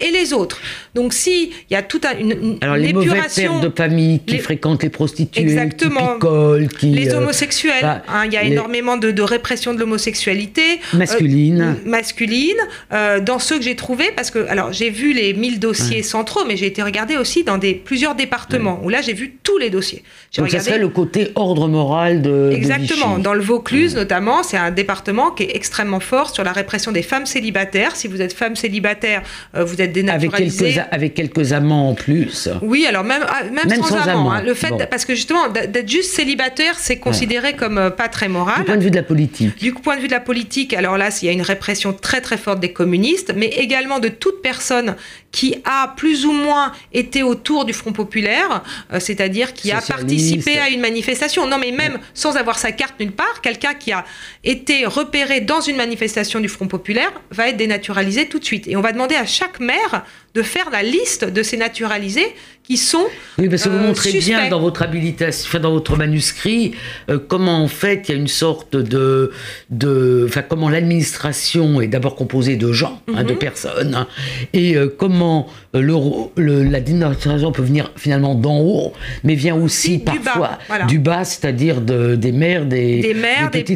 et 0.00 0.10
les 0.10 0.32
autres. 0.32 0.60
Donc 0.94 1.12
si 1.12 1.52
il 1.70 1.72
y 1.72 1.76
a 1.76 1.82
toute 1.82 2.04
une, 2.20 2.32
une 2.32 2.58
Alors 2.60 2.76
les 2.76 2.92
mauvais 2.92 3.20
pères 3.34 3.60
de 3.60 3.70
famille 3.74 4.20
qui 4.20 4.38
fréquentent 4.38 4.82
les 4.82 4.90
prostituées, 4.90 5.42
exactement, 5.42 6.18
qui 6.18 6.78
qui 6.78 6.86
les 6.86 7.12
euh, 7.12 7.18
homosexuels. 7.18 7.82
Bah, 7.82 8.02
hein, 8.08 8.24
il 8.26 8.32
y 8.32 8.36
a 8.36 8.42
énormément 8.42 8.96
de, 8.96 9.22
répression 9.22 9.74
de 9.74 9.80
l'homosexualité 9.80 10.62
euh, 10.94 10.98
masculine. 10.98 11.76
masculine. 11.84 12.56
Euh, 12.92 13.20
dans 13.20 13.38
ceux 13.38 13.58
que 13.58 13.64
j'ai 13.64 13.76
trouvés, 13.76 14.10
parce 14.14 14.30
que 14.30 14.46
alors 14.48 14.72
j'ai 14.72 14.90
vu 14.90 15.12
les 15.12 15.32
1000 15.32 15.60
dossiers 15.60 16.02
centraux, 16.02 16.44
mais 16.46 16.56
j'ai 16.56 16.66
été 16.66 16.82
regardé 16.82 17.16
aussi 17.16 17.44
dans 17.44 17.58
des 17.58 17.74
plusieurs 17.74 18.14
départements 18.14 18.80
où 18.84 18.88
là 18.88 19.02
j'ai 19.02 19.12
vu 19.14 19.36
tous 19.42 19.58
les 19.58 19.70
dossiers. 19.70 20.02
Donc 20.36 20.46
regardé... 20.46 20.64
ça 20.64 20.70
serait 20.70 20.80
le 20.80 20.88
côté 20.88 21.30
ordre 21.34 21.68
moral 21.68 22.22
de. 22.22 22.50
Exactement. 22.52 23.18
dans 23.18 23.34
le 23.34 23.42
Vaucluse 23.42 23.94
notamment, 23.94 24.42
c'est 24.42 24.56
un 24.56 24.70
département 24.70 25.30
qui 25.30 25.44
est 25.44 25.56
extrêmement 25.56 26.00
fort 26.00 26.34
sur 26.34 26.44
la 26.44 26.52
répression 26.52 26.92
des 26.92 27.02
femmes 27.02 27.26
célibataires. 27.26 27.96
Si 27.96 28.08
vous 28.08 28.20
êtes 28.20 28.32
femme 28.32 28.56
célibataire, 28.56 29.22
vous 29.54 29.80
êtes 29.80 29.83
êtes 29.84 29.92
dénaturalisé. 29.92 30.76
Avec 30.90 31.14
quelques, 31.14 31.52
amants 31.52 31.90
en 31.90 31.94
plus. 31.94 32.48
Oui, 32.62 32.86
alors 32.86 33.04
même, 33.04 33.24
ah, 33.28 33.44
même, 33.44 33.82
sans, 33.82 33.96
amants. 33.96 34.32
Hein. 34.32 34.42
le 34.42 34.54
fait, 34.54 34.72
Parce 34.90 35.04
que 35.04 35.14
justement, 35.14 35.48
d'être 35.48 35.88
juste 35.88 36.12
célibataire, 36.12 36.78
c'est 36.78 36.98
considéré 36.98 37.54
comme 37.54 37.78
euh, 37.78 37.90
pas 37.90 38.08
très 38.08 38.28
moral. 38.28 38.60
Du 38.60 38.64
point 38.64 38.76
de 38.76 38.82
vue 38.82 38.90
de 38.90 38.96
la 38.96 39.02
politique. 39.02 39.58
Du 39.58 39.72
point 39.72 39.96
de 39.96 40.00
vue 40.00 40.08
de 40.08 40.12
la 40.12 40.20
politique, 40.20 40.74
alors 40.74 40.98
là, 40.98 41.10
il 41.20 41.26
y 41.26 41.28
a 41.28 41.32
une 41.32 41.42
répression 41.42 41.92
très 41.92 42.20
très 42.20 42.36
forte 42.36 42.60
des 42.60 42.72
communistes, 42.72 43.32
mais 43.36 43.46
également 43.46 43.98
de 43.98 44.08
toute 44.08 44.42
personne 44.42 44.96
qui 45.30 45.56
a 45.64 45.92
plus 45.96 46.24
ou 46.26 46.32
moins 46.32 46.72
été 46.92 47.22
autour 47.22 47.64
du 47.64 47.72
Front 47.72 47.92
populaire, 47.92 48.62
euh, 48.92 49.00
c'est-à-dire 49.00 49.52
qui 49.52 49.72
a 49.72 49.80
participé 49.80 50.58
à 50.58 50.68
une 50.68 50.80
manifestation. 50.80 51.46
Non, 51.46 51.58
mais 51.58 51.72
même 51.72 51.98
sans 52.14 52.36
avoir 52.36 52.58
sa 52.58 52.70
carte 52.70 53.00
nulle 53.00 53.12
part, 53.12 53.40
quelqu'un 53.42 53.74
qui 53.74 53.90
a 53.90 54.04
été 54.44 54.86
repéré 54.86 55.40
dans 55.40 55.60
une 55.60 55.76
manifestation 55.76 56.38
du 56.38 56.48
Front 56.48 56.68
populaire 56.68 57.10
va 57.30 57.48
être 57.48 57.56
dénaturalisé 57.56 58.26
tout 58.28 58.38
de 58.38 58.44
suite. 58.44 58.68
Et 58.68 58.76
on 58.76 58.80
va 58.80 58.92
demander 58.92 59.16
à 59.16 59.26
chaque 59.26 59.58
maire 59.58 59.73
mère 59.74 60.04
de 60.34 60.42
faire 60.42 60.70
la 60.70 60.82
liste 60.82 61.24
de 61.24 61.42
ces 61.42 61.56
naturalisés 61.56 62.34
qui 62.64 62.78
sont. 62.78 63.04
Oui, 63.38 63.48
parce 63.48 63.64
que 63.64 63.68
vous 63.68 63.76
euh, 63.76 63.88
montrez 63.88 64.12
bien 64.12 64.48
dans 64.48 64.60
votre 64.60 64.82
habilitation, 64.82 65.44
enfin, 65.46 65.60
dans 65.60 65.72
votre 65.72 65.96
manuscrit, 65.96 66.74
euh, 67.10 67.18
comment 67.18 67.62
en 67.62 67.68
fait 67.68 68.08
il 68.08 68.12
y 68.12 68.14
a 68.14 68.18
une 68.18 68.28
sorte 68.28 68.74
de. 68.74 69.30
de 69.70 70.24
enfin, 70.26 70.42
comment 70.42 70.70
l'administration 70.70 71.80
est 71.82 71.88
d'abord 71.88 72.16
composée 72.16 72.56
de 72.56 72.72
gens, 72.72 73.02
hein, 73.14 73.22
de 73.22 73.32
mhm. 73.32 73.38
personnes, 73.38 73.94
hein, 73.94 74.08
et 74.54 74.76
euh, 74.76 74.88
comment 74.88 75.46
le, 75.74 76.62
l'administration 76.62 77.52
peut 77.52 77.62
venir 77.62 77.92
finalement 77.96 78.34
d'en 78.34 78.58
haut, 78.58 78.92
mais 79.24 79.34
vient 79.34 79.56
aussi 79.56 79.98
parfois 79.98 80.58
du 80.88 80.98
bas, 80.98 81.24
c'est-à-dire 81.24 81.82
de, 81.82 82.16
des 82.16 82.32
maires, 82.32 82.64
des, 82.64 83.00
des 83.00 83.14
maires, 83.14 83.50
des, 83.50 83.62
petits, 83.62 83.74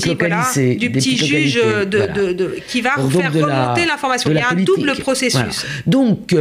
du 0.77 0.91
petit 0.91 1.17
juge 1.17 1.61
de, 1.63 2.33
de, 2.33 2.57
qui 2.69 2.81
va 2.81 2.93
faire 3.11 3.33
remonter 3.33 3.85
l'information. 3.87 4.31
Il 4.31 4.37
y 4.37 4.41
a 4.41 4.51
un 4.51 4.55
double 4.55 4.95
processus. 4.97 5.67
Donc, 5.87 6.33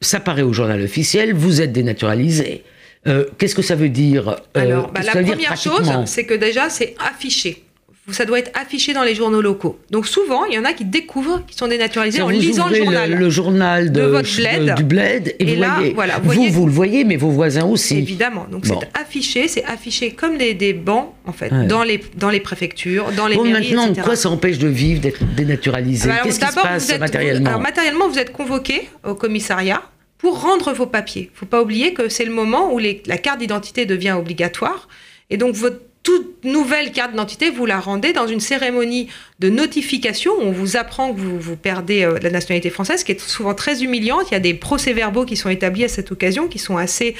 ça 0.00 0.20
paraît 0.20 0.42
au 0.42 0.52
journal 0.52 0.82
officiel, 0.82 1.32
vous 1.32 1.60
êtes 1.60 1.72
dénaturalisé. 1.72 2.64
Euh, 3.06 3.26
qu'est-ce 3.38 3.54
que 3.54 3.62
ça 3.62 3.74
veut 3.74 3.88
dire 3.88 4.28
euh, 4.28 4.60
Alors, 4.60 4.92
bah, 4.92 5.00
la 5.02 5.12
première 5.12 5.56
chose, 5.56 5.90
c'est 6.06 6.24
que 6.24 6.34
déjà, 6.34 6.70
c'est 6.70 6.94
affiché. 7.00 7.64
Ça 8.10 8.24
doit 8.24 8.40
être 8.40 8.50
affiché 8.58 8.94
dans 8.94 9.04
les 9.04 9.14
journaux 9.14 9.40
locaux. 9.40 9.78
Donc 9.90 10.08
souvent, 10.08 10.44
il 10.44 10.54
y 10.54 10.58
en 10.58 10.64
a 10.64 10.72
qui 10.72 10.84
découvrent 10.84 11.46
qu'ils 11.46 11.56
sont 11.56 11.68
dénaturalisés 11.68 12.20
en 12.20 12.30
lisant 12.30 12.68
le 12.68 12.74
journal. 12.74 13.14
Le, 13.14 13.30
journal 13.30 13.92
de, 13.92 14.02
votre 14.02 14.36
bled, 14.36 14.74
du 14.74 14.82
bled. 14.82 15.36
Et, 15.38 15.44
vous, 15.44 15.62
voyez, 15.62 15.92
voilà, 15.94 16.18
vous, 16.18 16.48
vous, 16.50 16.66
le 16.66 16.72
voyez, 16.72 17.04
mais 17.04 17.14
vos 17.14 17.30
voisins 17.30 17.64
aussi. 17.64 17.98
Évidemment. 17.98 18.46
Donc 18.50 18.66
c'est 18.66 18.74
affiché, 19.00 19.46
c'est 19.46 19.64
affiché 19.64 20.10
comme 20.10 20.36
des, 20.36 20.54
des 20.54 20.72
bancs, 20.72 21.14
en 21.26 21.32
fait, 21.32 21.50
dans, 21.68 21.84
les, 21.84 22.02
dans 22.16 22.30
les 22.30 22.40
préfectures, 22.40 23.12
dans 23.12 23.28
les 23.28 23.36
bon, 23.36 23.44
mairies, 23.44 23.72
maintenant, 23.74 24.02
quoi 24.02 24.16
ça 24.16 24.30
empêche 24.30 24.58
de 24.58 24.68
vivre, 24.68 25.00
d'être 25.00 25.24
dénaturalisé? 25.36 26.10
Qu'est-ce 26.24 26.40
qui 26.40 26.46
se 26.46 26.54
passe 26.54 26.98
matériellement? 26.98 27.50
alors, 27.50 27.60
Matériellement, 27.60 28.08
vous 28.08 28.18
êtes 28.18 28.32
convoqué 28.32 28.88
au 29.06 29.14
commissariat 29.14 29.80
pour 30.18 30.40
rendre 30.40 30.72
vos 30.72 30.86
papiers. 30.86 31.30
Il 31.30 31.34
ne 31.34 31.38
faut 31.38 31.46
pas 31.46 31.62
oublier 31.62 31.94
que 31.94 32.08
c'est 32.08 32.24
le 32.24 32.32
moment 32.32 32.74
où 32.74 32.78
la 32.78 33.18
carte 33.18 33.38
d'identité 33.38 33.86
devient 33.86 34.16
obligatoire. 34.18 34.88
Et 35.30 35.36
donc, 35.36 35.54
votre 35.54 35.78
toute 36.02 36.44
nouvelle 36.44 36.90
carte 36.92 37.12
d'identité, 37.12 37.50
vous 37.50 37.66
la 37.66 37.78
rendez 37.78 38.12
dans 38.12 38.26
une 38.26 38.40
cérémonie 38.40 39.08
de 39.38 39.48
notification 39.48 40.32
où 40.32 40.42
on 40.42 40.52
vous 40.52 40.76
apprend 40.76 41.12
que 41.12 41.20
vous, 41.20 41.38
vous 41.38 41.56
perdez 41.56 42.02
euh, 42.02 42.18
la 42.20 42.30
nationalité 42.30 42.70
française, 42.70 43.04
qui 43.04 43.12
est 43.12 43.20
souvent 43.20 43.54
très 43.54 43.82
humiliante. 43.82 44.26
Il 44.30 44.34
y 44.34 44.36
a 44.36 44.40
des 44.40 44.54
procès-verbaux 44.54 45.24
qui 45.24 45.36
sont 45.36 45.48
établis 45.48 45.84
à 45.84 45.88
cette 45.88 46.10
occasion, 46.10 46.48
qui 46.48 46.58
sont 46.58 46.76
assez 46.76 47.14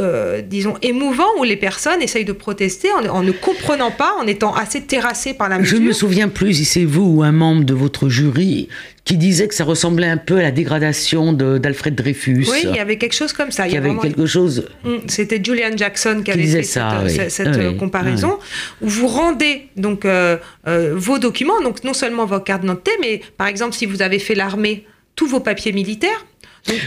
euh, 0.00 0.42
disons, 0.42 0.74
émouvant 0.82 1.28
où 1.38 1.44
les 1.44 1.56
personnes 1.56 2.02
essayent 2.02 2.24
de 2.24 2.32
protester 2.32 2.88
en, 2.92 3.22
ne 3.22 3.30
comprenant 3.30 3.92
pas, 3.92 4.12
en 4.20 4.26
étant 4.26 4.52
assez 4.52 4.80
terrassées 4.80 5.34
par 5.34 5.48
la 5.48 5.60
mesure. 5.60 5.76
Je 5.76 5.82
ne 5.82 5.86
me 5.86 5.92
souviens 5.92 6.28
plus 6.28 6.54
si 6.54 6.64
c'est 6.64 6.84
vous 6.84 7.18
ou 7.18 7.22
un 7.22 7.30
membre 7.30 7.62
de 7.62 7.74
votre 7.74 8.08
jury 8.08 8.68
qui 9.04 9.16
disait 9.16 9.46
que 9.46 9.54
ça 9.54 9.62
ressemblait 9.62 10.08
un 10.08 10.16
peu 10.16 10.38
à 10.38 10.42
la 10.42 10.50
dégradation 10.50 11.32
d'Alfred 11.32 11.94
Dreyfus. 11.94 12.46
Oui, 12.50 12.64
il 12.64 12.74
y 12.74 12.80
avait 12.80 12.98
quelque 12.98 13.14
chose 13.14 13.32
comme 13.32 13.52
ça. 13.52 13.68
Il 13.68 13.74
y, 13.74 13.76
avait 13.76 13.94
quelque 13.96 14.26
chose. 14.26 14.66
Hum, 14.84 15.00
c'était 15.06 15.40
Julian 15.40 15.76
Jackson 15.76 16.22
qui, 16.24 16.32
avait 16.32 16.44
fait 16.44 16.64
cette, 16.64 17.46
euh, 17.46 17.72
ah 17.72 17.78
comparaison, 17.78 18.38
où 18.82 18.88
vous 18.88 19.06
rendez 19.06 19.68
donc 19.76 20.04
euh, 20.04 20.38
vos 20.66 21.20
documents, 21.20 21.60
donc 21.60 21.84
non 21.84 21.94
seulement 21.94 22.26
vos 22.26 22.40
cartes 22.40 22.62
d'identité, 22.62 22.90
mais 23.00 23.20
par 23.36 23.46
exemple 23.46 23.74
si 23.74 23.86
vous 23.86 24.02
avez 24.02 24.18
fait 24.18 24.34
l'armée, 24.34 24.86
tous 25.14 25.28
vos 25.28 25.40
papiers 25.40 25.72
militaires, 25.72 26.26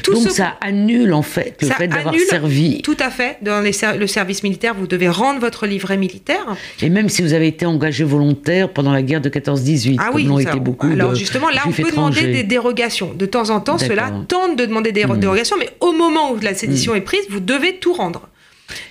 donc, 0.06 0.32
ça 0.32 0.58
annule 0.62 1.14
en 1.14 1.22
fait 1.22 1.62
le 1.62 1.68
fait 1.68 1.88
d'avoir 1.88 2.16
servi. 2.16 2.82
Tout 2.82 2.98
à 3.00 3.10
fait. 3.10 3.38
Dans 3.42 3.62
le 3.62 4.08
service 4.08 4.44
militaire, 4.44 4.74
vous 4.74 4.88
devez 4.88 5.10
rendre 5.10 5.40
votre 5.40 5.68
livret 5.68 5.98
militaire. 5.98 6.56
Et 6.82 6.90
même 6.90 7.10
si 7.10 7.22
vous 7.22 7.34
avez 7.34 7.48
été 7.48 7.66
engagé 7.66 8.04
volontaire 8.04 8.70
pendant 8.70 8.92
la 8.92 9.02
guerre 9.02 9.22
de 9.22 9.30
14-18, 9.30 9.98
ah, 10.00 10.10
oui, 10.14 10.28
été 10.42 10.60
beaucoup. 10.60 10.88
Alors 10.88 11.16
justement, 11.16 11.50
là, 11.50 11.62
on 11.66 11.72
peut 11.72 11.90
demander 11.90 12.28
des 12.34 12.44
dérogations. 12.44 13.14
De 13.14 13.26
temps 13.26 13.50
en 13.50 13.60
temps, 13.60 13.78
cela 13.78 14.12
tente 14.28 14.58
de 14.58 14.66
demander 14.66 14.92
des 14.92 15.06
hmm. 15.06 15.20
dérogations, 15.20 15.58
mais 15.60 15.70
au 15.80 15.92
moment 15.92 16.32
où 16.32 16.40
la 16.40 16.54
sédition 16.54 16.94
hmm. 16.94 16.98
est 16.98 17.02
prise, 17.02 17.22
vous 17.30 17.40
devez 17.40 17.76
tout 17.78 17.94
rendre. 17.94 18.30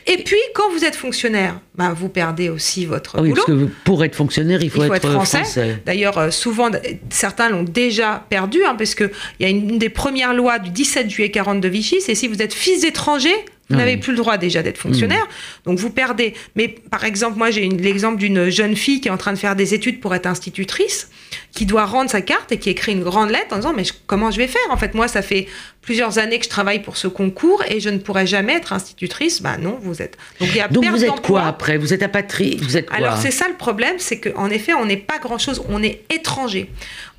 Et 0.07 0.22
puis, 0.22 0.39
quand 0.55 0.70
vous 0.70 0.84
êtes 0.84 0.97
fonctionnaire, 0.97 1.61
ben, 1.77 1.93
vous 1.93 2.09
perdez 2.09 2.49
aussi 2.49 2.87
votre 2.87 3.20
oui, 3.20 3.33
Parce 3.35 3.47
que 3.47 3.68
pour 3.85 4.03
être 4.05 4.14
fonctionnaire, 4.14 4.62
il 4.62 4.70
faut, 4.70 4.83
être, 4.83 5.11
français. 5.11 5.81
D'ailleurs, 5.85 6.16
euh, 6.16 6.31
souvent, 6.31 6.70
certains 7.11 7.51
l'ont 7.51 7.64
déjà 7.64 8.24
perdu, 8.31 8.64
hein, 8.66 8.74
parce 8.79 8.95
qu'il 8.95 9.11
y 9.41 9.45
a 9.45 9.49
une, 9.49 9.79
des 9.79 9.91
premières 9.91 10.33
lois 10.33 10.59
du 10.59 10.70
17 10.70 11.11
juillet 11.11 11.31
40 11.31 11.61
de 11.61 11.68
Vichy, 11.68 12.01
c'est 12.01 12.14
si 12.14 12.29
vous 12.29 12.41
êtes 12.41 12.55
fils 12.55 12.81
d'étranger, 12.83 13.35
vous 13.68 13.77
n'avez 13.77 13.97
plus 13.97 14.12
le 14.12 14.18
droit 14.18 14.39
déjà 14.39 14.62
d'être 14.62 14.79
fonctionnaire, 14.79 15.24
mmh. 15.24 15.68
donc 15.68 15.79
vous 15.79 15.91
perdez. 15.91 16.35
Mais 16.55 16.68
par 16.68 17.05
exemple, 17.05 17.37
moi 17.37 17.51
j'ai 17.51 17.68
l'exemple 17.68 18.16
d'une 18.16 18.49
jeune 18.49 18.77
fille 18.77 19.01
qui 19.01 19.09
est 19.09 19.11
en 19.11 19.16
train 19.16 19.33
de 19.33 19.39
faire 19.39 19.57
des 19.57 19.74
études 19.74 20.01
pour 20.01 20.14
être 20.14 20.27
institutrice, 20.27 21.11
qui 21.53 21.66
doit 21.66 21.85
rendre 21.85 22.09
sa 22.09 22.20
carte 22.20 22.53
et 22.53 22.59
qui 22.59 22.70
écrit 22.70 22.93
une 22.93 23.03
grande 23.03 23.31
lettre 23.31 23.53
en 23.53 23.57
disant 23.57 23.72
mais 23.74 23.83
comment 24.07 24.31
je 24.31 24.37
vais 24.37 24.47
faire? 24.47 24.62
En 24.70 24.77
fait, 24.77 24.95
moi 24.95 25.09
ça 25.09 25.20
fait 25.20 25.49
plusieurs 25.83 26.18
années 26.18 26.39
que 26.39 26.45
je 26.45 26.51
travaille 26.51 26.81
pour 26.81 26.97
ce 26.97 27.09
concours 27.09 27.62
et 27.68 27.81
je 27.81 27.89
ne 27.89 27.99
pourrai 27.99 28.27
jamais 28.27 28.55
être 28.55 28.72
institutrice. 28.72 29.43
Ben 29.43 29.57
non, 29.59 29.79
vous 29.81 30.01
êtes. 30.01 30.16
Donc, 30.41 30.51
il 30.51 30.57
y 30.57 30.61
a 30.61 30.68
donc 30.68 30.85
vous 30.85 31.05
êtes 31.05 31.20
quoi 31.22 31.45
après? 31.45 31.66
Vous 31.79 31.93
êtes 31.93 32.03
apatride 32.03 32.85
Alors 32.91 33.17
c'est 33.17 33.31
ça 33.31 33.49
le 33.49 33.57
problème, 33.57 33.97
c'est 33.99 34.21
qu'en 34.21 34.51
effet 34.51 34.73
on 34.75 34.87
n'est 34.87 34.97
pas 34.97 35.19
grand 35.19 35.39
chose, 35.39 35.62
on 35.69 35.83
est 35.83 36.03
étranger, 36.12 36.71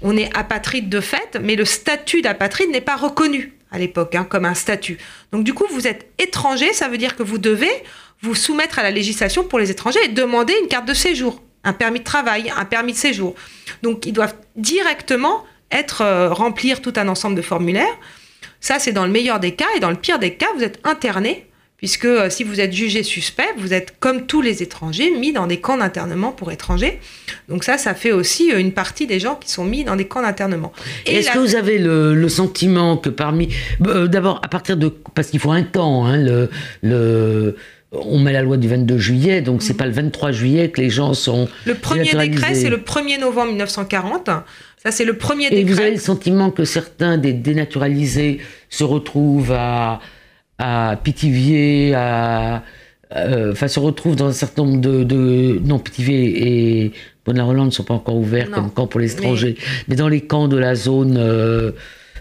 on 0.02 0.16
est 0.16 0.36
apatride 0.38 0.90
de 0.90 1.02
fait, 1.02 1.38
mais 1.42 1.56
le 1.56 1.66
statut 1.66 2.22
d'apatride 2.22 2.70
n'est 2.70 2.82
pas 2.82 2.96
reconnu 2.96 3.54
à 3.72 3.78
l'époque, 3.78 4.16
hein, 4.16 4.26
comme 4.30 4.46
un 4.46 4.54
statut. 4.54 4.98
Donc 5.32 5.44
du 5.44 5.54
coup, 5.54 5.66
vous 5.72 5.88
êtes 5.88 6.08
étranger, 6.20 6.74
ça 6.74 6.88
veut 6.88 6.98
dire 6.98 7.16
que 7.16 7.24
vous 7.24 7.38
devez 7.38 7.72
vous 8.22 8.36
soumettre 8.36 8.80
à 8.80 8.84
la 8.84 8.92
législation 8.92 9.44
pour 9.44 9.60
les 9.60 9.70
étrangers 9.72 10.00
et 10.06 10.08
demander 10.08 10.54
une 10.62 10.68
carte 10.68 10.88
de 10.88 10.94
séjour, 10.94 11.42
un 11.64 11.74
permis 11.74 12.00
de 12.00 12.06
travail, 12.06 12.52
un 12.56 12.66
permis 12.66 12.94
de 12.94 12.98
séjour. 12.98 13.36
Donc 13.84 14.06
ils 14.06 14.14
doivent 14.14 14.36
directement 14.56 15.44
être 15.72 16.02
euh, 16.02 16.34
remplir 16.34 16.82
tout 16.82 16.94
un 16.96 17.08
ensemble 17.08 17.36
de 17.36 17.42
formulaires. 17.42 17.98
Ça, 18.60 18.80
c'est 18.80 18.94
dans 18.94 19.06
le 19.06 19.12
meilleur 19.12 19.40
des 19.40 19.54
cas. 19.54 19.68
Et 19.76 19.80
dans 19.80 19.90
le 19.90 19.98
pire 19.98 20.18
des 20.18 20.36
cas, 20.36 20.48
vous 20.56 20.64
êtes 20.64 20.80
interné 20.84 21.47
puisque 21.78 22.06
euh, 22.06 22.30
si 22.30 22.44
vous 22.44 22.60
êtes 22.60 22.74
jugé 22.74 23.04
suspect, 23.04 23.48
vous 23.58 23.74
êtes 23.74 23.94
comme 24.00 24.26
tous 24.26 24.42
les 24.42 24.64
étrangers 24.64 25.12
mis 25.12 25.32
dans 25.32 25.48
des 25.48 25.60
camps 25.60 25.78
d'internement 25.78 26.32
pour 26.32 26.52
étrangers. 26.52 27.00
Donc 27.50 27.64
ça, 27.64 27.78
ça 27.78 27.94
fait 27.94 28.12
aussi 28.12 28.52
euh, 28.52 28.60
une 28.60 28.74
partie 28.74 29.08
des 29.08 29.20
gens 29.20 29.36
qui 29.36 29.50
sont 29.52 29.64
mis 29.64 29.84
dans 29.84 29.96
des 29.96 30.06
camps 30.06 30.22
d'internement. 30.22 30.74
Est-ce 31.06 31.32
que 31.32 31.40
vous 31.40 31.56
avez 31.56 31.78
le, 31.78 32.28
sentiment 32.30 32.98
que 32.98 33.10
parmi... 33.10 33.50
Euh, 33.86 34.08
d'abord, 34.08 34.42
à 34.44 34.48
partir 34.48 34.76
de... 34.76 34.90
Parce 35.16 35.30
qu'il 35.30 35.40
faut 35.40 35.52
un 35.52 35.64
temps, 35.64 36.06
hein, 36.06 36.18
le, 36.18 36.50
le 36.82 37.56
on 37.94 38.20
met 38.20 38.34
la 38.34 38.42
loi 38.42 38.58
du 38.58 38.68
22 38.68 38.98
juillet, 38.98 39.42
donc 39.42 39.64
c'est 39.64 39.74
mm. 39.74 39.78
pas 39.78 39.86
le 39.86 39.94
23 39.94 40.32
juillet 40.32 40.70
que 40.72 40.82
les 40.82 40.90
gens 40.90 41.14
sont. 41.14 41.48
Le 41.66 41.74
premier 41.74 42.12
décret, 42.12 42.54
c'est 42.54 42.70
le 42.70 42.78
1er 42.78 43.20
novembre 43.20 43.48
1940. 43.50 44.30
Ça, 44.78 44.92
c'est 44.92 45.06
le 45.06 45.14
premier 45.14 45.50
décret. 45.50 45.62
Et 45.62 45.64
vous 45.64 45.80
avez 45.80 45.92
le 45.92 46.00
sentiment 46.00 46.52
que 46.52 46.66
certains 46.66 47.18
des 47.18 47.34
dénaturalisés 47.34 48.40
se 48.70 48.84
retrouvent 48.84 49.54
à, 49.54 50.02
à 50.60 51.00
Pithiviers, 51.04 51.94
à, 51.96 52.64
euh, 53.16 53.52
enfin, 53.54 53.68
se 53.68 53.80
retrouvent 53.80 54.16
dans 54.16 54.28
un 54.28 54.34
certain 54.34 54.64
nombre 54.64 54.82
de, 54.82 55.60
non 55.64 55.80
Pithiviers 55.80 56.48
et 56.48 56.92
Bonne-la-Rolande 57.26 57.68
ne 57.68 57.72
sont 57.72 57.84
pas 57.84 57.94
encore 57.94 58.16
ouverts 58.16 58.50
comme 58.52 58.72
camp 58.72 58.88
pour 58.88 59.00
l'étranger, 59.00 59.58
mais... 59.88 59.96
dans 59.96 60.08
les 60.08 60.22
camps 60.22 60.48
de 60.48 60.58
la 60.58 60.76
zone 60.76 61.18
euh, 61.18 61.72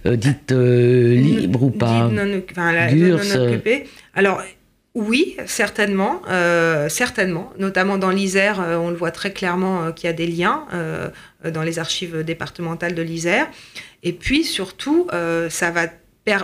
euh, 0.04 0.16
dite 0.16 0.52
libre 0.52 1.62
ou 1.62 1.70
pas, 1.70 2.08
non, 2.08 2.42
enfin, 2.50 2.72
la 2.72 2.88
zone 2.90 3.28
non 3.34 3.46
occupée. 3.48 3.84
Alors 4.14 4.42
oui, 4.94 5.36
certainement, 5.44 6.22
certainement. 6.88 7.52
Notamment 7.58 7.98
dans 7.98 8.10
l'Isère, 8.10 8.60
on 8.80 8.88
le 8.90 8.96
voit 8.96 9.10
très 9.10 9.30
clairement 9.30 9.92
qu'il 9.92 10.06
y 10.06 10.10
a 10.10 10.14
des 10.14 10.26
liens 10.26 10.64
dans 11.44 11.62
les 11.62 11.78
archives 11.78 12.24
départementales 12.24 12.94
de 12.94 13.02
l'Isère. 13.02 13.46
Et 14.02 14.12
puis 14.12 14.42
surtout, 14.42 15.06
ça 15.50 15.70
va, 15.70 15.82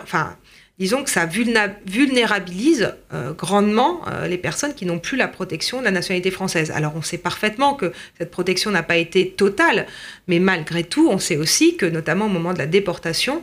enfin, 0.02 0.36
disons 0.78 1.04
que 1.04 1.10
ça 1.10 1.26
vulnérabilise 1.26 2.94
euh, 3.12 3.32
grandement 3.32 4.00
euh, 4.08 4.26
les 4.26 4.38
personnes 4.38 4.74
qui 4.74 4.86
n'ont 4.86 4.98
plus 4.98 5.16
la 5.16 5.28
protection 5.28 5.80
de 5.80 5.84
la 5.84 5.90
nationalité 5.90 6.30
française. 6.30 6.70
Alors 6.70 6.94
on 6.96 7.02
sait 7.02 7.18
parfaitement 7.18 7.74
que 7.74 7.92
cette 8.18 8.30
protection 8.30 8.70
n'a 8.70 8.82
pas 8.82 8.96
été 8.96 9.30
totale, 9.30 9.86
mais 10.28 10.38
malgré 10.38 10.84
tout, 10.84 11.08
on 11.10 11.18
sait 11.18 11.36
aussi 11.36 11.76
que 11.76 11.86
notamment 11.86 12.26
au 12.26 12.30
moment 12.30 12.52
de 12.52 12.58
la 12.58 12.66
déportation, 12.66 13.42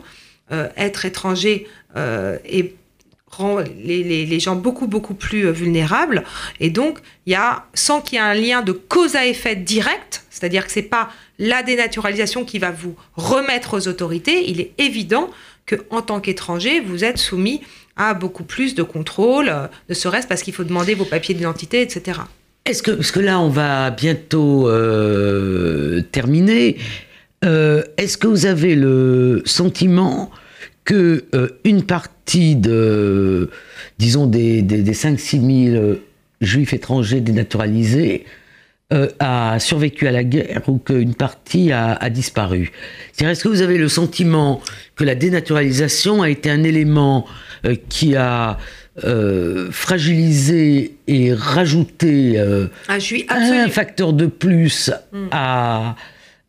euh, 0.52 0.68
être 0.76 1.04
étranger 1.04 1.66
rend 3.32 3.60
les, 3.84 4.40
gens 4.40 4.56
beaucoup 4.56 4.88
beaucoup 4.88 5.14
plus 5.14 5.52
vulnérables 5.52 6.24
et 6.58 6.68
donc 6.68 6.98
il 7.26 7.32
y 7.32 7.36
a 7.36 7.66
sans 7.74 8.00
qu'il 8.00 8.16
y 8.16 8.18
ait 8.18 8.24
un 8.24 8.34
lien 8.34 8.60
de 8.60 8.72
cause 8.72 9.14
à 9.14 9.24
effet 9.24 9.54
direct 9.54 10.24
c'est-à-dire 10.30 10.66
que 10.66 10.72
c'est 10.72 10.82
pas 10.82 11.10
la 11.38 11.62
dénaturalisation 11.62 12.44
qui 12.44 12.58
va 12.58 12.72
vous 12.72 12.96
remettre 13.14 13.74
aux 13.76 13.86
autorités 13.86 14.50
il 14.50 14.60
est 14.60 14.72
évident 14.78 15.30
qu'en 15.74 16.02
tant 16.02 16.20
qu'étranger, 16.20 16.80
vous 16.80 17.04
êtes 17.04 17.18
soumis 17.18 17.60
à 17.96 18.14
beaucoup 18.14 18.44
plus 18.44 18.74
de 18.74 18.82
contrôle, 18.82 19.52
ne 19.88 19.94
serait-ce 19.94 20.26
parce 20.26 20.42
qu'il 20.42 20.54
faut 20.54 20.64
demander 20.64 20.94
vos 20.94 21.04
papiers 21.04 21.34
d'identité, 21.34 21.82
etc. 21.82 22.20
Est-ce 22.64 22.82
que, 22.82 22.90
parce 22.92 23.10
que 23.10 23.20
là, 23.20 23.40
on 23.40 23.48
va 23.48 23.90
bientôt 23.90 24.68
euh, 24.68 26.02
terminer, 26.12 26.76
euh, 27.44 27.82
est-ce 27.96 28.18
que 28.18 28.26
vous 28.26 28.46
avez 28.46 28.74
le 28.74 29.42
sentiment 29.44 30.30
que 30.84 31.24
euh, 31.34 31.48
une 31.64 31.82
partie 31.82 32.56
de, 32.56 33.50
disons, 33.98 34.26
des, 34.26 34.62
des, 34.62 34.92
5-6 34.92 35.72
000 35.72 35.94
juifs 36.40 36.72
étrangers 36.72 37.20
dénaturalisés 37.20 38.24
a 39.18 39.58
survécu 39.60 40.08
à 40.08 40.12
la 40.12 40.24
guerre 40.24 40.62
ou 40.68 40.78
qu'une 40.78 41.14
partie 41.14 41.70
a, 41.70 41.92
a 41.94 42.10
disparu 42.10 42.72
Est-ce 43.20 43.44
que 43.44 43.48
vous 43.48 43.62
avez 43.62 43.78
le 43.78 43.88
sentiment 43.88 44.60
que 44.96 45.04
la 45.04 45.14
dénaturalisation 45.14 46.22
a 46.22 46.30
été 46.30 46.50
un 46.50 46.64
élément 46.64 47.26
qui 47.88 48.16
a 48.16 48.58
euh, 49.04 49.70
fragiliser 49.70 50.96
et 51.06 51.32
rajouter 51.32 52.34
euh, 52.38 52.66
ah, 52.88 52.98
un 53.28 53.68
facteur 53.68 54.12
de 54.12 54.26
plus 54.26 54.90
hmm. 55.12 55.28
à, 55.30 55.96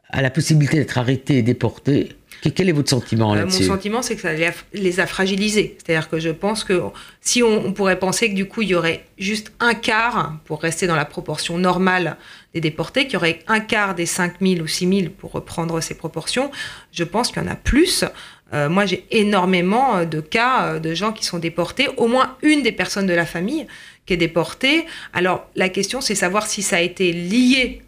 à, 0.10 0.22
la 0.22 0.30
possibilité 0.32 0.78
d'être 0.78 0.98
arrêté 0.98 1.38
et 1.38 1.44
déporté? 1.44 2.10
Quel 2.50 2.70
est 2.70 2.72
votre 2.72 2.90
sentiment 2.90 3.34
euh, 3.34 3.38
là-dessus 3.38 3.64
Mon 3.64 3.76
sentiment, 3.76 4.02
c'est 4.02 4.16
que 4.16 4.22
ça 4.22 4.32
les 4.74 5.00
a 5.00 5.06
fragilisés. 5.06 5.78
C'est-à-dire 5.78 6.10
que 6.10 6.20
je 6.20 6.30
pense 6.30 6.64
que 6.64 6.82
si 7.22 7.44
on, 7.44 7.72
pourrait 7.74 8.00
penser 8.00 8.30
que 8.30 8.36
du 8.36 8.48
coup, 8.48 8.62
il 8.62 8.70
y 8.70 8.76
aurait 8.76 9.06
juste 9.18 9.52
un 9.60 9.74
quart, 9.74 10.34
pour 10.46 10.62
rester 10.62 10.88
dans 10.88 10.96
la 10.96 11.06
proportion 11.06 11.58
normale 11.58 12.18
des 12.54 12.62
déportés, 12.62 13.06
qu'il 13.06 13.14
y 13.14 13.18
aurait 13.18 13.40
un 13.48 13.60
quart 13.60 13.96
des 13.96 14.06
5000 14.06 14.62
ou 14.62 14.68
6000 14.68 15.12
pour 15.12 15.32
reprendre 15.32 15.80
ces 15.82 15.96
proportions, 15.96 16.52
je 16.92 17.04
pense 17.04 17.32
qu'il 17.32 17.42
y 17.42 17.46
en 17.46 17.50
a 17.50 17.56
plus. 17.56 18.06
Euh, 18.54 18.70
moi, 18.70 18.86
j'ai 18.86 19.06
énormément 19.12 19.98
euh, 19.98 20.06
de 20.06 20.20
cas 20.20 20.64
euh, 20.64 20.80
de 20.80 20.94
gens 20.94 21.14
qui 21.14 21.26
sont 21.26 21.40
déportés, 21.40 21.88
au 21.98 22.08
moins 22.08 22.36
une 22.42 22.62
des 22.62 22.72
personnes 22.72 23.08
de 23.08 23.14
la 23.14 23.26
famille 23.26 23.66
qui 24.06 24.14
est 24.14 24.18
déportée. 24.18 24.86
Alors, 25.14 25.48
la 25.56 25.70
question, 25.70 26.02
c'est 26.02 26.16
savoir 26.16 26.48
si 26.48 26.62
ça 26.62 26.78
a 26.78 26.82
été 26.82 27.14
lié 27.14 27.82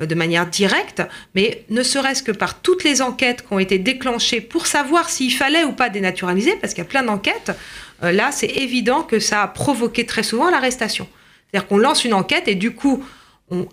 de 0.00 0.14
manière 0.14 0.46
directe, 0.46 1.02
mais 1.34 1.64
ne 1.70 1.82
serait-ce 1.82 2.22
que 2.22 2.32
par 2.32 2.60
toutes 2.60 2.84
les 2.84 3.00
enquêtes 3.00 3.42
qui 3.46 3.52
ont 3.52 3.58
été 3.58 3.78
déclenchées 3.78 4.40
pour 4.40 4.66
savoir 4.66 5.08
s'il 5.08 5.32
fallait 5.32 5.64
ou 5.64 5.72
pas 5.72 5.88
dénaturaliser, 5.88 6.54
parce 6.60 6.74
qu'il 6.74 6.84
y 6.84 6.86
a 6.86 6.88
plein 6.90 7.02
d'enquêtes, 7.02 7.52
là, 8.02 8.30
c'est 8.30 8.46
évident 8.46 9.02
que 9.02 9.18
ça 9.20 9.42
a 9.42 9.48
provoqué 9.48 10.04
très 10.04 10.22
souvent 10.22 10.50
l'arrestation. 10.50 11.08
C'est-à-dire 11.50 11.66
qu'on 11.66 11.78
lance 11.78 12.04
une 12.04 12.12
enquête 12.12 12.46
et 12.46 12.54
du 12.54 12.72
coup, 12.72 13.02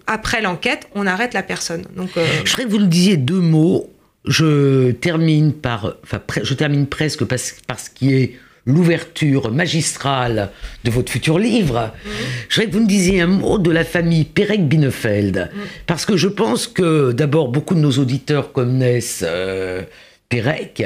après 0.07 0.41
l'enquête, 0.41 0.87
on 0.95 1.07
arrête 1.07 1.33
la 1.33 1.43
personne. 1.43 1.83
Donc, 1.95 2.11
Je 2.15 2.49
voudrais 2.49 2.63
que 2.63 2.69
vous 2.69 2.79
nous 2.79 2.87
disiez 2.87 3.17
deux 3.17 3.41
mots 3.41 3.93
je 4.25 4.91
termine 4.91 5.53
par, 5.53 5.95
enfin, 6.03 6.21
je 6.41 6.53
termine 6.53 6.87
presque 6.87 7.25
par, 7.25 7.39
ce 7.39 7.89
qui 7.89 8.13
est 8.13 8.39
l'ouverture 8.65 9.51
magistrale 9.51 10.49
de 10.83 10.91
votre 10.91 11.11
futur 11.11 11.37
livre. 11.37 11.91
Mhm. 12.05 12.11
Je 12.47 12.55
voudrais 12.55 12.69
que 12.69 12.75
vous 12.77 12.83
me 12.83 12.87
disiez 12.87 13.21
un 13.21 13.27
mot 13.27 13.57
de 13.57 13.71
la 13.71 13.83
famille 13.83 14.23
Perec-Binnefeld, 14.23 15.49
mhm. 15.53 15.61
parce 15.85 16.05
que 16.05 16.17
je 16.17 16.27
pense 16.27 16.67
que 16.67 17.11
d'abord 17.11 17.49
beaucoup 17.49 17.75
de 17.75 17.79
nos 17.79 17.91
auditeurs 17.91 18.51
connaissent 18.51 19.25
euh, 19.27 19.83
Perec, 20.29 20.83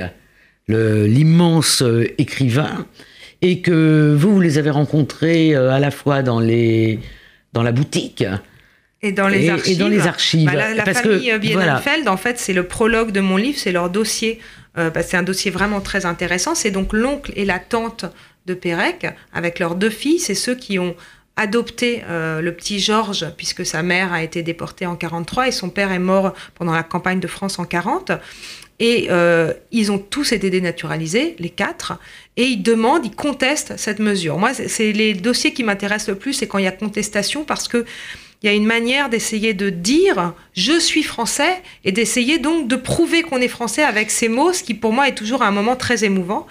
l'immense 0.67 1.81
euh, 1.81 2.05
écrivain, 2.17 2.85
et 3.41 3.61
que 3.61 4.15
vous, 4.17 4.33
vous 4.33 4.41
les 4.41 4.57
avez 4.57 4.71
rencontrés 4.71 5.55
euh, 5.55 5.71
à 5.71 5.79
la 5.79 5.91
fois 5.91 6.23
dans, 6.23 6.39
les, 6.39 6.99
dans 7.53 7.63
la 7.63 7.71
boutique, 7.71 8.25
et 9.03 9.11
dans 9.11 9.27
les 9.27 9.49
archives. 9.49 9.77
dans 9.77 9.87
les 9.87 10.07
archives. 10.07 10.45
Bah, 10.45 10.73
la, 10.73 10.83
famille 10.85 11.37
Bienenfeld, 11.39 12.07
en 12.07 12.17
fait, 12.17 12.39
c'est 12.39 12.53
le 12.53 12.63
prologue 12.63 13.11
de 13.11 13.19
mon 13.19 13.37
livre, 13.37 13.57
c'est 13.59 13.71
leur 13.71 13.91
dossier. 13.91 14.39
Euh, 14.77 14.89
bah, 14.89 15.03
c'est 15.03 15.17
un 15.17 15.23
dossier 15.23 15.51
vraiment 15.51 15.81
très 15.81 16.05
intéressant. 16.05 16.55
C'est 16.55 16.71
donc 16.71 16.93
l'oncle 16.93 17.31
et 17.35 17.45
la 17.45 17.59
tante 17.59 18.05
de 18.45 18.53
Pérec, 18.53 19.07
avec 19.33 19.59
leurs 19.59 19.75
deux 19.75 19.89
filles. 19.89 20.19
C'est 20.19 20.35
ceux 20.35 20.55
qui 20.55 20.79
ont 20.79 20.95
adopté 21.35 22.03
euh, 22.09 22.41
le 22.41 22.53
petit 22.53 22.79
Georges, 22.79 23.27
puisque 23.37 23.65
sa 23.65 23.83
mère 23.83 24.11
a 24.11 24.23
été 24.23 24.41
déportée 24.41 24.85
en 24.85 24.95
43 24.95 25.47
et 25.47 25.51
son 25.51 25.69
père 25.69 25.91
est 25.91 25.99
mort 25.99 26.33
pendant 26.55 26.73
la 26.73 26.83
campagne 26.83 27.19
de 27.19 27.27
France 27.27 27.59
en 27.59 27.65
40. 27.65 28.11
Et 28.79 29.07
euh, 29.09 29.53
ils 29.71 29.91
ont 29.91 29.97
tous 29.97 30.31
été 30.33 30.49
dénaturalisés, 30.49 31.35
les 31.39 31.49
quatre, 31.49 31.93
et 32.35 32.43
ils 32.43 32.61
demandent, 32.61 33.05
ils 33.05 33.15
contestent 33.15 33.73
cette 33.77 33.99
mesure. 33.99 34.37
Moi, 34.37 34.53
c'est 34.53 34.91
les 34.91 35.13
dossiers 35.13 35.53
qui 35.53 35.63
m'intéressent 35.63 36.09
le 36.09 36.15
plus, 36.15 36.33
c'est 36.33 36.47
quand 36.47 36.59
il 36.59 36.65
y 36.65 36.67
a 36.67 36.71
contestation, 36.71 37.43
parce 37.43 37.67
que 37.67 37.85
il 38.41 38.45
y 38.45 38.49
a 38.49 38.53
une 38.53 38.65
manière 38.65 39.09
d'essayer 39.09 39.53
de 39.53 39.69
dire 39.69 40.33
je 40.55 40.79
suis 40.79 41.03
français 41.03 41.61
et 41.83 41.91
d'essayer 41.91 42.37
donc 42.37 42.67
de 42.67 42.75
prouver 42.75 43.23
qu'on 43.23 43.41
est 43.41 43.47
français 43.47 43.83
avec 43.83 44.11
ces 44.11 44.29
mots, 44.29 44.53
ce 44.53 44.63
qui 44.63 44.73
pour 44.73 44.93
moi 44.93 45.07
est 45.07 45.15
toujours 45.15 45.41
un 45.41 45.51
moment 45.51 45.75
très 45.75 46.03
émouvant. 46.03 46.45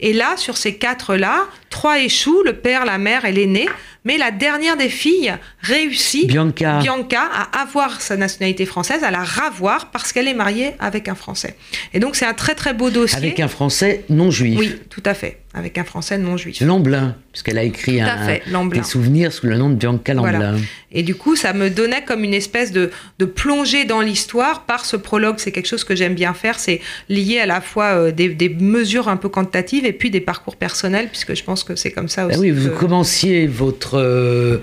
Et 0.00 0.12
là, 0.12 0.36
sur 0.36 0.56
ces 0.56 0.76
quatre-là, 0.76 1.46
trois 1.74 1.98
échouent, 1.98 2.44
le 2.44 2.52
père, 2.52 2.84
la 2.84 2.98
mère 2.98 3.24
et 3.24 3.32
l'aîné. 3.32 3.66
Mais 4.04 4.18
la 4.18 4.30
dernière 4.30 4.76
des 4.76 4.90
filles 4.90 5.34
réussit, 5.60 6.26
Bianca. 6.28 6.78
Bianca, 6.78 7.22
à 7.22 7.62
avoir 7.62 8.02
sa 8.02 8.16
nationalité 8.16 8.66
française, 8.66 9.02
à 9.02 9.10
la 9.10 9.24
ravoir 9.24 9.90
parce 9.90 10.12
qu'elle 10.12 10.28
est 10.28 10.34
mariée 10.34 10.72
avec 10.78 11.08
un 11.08 11.14
Français. 11.14 11.56
Et 11.94 12.00
donc 12.00 12.14
c'est 12.14 12.26
un 12.26 12.34
très 12.34 12.54
très 12.54 12.74
beau 12.74 12.90
dossier. 12.90 13.16
Avec 13.16 13.40
un 13.40 13.48
Français 13.48 14.04
non 14.10 14.30
juif. 14.30 14.58
Oui, 14.58 14.76
tout 14.90 15.02
à 15.06 15.14
fait. 15.14 15.40
Avec 15.54 15.78
un 15.78 15.84
Français 15.84 16.18
non 16.18 16.36
juif. 16.36 16.60
Lamblin, 16.60 17.16
puisqu'elle 17.32 17.58
a 17.58 17.62
écrit 17.62 18.00
un, 18.00 18.40
des 18.66 18.82
souvenirs 18.82 19.32
sous 19.32 19.46
le 19.46 19.56
nom 19.56 19.70
de 19.70 19.76
Bianca 19.76 20.12
Lamblin. 20.12 20.56
Et 20.92 21.02
du 21.02 21.14
coup, 21.14 21.34
ça 21.34 21.52
me 21.52 21.70
donnait 21.70 22.04
comme 22.04 22.24
une 22.24 22.34
espèce 22.34 22.72
de, 22.72 22.90
de 23.18 23.24
plongée 23.24 23.84
dans 23.84 24.00
l'histoire 24.00 24.64
par 24.64 24.84
ce 24.84 24.96
prologue. 24.96 25.36
C'est 25.38 25.50
quelque 25.50 25.66
chose 25.66 25.84
que 25.84 25.96
j'aime 25.96 26.14
bien 26.14 26.34
faire. 26.34 26.58
C'est 26.58 26.80
lié 27.08 27.40
à 27.40 27.46
la 27.46 27.60
fois 27.60 27.96
euh, 27.96 28.12
des, 28.12 28.28
des, 28.28 28.48
mesures 28.48 29.08
un 29.08 29.16
peu 29.16 29.28
quantitatives 29.28 29.86
et 29.86 29.92
puis 29.92 30.10
des 30.10 30.20
parcours 30.20 30.56
personnels, 30.56 31.08
puisque 31.08 31.34
je 31.34 31.42
pense 31.42 31.63
que 31.64 31.76
c'est 31.76 31.90
comme 31.90 32.08
ça 32.08 32.26
ben 32.26 32.32
aussi. 32.32 32.40
oui, 32.40 32.50
vous 32.50 32.70
commenciez 32.70 33.46
votre 33.46 33.98
euh, 33.98 34.58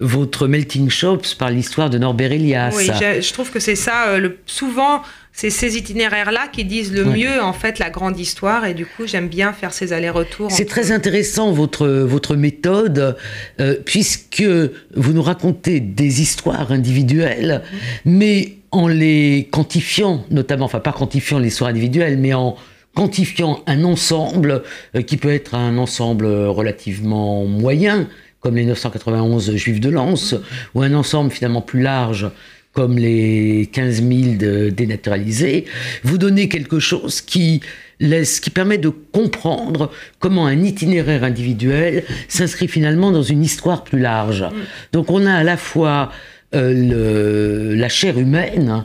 votre 0.00 0.48
melting 0.48 0.90
shops 0.90 1.34
par 1.38 1.50
l'histoire 1.50 1.88
de 1.90 1.98
Norbert 1.98 2.32
Elias. 2.32 2.74
Oui, 2.76 2.86
je, 2.86 3.32
trouve 3.32 3.50
que 3.50 3.60
c'est 3.60 3.76
ça. 3.76 4.08
Euh, 4.08 4.18
le, 4.18 4.38
souvent, 4.46 5.02
c'est 5.32 5.50
ces 5.50 5.76
itinéraires-là 5.76 6.48
qui 6.52 6.64
disent 6.64 6.92
le 6.92 7.04
mieux, 7.04 7.40
en 7.40 7.52
fait, 7.52 7.78
la 7.78 7.90
grande 7.90 8.18
histoire. 8.18 8.66
Et 8.66 8.74
du 8.74 8.86
coup, 8.86 9.06
j'aime 9.06 9.28
bien 9.28 9.52
faire 9.52 9.72
ces 9.72 9.92
allers-retours. 9.92 10.50
C'est 10.50 10.64
très 10.64 10.92
intéressant, 10.92 11.52
votre, 11.52 11.86
votre 11.86 12.34
méthode, 12.36 13.16
euh, 13.60 13.76
puisque 13.84 14.44
vous 14.94 15.12
nous 15.12 15.22
racontez 15.22 15.80
des 15.80 16.20
histoires 16.20 16.72
individuelles, 16.72 17.62
mm-hmm. 17.64 17.78
mais 18.04 18.52
en 18.72 18.88
les 18.88 19.48
quantifiant, 19.52 20.24
notamment, 20.30 20.64
enfin, 20.64 20.80
pas 20.80 20.92
quantifiant 20.92 21.38
l'histoire 21.38 21.70
individuelle, 21.70 22.18
mais 22.18 22.34
en 22.34 22.56
quantifiant 22.94 23.62
un 23.66 23.84
ensemble 23.84 24.62
qui 25.06 25.16
peut 25.16 25.32
être 25.32 25.54
un 25.54 25.78
ensemble 25.78 26.26
relativement 26.26 27.44
moyen, 27.44 28.08
comme 28.40 28.56
les 28.56 28.64
991 28.64 29.56
juifs 29.56 29.80
de 29.80 29.90
Lens, 29.90 30.34
ou 30.74 30.82
un 30.82 30.94
ensemble 30.94 31.30
finalement 31.30 31.62
plus 31.62 31.82
large 31.82 32.30
comme 32.74 32.98
les 32.98 33.70
15 33.72 34.02
000 34.02 34.70
dénaturalisés, 34.70 35.64
vous 36.02 36.18
donnez 36.18 36.48
quelque 36.48 36.80
chose 36.80 37.20
qui 37.20 37.60
laisse, 38.00 38.40
qui 38.40 38.50
permet 38.50 38.78
de 38.78 38.88
comprendre 38.88 39.90
comment 40.18 40.46
un 40.46 40.62
itinéraire 40.62 41.22
individuel 41.22 42.02
s'inscrit 42.28 42.68
finalement 42.68 43.12
dans 43.12 43.22
une 43.22 43.42
histoire 43.42 43.84
plus 43.84 44.00
large. 44.00 44.44
Donc 44.92 45.10
on 45.10 45.24
a 45.24 45.32
à 45.32 45.44
la 45.44 45.56
fois 45.56 46.10
euh, 46.54 47.76
la 47.76 47.88
chair 47.88 48.18
humaine 48.18 48.84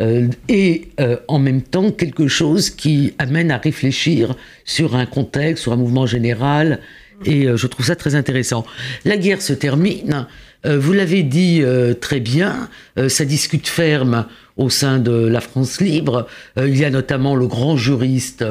euh, 0.00 0.28
et 0.48 0.88
euh, 1.00 1.18
en 1.28 1.38
même 1.38 1.60
temps 1.60 1.90
quelque 1.90 2.26
chose 2.26 2.70
qui 2.70 3.12
amène 3.18 3.50
à 3.50 3.58
réfléchir 3.58 4.34
sur 4.64 4.96
un 4.96 5.04
contexte, 5.04 5.64
sur 5.64 5.72
un 5.72 5.76
mouvement 5.76 6.06
général, 6.06 6.80
et 7.26 7.44
euh, 7.44 7.56
je 7.58 7.66
trouve 7.66 7.86
ça 7.86 7.94
très 7.94 8.14
intéressant. 8.14 8.64
La 9.04 9.16
guerre 9.16 9.42
se 9.42 9.52
termine. 9.52 10.26
Vous 10.64 10.92
l'avez 10.92 11.24
dit 11.24 11.60
très 12.00 12.20
bien, 12.20 12.68
ça 13.08 13.24
discute 13.24 13.66
ferme 13.66 14.26
au 14.56 14.70
sein 14.70 15.00
de 15.00 15.10
la 15.10 15.40
France 15.40 15.80
libre. 15.80 16.28
il 16.56 16.78
y 16.78 16.84
a 16.84 16.90
notamment 16.90 17.34
le 17.34 17.48
grand 17.48 17.76
juriste 17.76 18.44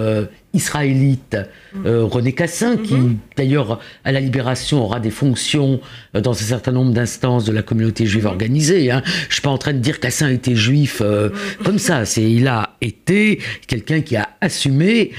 israélite 0.54 1.38
René 1.86 2.34
Cassin, 2.34 2.78
qui 2.78 2.96
mhm. 2.96 3.18
d'ailleurs 3.38 3.80
à 4.04 4.12
la 4.12 4.20
Libération 4.20 4.84
aura 4.84 5.00
des 5.00 5.10
fonctions 5.10 5.80
dans 6.14 6.32
un 6.32 6.36
certain 6.36 6.72
nombre 6.72 6.92
d'instances 6.92 7.46
de 7.46 7.52
la 7.52 7.62
communauté 7.62 8.06
juive 8.06 8.26
mhm. 8.26 8.32
organisée. 8.32 8.92
Hein. 8.92 9.02
Je 9.06 9.28
ne 9.28 9.34
suis 9.34 9.42
pas 9.42 9.50
en 9.50 9.58
train 9.58 9.74
de 9.74 9.80
dire 9.80 9.96
que 9.96 10.02
Cassin 10.02 10.30
était 10.30 10.56
juif 10.56 11.02
mhm. 11.02 11.32
comme 11.64 11.80
ça. 11.80 12.06
C'est 12.06 12.30
il 12.30 12.48
a 12.48 12.76
été 12.82 13.40
quelqu'un 13.68 14.02
qui 14.02 14.16
a 14.16 14.30
assumé 14.42 15.12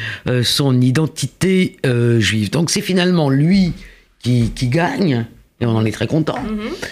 son 0.42 0.80
identité 0.80 1.76
juive. 2.18 2.50
Donc 2.50 2.70
c'est 2.70 2.80
finalement 2.80 3.30
lui 3.30 3.72
qui, 4.22 4.50
qui 4.54 4.68
gagne 4.68 5.26
et 5.62 5.66
on 5.66 5.76
en 5.76 5.84
est 5.84 5.92
très 5.92 6.06
content. 6.06 6.38
Mm-hmm. 6.38 6.86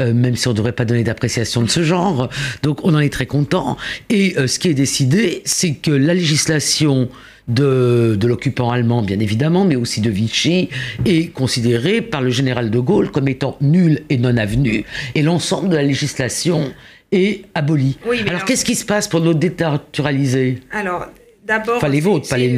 Euh, 0.00 0.12
même 0.12 0.34
si 0.34 0.48
on 0.48 0.50
ne 0.50 0.56
devrait 0.56 0.72
pas 0.72 0.84
donner 0.84 1.04
d'appréciation 1.04 1.62
de 1.62 1.68
ce 1.68 1.84
genre. 1.84 2.28
Donc 2.62 2.84
on 2.84 2.94
en 2.94 2.98
est 2.98 3.12
très 3.12 3.26
content. 3.26 3.76
Et 4.10 4.34
euh, 4.36 4.48
ce 4.48 4.58
qui 4.58 4.68
est 4.68 4.74
décidé, 4.74 5.42
c'est 5.44 5.74
que 5.74 5.92
la 5.92 6.14
législation 6.14 7.08
de, 7.48 8.16
de 8.18 8.26
l'occupant 8.26 8.70
allemand, 8.70 9.02
bien 9.02 9.18
évidemment, 9.20 9.64
mais 9.64 9.76
aussi 9.76 10.00
de 10.00 10.10
Vichy, 10.10 10.68
est 11.04 11.32
considérée 11.32 12.00
par 12.00 12.22
le 12.22 12.30
général 12.30 12.70
de 12.70 12.78
Gaulle 12.78 13.10
comme 13.10 13.28
étant 13.28 13.56
nulle 13.60 14.00
et 14.08 14.16
non 14.16 14.36
avenue. 14.36 14.84
Et 15.14 15.22
l'ensemble 15.22 15.68
de 15.68 15.76
la 15.76 15.82
législation 15.82 16.72
est 17.12 17.44
abolie. 17.54 17.98
alors, 18.26 18.44
qu'est-ce 18.44 18.64
qui 18.64 18.74
se 18.74 18.84
passe 18.86 19.08
pour 19.08 19.20
nos 19.20 19.34
dénaturalisés? 19.34 20.58
Alors, 20.72 21.06
D'abord, 21.46 21.76
Enfin, 21.76 21.92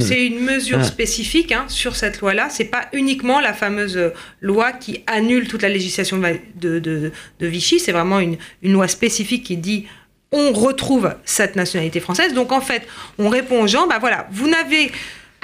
c'est 0.01 0.27
une 0.29 0.39
mesure 0.45 0.79
Ah. 0.81 0.85
spécifique 0.85 1.51
hein, 1.51 1.65
sur 1.67 1.97
cette 1.97 2.21
loi-là. 2.21 2.47
C'est 2.51 2.67
pas 2.67 2.87
uniquement 2.93 3.41
la 3.41 3.53
fameuse 3.53 3.99
loi 4.41 4.71
qui 4.71 5.01
annule 5.09 5.49
toute 5.49 5.63
la 5.63 5.69
législation 5.69 6.19
de, 6.19 6.39
de, 6.61 6.79
de- 6.79 7.11
de 7.41 7.47
Vichy. 7.49 7.81
C'est 7.81 7.91
vraiment 7.91 8.21
une, 8.21 8.37
une 8.63 8.71
loi 8.75 8.87
spécifique 8.87 9.43
qui 9.43 9.57
dit 9.57 9.87
on 10.33 10.53
retrouve 10.53 11.15
cette 11.25 11.57
nationalité 11.57 12.01
française. 12.01 12.35
Donc 12.35 12.53
en 12.53 12.61
fait, 12.61 12.83
on 13.19 13.29
répond 13.29 13.63
aux 13.63 13.67
gens, 13.67 13.87
bah 13.87 13.99
voilà, 14.01 14.27
vous 14.33 14.49
n'avez 14.49 14.91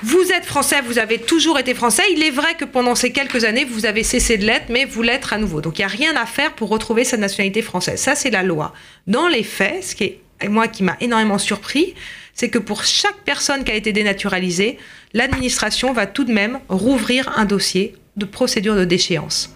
vous 0.04 0.32
êtes 0.32 0.44
français, 0.44 0.80
vous 0.84 0.98
avez 0.98 1.18
toujours 1.18 1.60
été 1.60 1.74
français. 1.74 2.02
Il 2.12 2.24
est 2.24 2.30
vrai 2.32 2.56
que 2.58 2.64
pendant 2.64 2.96
ces 2.96 3.12
quelques 3.12 3.44
années, 3.44 3.64
vous 3.64 3.86
avez 3.86 4.02
cessé 4.02 4.36
de 4.36 4.44
l'être, 4.44 4.68
mais 4.68 4.84
vous 4.84 5.00
l'êtes 5.02 5.26
à 5.30 5.38
nouveau. 5.38 5.60
Donc 5.60 5.78
il 5.78 5.82
n'y 5.82 5.84
a 5.84 5.88
rien 5.88 6.16
à 6.16 6.26
faire 6.26 6.54
pour 6.54 6.70
retrouver 6.70 7.04
sa 7.04 7.16
nationalité 7.16 7.62
française. 7.62 8.00
Ça, 8.00 8.16
c'est 8.16 8.30
la 8.30 8.42
loi. 8.42 8.72
Dans 9.06 9.28
les 9.28 9.44
faits, 9.44 9.84
ce 9.84 9.94
qui 9.94 10.04
est, 10.04 10.48
moi, 10.48 10.66
qui 10.66 10.82
m'a 10.82 10.96
énormément 11.00 11.38
surpris, 11.38 11.94
c'est 12.34 12.48
que 12.48 12.58
pour 12.58 12.84
chaque 12.84 13.18
personne 13.24 13.62
qui 13.62 13.70
a 13.70 13.76
été 13.76 13.92
dénaturalisée, 13.92 14.76
l'administration 15.14 15.92
va 15.92 16.06
tout 16.06 16.24
de 16.24 16.32
même 16.32 16.58
rouvrir 16.68 17.30
un 17.36 17.44
dossier 17.44 17.94
de 18.16 18.24
procédure 18.24 18.74
de 18.74 18.84
déchéance. 18.84 19.54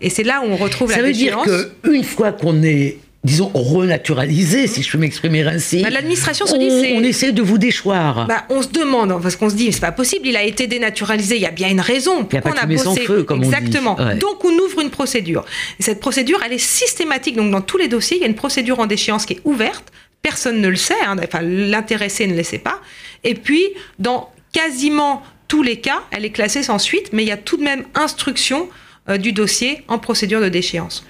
Et 0.00 0.10
c'est 0.10 0.24
là 0.24 0.40
où 0.40 0.46
on 0.50 0.56
retrouve 0.56 0.90
Ça 0.90 0.98
la 0.98 1.04
veut 1.04 1.12
dire 1.12 1.38
déchéance. 1.44 1.66
qu'une 1.84 2.04
fois 2.04 2.32
qu'on 2.32 2.62
est, 2.64 2.98
disons, 3.24 3.50
renaturalisé, 3.54 4.66
si 4.66 4.82
je 4.82 4.90
peux 4.92 4.98
m'exprimer 4.98 5.42
ainsi, 5.42 5.82
Bah, 5.82 5.90
l'administration 5.90 6.46
se 6.46 6.56
dit, 6.56 6.92
on 6.94 7.02
essaie 7.02 7.32
de 7.32 7.42
vous 7.42 7.56
déchoir. 7.56 8.26
Bah, 8.26 8.44
on 8.50 8.62
se 8.62 8.68
demande, 8.68 9.20
parce 9.22 9.36
qu'on 9.36 9.48
se 9.48 9.54
dit, 9.54 9.72
c'est 9.72 9.80
pas 9.80 9.92
possible, 9.92 10.28
il 10.28 10.36
a 10.36 10.42
été 10.42 10.66
dénaturalisé, 10.66 11.36
il 11.36 11.42
y 11.42 11.46
a 11.46 11.50
bien 11.50 11.70
une 11.70 11.80
raison. 11.80 12.26
Il 12.30 12.34
y 12.34 12.38
a 12.38 12.42
Pourquoi 12.42 12.60
pas 12.60 12.66
on 12.68 12.74
a 12.74 12.78
sans 12.78 12.94
feu, 12.94 13.22
comme 13.22 13.38
on 13.38 13.42
dit. 13.42 13.48
Exactement. 13.48 13.96
Ouais. 13.96 14.16
Donc 14.16 14.44
on 14.44 14.52
ouvre 14.52 14.80
une 14.80 14.90
procédure. 14.90 15.44
Et 15.80 15.82
cette 15.82 16.00
procédure, 16.00 16.40
elle 16.44 16.52
est 16.52 16.58
systématique. 16.58 17.36
Donc 17.36 17.50
dans 17.50 17.62
tous 17.62 17.78
les 17.78 17.88
dossiers, 17.88 18.18
il 18.18 18.20
y 18.20 18.24
a 18.24 18.28
une 18.28 18.34
procédure 18.34 18.78
en 18.78 18.86
déchéance 18.86 19.24
qui 19.24 19.34
est 19.34 19.40
ouverte. 19.44 19.90
Personne 20.20 20.60
ne 20.60 20.68
le 20.68 20.76
sait, 20.76 20.94
hein, 21.06 21.16
enfin 21.22 21.40
l'intéressé 21.42 22.26
ne 22.26 22.36
le 22.36 22.42
sait 22.42 22.58
pas. 22.58 22.80
Et 23.24 23.34
puis, 23.34 23.62
dans 23.98 24.30
quasiment 24.52 25.22
tous 25.48 25.62
les 25.62 25.76
cas, 25.76 26.02
elle 26.10 26.24
est 26.24 26.30
classée 26.30 26.62
sans 26.62 26.78
suite, 26.78 27.10
mais 27.12 27.22
il 27.22 27.28
y 27.28 27.32
a 27.32 27.36
tout 27.36 27.56
de 27.56 27.62
même 27.62 27.84
instruction 27.94 28.68
euh, 29.08 29.18
du 29.18 29.32
dossier 29.32 29.82
en 29.88 29.98
procédure 29.98 30.40
de 30.40 30.48
déchéance. 30.48 31.04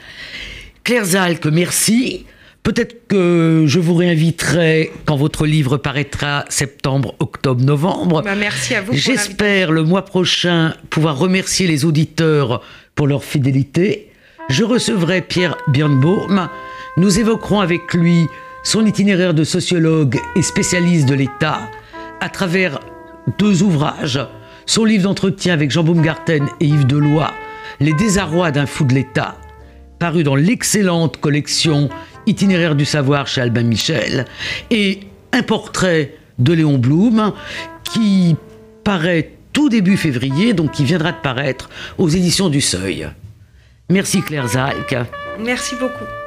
Claire 0.85 1.05
Zalk, 1.07 1.47
merci. 1.47 2.27
Peut-être 2.63 3.09
que 3.09 3.65
je 3.67 3.79
vous 3.79 3.95
réinviterai 3.95 4.93
quand 5.07 5.17
votre 5.17 5.47
livre 5.47 5.79
paraîtra 5.79 6.45
septembre, 6.51 7.15
octobre, 7.21 7.63
novembre. 7.63 8.23
Bah, 8.23 8.35
merci 8.35 8.75
à 8.75 8.83
vous. 8.83 8.93
J'espère 8.93 9.73
le 9.73 9.83
mois 9.83 10.05
prochain 10.05 10.75
pouvoir 10.91 11.19
remercier 11.19 11.67
les 11.67 11.87
auditeurs 11.87 12.63
pour 12.95 13.07
leur 13.07 13.25
fidélité. 13.25 14.11
Je 14.51 14.63
recevrai 14.63 15.23
Pierre 15.23 15.57
Birnbaum. 15.69 16.49
Nous 16.99 17.19
évoquerons 17.19 17.61
avec 17.61 17.95
lui 17.95 18.27
son 18.63 18.85
itinéraire 18.85 19.33
de 19.33 19.45
sociologue 19.45 20.21
et 20.37 20.43
spécialiste 20.43 21.09
de 21.09 21.15
l'État 21.15 21.71
à 22.21 22.29
travers 22.29 22.81
deux 23.39 23.63
ouvrages. 23.63 24.21
Son 24.67 24.85
livre 24.85 25.05
d'entretien 25.05 25.55
avec 25.55 25.71
Jean 25.71 25.83
Baumgarten 25.83 26.49
et 26.61 26.67
Yves 26.67 26.87
Deloy, 26.87 27.27
Les 27.81 27.93
désarrois 27.95 28.51
d'un 28.51 28.67
fou 28.67 28.85
de 28.85 28.95
l'État, 28.95 29.37
paru 30.05 30.23
dans 30.23 30.37
l'excellente 30.37 31.17
collection 31.19 31.89
Itinéraire 32.27 32.75
du 32.75 32.85
savoir 32.85 33.27
chez 33.27 33.41
Albin 33.41 33.63
Michel, 33.63 34.27
et 34.71 35.01
un 35.33 35.43
portrait 35.43 36.17
de 36.39 36.53
Léon 36.53 36.77
Blum 36.77 37.33
qui 37.85 38.37
paraît 38.85 39.31
tout 39.55 39.71
début 39.71 39.97
février, 39.97 40.53
donc 40.53 40.73
qui 40.73 40.85
viendra 40.85 41.13
de 41.13 41.23
paraître 41.23 41.71
aux 41.97 42.11
éditions 42.11 42.51
du 42.51 42.61
Seuil. 42.61 43.09
Merci 43.89 44.21
Claire 44.21 44.49
Zalk. 44.49 44.95
Merci 45.41 45.75
beaucoup. 45.77 46.24